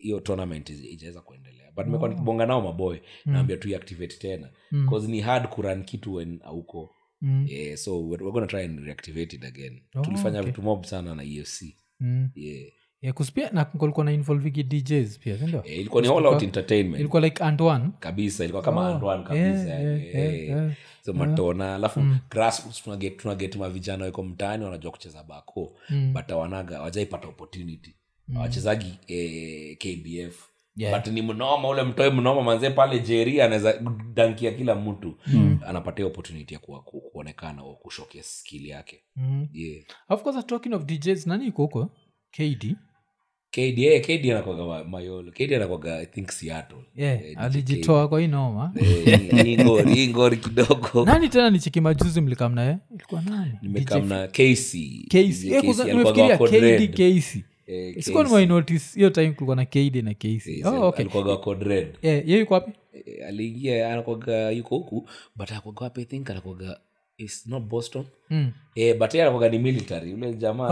hiyo 0.03 0.21
tournament 0.21 0.71
ijaweza 0.71 1.21
kuendelea 1.21 1.73
but 1.77 1.87
nimekuwa 1.87 2.09
nikibonga 2.09 2.47
nao 2.47 2.61
maboy 2.63 2.99
naambia 3.25 3.57
tu 3.57 3.77
activate 3.77 4.17
tena 4.17 4.51
bcause 4.87 5.09
ni 5.09 5.21
hard 5.21 5.49
kuran 5.49 5.85
kitu 5.85 6.15
when 6.15 6.41
auko 6.45 6.95
Mm. 7.23 7.47
yeah, 7.49 7.77
so 7.77 8.09
we're, 8.09 8.25
we're 8.25 8.33
gonna 8.33 8.47
try 8.47 8.65
and 8.65 8.79
reactivate 8.81 9.37
it 9.37 9.45
again 9.45 9.83
tulifanya 10.03 10.43
vitu 10.43 10.63
mob 10.63 10.85
sana 10.85 11.15
na 11.15 11.23
efc 11.25 11.63
Mm. 12.01 12.31
yeah. 12.35 12.73
Yeah, 13.03 13.15
pia 13.35 13.51
na 13.51 13.65
kulikuwa 13.65 14.05
na 14.05 14.13
involving 14.13 14.51
djs 14.63 15.19
pia 15.19 15.39
sindio 15.39 15.63
yeah, 15.65 15.79
ilikuwa 15.81 16.03
ni 16.03 16.09
all 16.09 16.27
out 16.27 16.43
entertainment 16.43 17.01
ilikuwa 17.01 17.23
like 17.23 17.45
antoine 17.45 17.89
kabisa 18.01 18.45
ilikuwa 18.45 18.63
kama 18.63 18.81
Oh, 18.81 18.95
antoine 18.95 19.23
kabisa 19.25 19.45
yeah, 19.75 19.83
yeah, 19.85 20.05
yeah, 20.05 20.15
yeah, 20.15 20.35
eh. 20.35 20.49
yeah. 20.49 20.73
so 21.05 21.13
matona 21.13 21.75
alafu 21.75 22.03
grassroots 22.31 22.83
tunaget 22.83 23.17
tunaget 23.17 23.57
mavijana 23.57 24.05
weko 24.05 24.23
mtaani 24.23 24.65
wanajua 24.65 24.91
kucheza 24.91 25.23
bako 25.23 25.73
Mm. 25.91 26.13
but 26.13 26.31
awanaga 26.33 26.81
wajaipata 26.83 27.29
opportunity 27.29 27.95
mm. 28.29 28.37
wachezagi 28.37 28.99
eh, 29.07 29.77
kbf 29.79 30.47
Yeah. 30.77 30.97
but 31.05 31.13
ni 31.13 31.23
mnoma 31.23 31.69
ule 31.69 31.83
mtoe 31.83 32.11
mnoma 32.11 32.43
manzee 32.43 32.71
pale 32.71 32.99
jeri 32.99 33.41
anaweza 33.41 33.81
dankia 34.15 34.53
kila 34.53 34.75
mtu 34.75 35.15
mm. 35.27 35.59
anapatia 35.67 36.07
opportunity 36.07 36.55
ya 36.55 36.61
kuonekana 37.12 37.62
au 37.62 37.77
kushowcase 37.77 38.22
skill 38.22 38.66
yake 38.66 39.03
Mm. 39.16 39.49
yeah. 39.53 39.85
of 40.09 40.22
course 40.22 40.47
talking 40.47 40.72
of 40.74 40.85
djs 40.85 41.27
nani 41.27 41.47
iko 41.47 41.62
huko 41.62 41.91
kd 42.31 42.77
kd 43.51 43.78
eh, 43.78 44.01
kd 44.07 44.30
anakwaga 44.30 44.84
mayolo 44.84 45.32
kd 45.32 45.53
anakwaga 45.55 45.98
i 45.98 46.07
think 46.07 46.30
seattle 46.30 46.78
yeah, 46.96 47.24
Eh, 47.24 47.38
alijitoa 47.38 48.09
kwa 48.09 48.20
hii 48.20 48.26
noma 48.26 48.72
Eh, 48.76 49.30
hii- 49.30 49.42
hii 49.42 49.57
ngori 49.64 49.94
hii 49.94 50.09
ngori 50.09 50.36
kidogo 50.36 51.05
nani 51.07 51.28
tena 51.28 51.51
ni 51.51 51.59
chiki 51.59 51.80
majuzi 51.80 52.20
mlikamnaye 52.20 52.76
ilikuwa 52.94 53.22
nani 53.22 53.53
nimekamna 53.62 54.26
Casey. 54.28 55.07
Eh, 55.14 55.62
nimefikiria 55.86 56.38
KD 56.38 56.61
Red. 56.61 57.01
Eh, 57.66 57.94
sikuwa 58.03 58.24
Casey. 58.24 58.78
hiyo 58.94 59.11
time 59.11 59.30
kulikuwa 59.32 59.57
na 59.57 59.64
kd 59.64 59.96
na 60.03 60.14
Casey. 60.14 60.62
Casey, 60.62 60.64
Oh, 60.64 60.88
okay. 60.88 61.01
alikuwaga 61.05 61.30
wako 61.30 61.55
Red. 61.55 61.86
Yeye 62.03 62.38
yuko 62.40 62.55
wapi 62.55 62.72
aliingia 63.28 63.92
anakwaga 63.92 64.51
yuko 64.51 64.76
huku 64.78 65.09
but 65.36 65.51
anakwaga 65.51 65.80
wapi 65.80 66.01
i 66.01 66.05
think 66.05 66.30
anakwaga 66.30 66.80
is 67.21 67.47
not 67.47 67.62
boston 67.62 68.05
Mm. 68.31 68.53
eh, 68.75 68.99
but 68.99 69.14
yeye 69.14 69.23
anakwaga 69.27 69.49
ni 69.49 69.59
military 69.59 70.14
ule 70.14 70.35
jamaa 70.35 70.68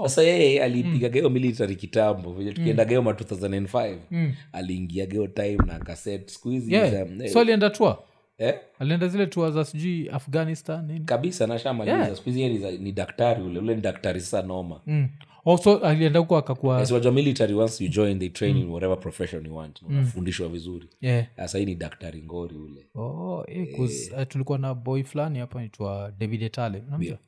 Oh. 0.00 0.08
sasa 0.08 0.22
yeye 0.22 0.62
alipigaga 0.62 1.14
hiyo 1.14 1.30
military 1.30 1.76
kitambo 1.76 2.32
venye 2.32 2.52
tukiendaga 2.52 2.88
hiyo 2.90 3.02
ma 3.02 3.12
2005 3.12 3.96
Mm. 4.10 4.32
aliingiaga 4.52 5.12
hiyo 5.12 5.26
time 5.26 5.58
na 5.66 5.78
kaset 5.78 6.28
siku 6.30 6.52
yeah. 6.52 7.06
um, 7.06 7.22
eh, 7.22 7.32
so 7.32 7.40
alienda 7.40 7.70
tua 7.70 8.02
eh, 8.38 8.54
alienda 8.78 9.08
zile 9.08 9.26
tua 9.26 9.50
za 9.50 9.64
sijui 9.64 10.08
afghanistan 10.08 10.86
nini 10.86 11.00
kabisa 11.04 11.46
nashamaliza 11.46 11.96
Yeah. 11.96 12.16
skuhizi 12.16 12.48
ni, 12.48 12.78
ni 12.78 12.92
daktari 12.92 13.42
ule 13.42 13.58
ule 13.58 13.74
ni 13.74 13.80
daktari 13.80 14.20
sasa 14.20 14.42
noma 14.42 14.80
mm. 14.86 15.08
Also 15.46 15.78
alienda 15.78 16.18
huko 16.20 16.36
akakuwa 16.36 16.80
Yes, 16.80 16.92
military 16.92 17.54
once 17.54 17.84
you 17.84 17.90
join 17.90 18.18
they 18.18 18.28
train 18.28 18.56
in 18.56 18.68
whatever 18.70 19.00
profession 19.00 19.46
you 19.46 19.56
want 19.56 19.82
unafundishwa 19.82 20.48
vizuri. 20.48 20.88
Yeah. 21.00 21.26
sasa 21.36 21.58
hii 21.58 21.64
ni 21.64 21.74
daktari 21.74 22.22
ngori 22.22 22.56
ule. 22.56 22.86
Oh, 22.94 23.44
eh, 23.48 23.68
'cause, 23.76 24.12
eh, 24.18 24.26
tulikuwa 24.28 24.58
na 24.58 24.74
boy 24.74 25.02
fulani 25.02 25.38
hapa 25.38 25.58
naitwa 25.58 26.12
david 26.18 26.42
etale 26.42 26.82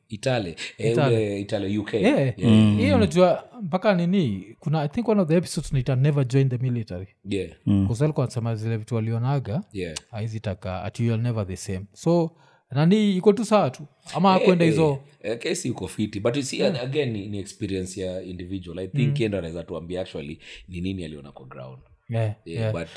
itale. 0.08 0.56
Eh, 0.78 0.92
Itale. 0.92 1.16
ule 1.16 1.40
itale 1.40 1.78
uk 1.78 1.94
yeah. 1.94 2.36
hiyo 2.76 2.96
unajua 2.96 3.44
mpaka 3.62 3.94
nini 3.94 4.56
kuna 4.60 4.82
i 4.82 4.88
think 4.88 5.08
one 5.08 5.20
of 5.20 5.28
the 5.28 5.36
episodes 5.36 5.72
naita 5.72 5.96
never 5.96 6.26
join 6.28 6.48
the 6.48 6.58
military. 6.58 7.06
Yeah, 7.28 7.50
kusalikuwa 7.86 8.26
nasema 8.26 8.56
zile 8.56 8.76
vitu 8.76 8.94
walionaga 8.94 9.62
yeah. 9.72 9.94
aizitaka 10.12 10.82
ati 10.84 11.06
you're 11.06 11.22
never 11.22 11.46
the 11.46 11.56
same. 11.56 11.84
So 11.92 12.30
nani 12.74 13.16
iko 13.16 13.32
tu 13.32 13.44
sawa 13.44 13.70
tu. 13.70 13.82
Ama 14.14 14.34
akwenda 14.34 14.64
hizo 14.64 14.98
hey, 15.22 15.36
kesi 15.36 15.70
uko 15.70 15.88
fiti 15.88 16.20
but 16.20 16.36
you 16.36 16.42
see, 16.42 16.62
again 16.62 17.12
ni, 17.12 17.28
ni 17.28 17.38
experience 17.38 18.00
ya 18.00 18.22
individual. 18.22 18.78
I 18.78 18.88
think 18.88 19.20
mm. 19.20 19.28
ndo 19.28 19.38
anaweza 19.38 19.62
tuambia 19.62 20.00
actually 20.00 20.38
ni 20.68 20.80
nini 20.80 21.04
aliona 21.04 21.32
kwa 21.32 21.46
ground. 21.46 21.78
Yeah, 22.08 22.34
yeah, 22.44 22.60
yeah. 22.60 22.72
but 22.72 22.88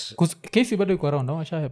kesi 0.52 0.78
bado 0.78 0.94
iko 0.94 1.08
around 1.08 1.30
yeah, 1.30 1.72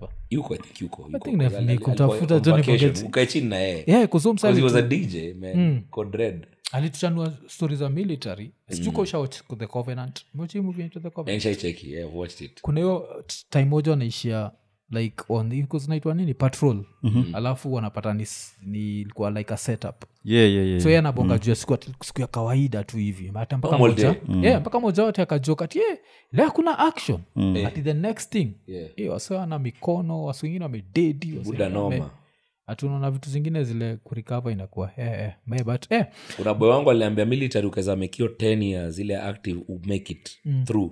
alituchanua 6.71 7.33
stori 7.47 7.75
za 7.75 7.89
military. 7.89 8.51
Ushawatch 8.97 9.41
the 9.57 9.67
covenant. 9.67 10.25
Mochi 10.33 10.61
the 10.89 11.09
covenant. 11.09 11.83
Yeah, 11.83 12.09
kuna 12.61 12.79
hiyo 12.79 13.23
time 13.49 13.65
moja 13.65 13.91
wanaishia 13.91 14.51
like 14.93 15.23
on 15.29 15.67
zinaitwa 15.77 16.13
nini? 16.13 16.33
Patrol. 16.33 16.85
Mm-hmm. 17.03 17.35
alafu 17.35 17.73
wanapata 17.73 18.13
ni, 18.13 18.27
ni 18.65 19.01
ilikuwa 19.01 19.31
like 19.31 19.53
a 19.53 19.57
setup. 19.57 20.03
Yeah, 20.23 20.51
yeah, 20.51 20.67
yeah. 20.67 20.81
so 20.81 20.89
ye 20.89 20.97
anabonga 20.97 21.37
juu 21.37 21.49
ya 21.49 21.55
siku, 21.55 21.77
siku 22.03 22.21
ya 22.21 22.27
kawaida 22.27 22.83
tu 22.83 22.97
hivi. 22.97 23.31
Hata 23.33 23.57
mpaka 23.57 23.77
moja 23.77 24.11
day. 24.11 24.41
yeah, 24.41 24.61
mpaka 24.61 24.79
moja 24.79 25.03
wote 25.03 25.21
akajoka 25.21 25.67
yeah, 25.75 25.97
leo 26.31 26.51
kuna 26.51 26.79
action. 26.79 27.19
Ati 27.65 27.81
the 27.81 27.93
next 27.93 28.31
thing. 28.31 28.51
Yeah. 28.67 28.89
yeah, 28.97 29.13
wase 29.13 29.33
wana 29.33 29.59
mikono 29.59 30.23
wasi 30.23 30.45
wengine 30.45 30.65
wamededi 30.65 31.37
wase 31.37 31.51
buda 31.51 31.63
wengine 31.65 31.81
wame- 31.83 31.97
noma 31.97 32.09
ati 32.67 32.85
unaona 32.85 33.11
vitu 33.11 33.29
zingine 33.29 33.63
zile 33.63 33.95
kurikava 33.95 34.51
inakuwa 34.51 34.91
eh, 34.97 35.07
eh, 35.19 35.31
me, 35.47 35.63
but 35.63 35.85
eh, 35.91 36.05
kuna 36.37 36.53
boy 36.53 36.69
wangu 36.69 36.91
aliambia 36.91 37.25
military 37.25 37.67
ukaweza 37.67 37.95
mekio 37.95 38.27
10 38.27 38.63
years 38.63 38.99
ile 38.99 39.17
active 39.17 39.61
umake 39.67 40.13
it 40.13 40.39
through. 40.65 40.91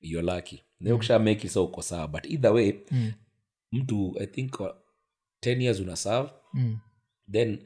You're 0.00 0.34
lucky. 0.34 0.62
Mm. 0.80 1.24
make 1.24 1.46
it 1.46 1.50
so 1.52 1.64
uko 1.64 1.82
sawa. 1.82 2.08
But 2.08 2.26
either 2.30 2.52
way 2.52 2.72
Mm. 2.90 3.12
Mtu 3.74 4.16
i 4.20 4.26
think 4.26 4.60
uh, 4.60 4.66
10 5.46 5.62
years 5.62 5.80
una 5.80 5.96
serve 5.96 6.30
mm, 6.54 6.78
then 7.32 7.58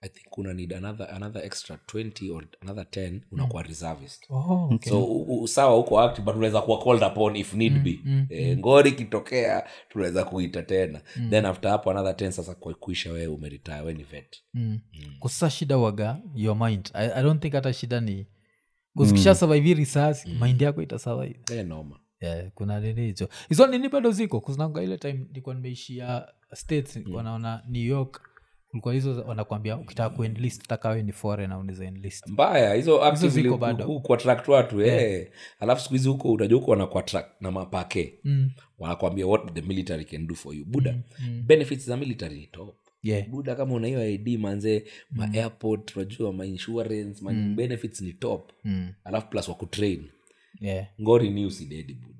i 0.00 0.08
think 0.08 0.38
una 0.38 0.54
need 0.54 0.72
another, 0.74 1.08
another 1.14 1.44
extra 1.44 1.76
20 1.76 2.30
or 2.30 2.44
another 2.60 2.84
10 2.84 3.20
unakuwa 3.30 3.62
reservist. 3.62 4.26
Oh, 4.30 4.70
okay. 4.74 4.90
so 4.92 5.04
u- 5.04 5.42
u- 5.42 5.48
sawa 5.48 5.76
huko 5.76 6.00
active 6.00 6.24
but 6.24 6.34
unaweza 6.36 6.60
kuwa 6.62 6.84
called 6.84 7.02
upon 7.02 7.36
if 7.36 7.54
need 7.54 7.78
be. 7.82 8.00
eh, 8.30 8.58
ngori 8.58 8.90
ikitokea 8.90 9.68
tunaweza 9.88 10.24
kuita 10.24 10.62
tena. 10.62 11.00
Then 11.30 11.44
after 11.44 11.70
hapo 11.70 11.90
another 11.90 12.28
10 12.28 12.30
sasa 12.30 12.54
kuisha 12.54 13.12
wewe 13.12 13.26
umeritaya 13.26 13.82
we 13.82 13.94
ni 13.94 14.02
vet. 14.04 14.36
Mm. 14.54 14.80
kusasa 15.18 15.50
shida 15.50 15.76
waga 15.78 16.22
your 16.34 16.56
mind. 16.68 16.90
I, 16.94 17.08
i 17.14 17.22
don't 17.22 17.42
think 17.42 17.54
hata 17.54 17.72
shida 17.72 18.00
ni 18.00 18.26
kusikisha 18.94 19.34
survive 19.34 19.66
hii 19.68 19.74
risasi 19.74 20.28
mind 20.28 20.62
yako 20.62 20.82
itasurvive. 20.82 21.40
Hey, 21.48 21.62
noma 21.62 22.00
yeah, 22.26 22.50
kuna 22.54 22.80
nini 22.80 23.06
hicho 23.06 23.28
hizo 23.48 23.66
nini 23.66 23.88
bado 23.88 24.10
ziko 24.10 24.40
kuzinanga 24.40 24.82
ile 24.82 24.98
time 24.98 25.12
nilikuwa 25.28 25.54
nimeishia 25.54 26.26
states 26.52 26.96
yeah. 26.96 27.12
wanaona 27.14 27.62
new 27.68 27.84
york 27.84 28.20
kulikuwa 28.70 28.94
hizo 28.94 29.24
wanakwambia 29.26 29.76
ukitaka 29.76 30.16
kuenlist 30.16 30.66
takawe 30.66 31.02
ni 31.02 31.12
foreign 31.12 31.62
niza 31.64 31.84
enlist 31.84 32.26
mbaya 32.28 32.74
hizo 32.74 33.00
kuatrakt 34.02 34.48
watu 34.48 34.80
yeah. 34.80 34.96
watu 34.96 35.14
eh. 35.14 35.30
alafu 35.60 35.82
siku 35.82 35.94
hizi 35.94 36.08
huko 36.08 36.32
unajua 36.32 36.58
huko 36.58 36.70
wanakuatrakt 36.70 37.40
na 37.42 37.50
mapake 37.50 38.20
mm. 38.24 38.50
wanakwambia 38.78 39.26
what 39.26 39.54
the 39.54 39.62
military 39.62 40.04
can 40.04 40.26
do 40.26 40.34
for 40.34 40.54
you 40.56 40.64
buda 40.64 40.94
benefits 41.46 41.86
za 41.86 41.96
military 41.96 42.38
ni 42.38 42.46
top 42.46 42.76
yeah. 43.02 43.28
buda 43.28 43.54
kama 43.54 43.74
una 43.74 43.86
hiyo 43.86 44.10
id 44.10 44.40
manze 44.40 44.84
ma 45.10 45.32
airport 45.32 45.96
unajua 45.96 46.32
ma 46.32 46.46
insurance 46.46 47.24
ma 47.24 47.32
benefits 47.32 48.00
ni 48.00 48.12
top 48.12 48.52
Mm. 48.64 48.92
alafu 49.04 49.28
plus 49.28 49.48
wakutrain 49.48 50.10
yeah. 50.60 50.86
ngori 51.00 51.30
ni 51.30 51.46
usidedi 51.46 51.94
buda 51.94 52.15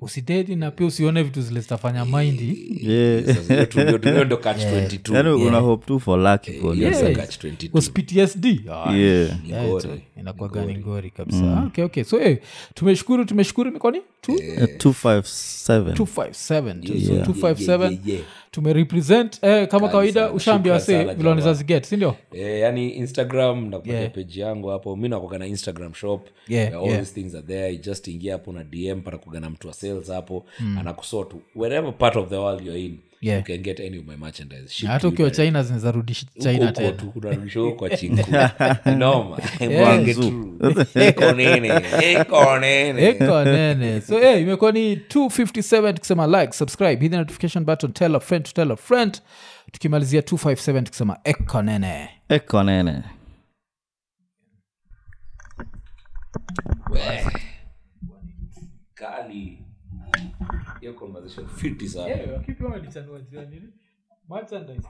usidedi 0.00 0.56
na 0.56 0.70
pia 0.70 0.86
usione 0.86 1.22
vitu 1.22 1.42
zile 1.42 1.60
zitafanya 1.60 2.04
maindi 2.04 2.78
yeah. 2.82 3.24
Tu 3.68 3.80
ndio- 3.80 3.98
hiyo 4.12 4.24
ndio 4.24 4.36
catch 4.36 4.62
22 4.62 5.14
yani 5.14 5.28
una 5.30 5.58
hope 5.58 5.86
tu 5.86 6.00
for 6.00 6.18
lucky 6.32 6.50
Hiyo 6.52 6.74
yeah. 6.74 6.94
ndio 6.94 7.08
Yeah. 7.08 7.16
catch 7.20 7.44
22 7.44 7.68
Kus 7.70 7.90
ptsd 7.90 8.46
Ah, 8.46 8.92
yeah. 8.96 9.42
Ni 9.44 9.50
yeah, 9.50 9.64
ngori. 9.66 10.02
ni 10.66 10.78
ngori 10.78 11.10
kabisa 11.10 11.62
okay, 11.66 11.84
okay. 11.84 12.04
so 12.04 12.18
hey, 12.18 12.36
tumeshukuru 12.74 13.24
tumeshukuru 13.24 13.72
mikoni 13.72 13.98
Uh, 14.28 14.34
257 14.34 15.92
257 15.94 16.80
tu. 16.80 17.00
So, 17.00 17.82
Yeah. 18.06 18.20
257 18.60 18.68
Yeah, 18.68 18.74
yeah, 18.74 18.82
yeah. 18.82 19.28
tumerepresent 19.28 19.38
eh, 19.42 19.68
kama 19.68 19.88
kawaida 19.88 20.32
ushaambia 20.32 20.72
wase 20.72 21.04
vile 21.04 21.82
sindio 21.84 22.16
Eh, 22.32 22.60
yani 22.60 22.90
instagram 22.90 23.64
nakupatia 23.70 23.98
Yeah. 24.00 24.12
peji 24.12 24.40
yangu 24.40 24.68
hapo. 24.68 24.96
Mi 24.96 25.08
nakuaga 25.08 25.38
na 25.38 25.46
instagram 25.46 25.94
shop. 25.94 26.26
Yeah, 26.48 26.74
all 26.78 26.84
yeah. 26.86 26.98
these 26.98 27.14
things 27.14 27.34
are 27.34 27.46
there. 27.46 27.72
You 27.72 27.78
just 27.78 28.08
ingia 28.08 28.32
hapo 28.32 28.52
na 28.52 28.64
dm 28.64 29.00
panakuga 29.00 29.40
na 29.40 29.50
mtu 29.50 29.68
wa 29.68 29.74
sales 29.74 30.10
hapo. 30.10 30.44
Anakusort 30.80 31.34
wherever 31.56 31.92
part 31.98 32.16
of 32.16 32.28
the 32.28 32.36
world 32.36 32.66
youare 32.66 32.80
in 32.84 32.98
Yeah. 33.20 33.38
you 33.38 33.44
can 33.44 33.62
get 33.62 33.80
any 33.80 33.98
of 33.98 34.06
my 34.06 34.16
merchandise. 34.16 34.86
Hata 34.86 35.08
ukiwa 35.08 35.30
china 35.30 35.62
zinaweza 35.62 35.92
china 36.42 36.66
huko 36.66 36.72
tena. 36.72 36.92
tu 36.92 37.10
kunarudisha 37.10 37.60
huko 37.60 37.76
kwa 37.76 37.90
so 44.00 44.18
hey, 44.20 44.42
imekuwa 44.42 44.72
ni 44.72 44.94
257 44.94 45.92
tukisema 45.94 46.26
like 46.26 46.52
subscribe 46.52 47.02
hit 47.02 47.10
the 47.12 47.18
notification 47.18 47.64
button 47.64 47.92
tell 47.92 48.16
a 48.16 48.20
friend 48.20 48.44
to 48.44 48.52
tell 48.52 48.72
a 48.72 48.76
friend. 48.76 49.20
Tukimalizia 49.72 50.20
257 50.20 50.82
tukisema 50.82 51.18
ekonene 51.24 52.08
ekonene 52.28 53.02
eko 56.90 57.38
kali 58.94 59.57
pia 60.88 60.98
conversation 60.98 61.48
fiti 61.48 61.88
sana 61.88 62.08
yeah, 62.08 62.44
keep 62.44 62.60
your 62.60 62.70
words, 62.70 63.32
yani. 63.32 63.72
Merchandise. 64.28 64.82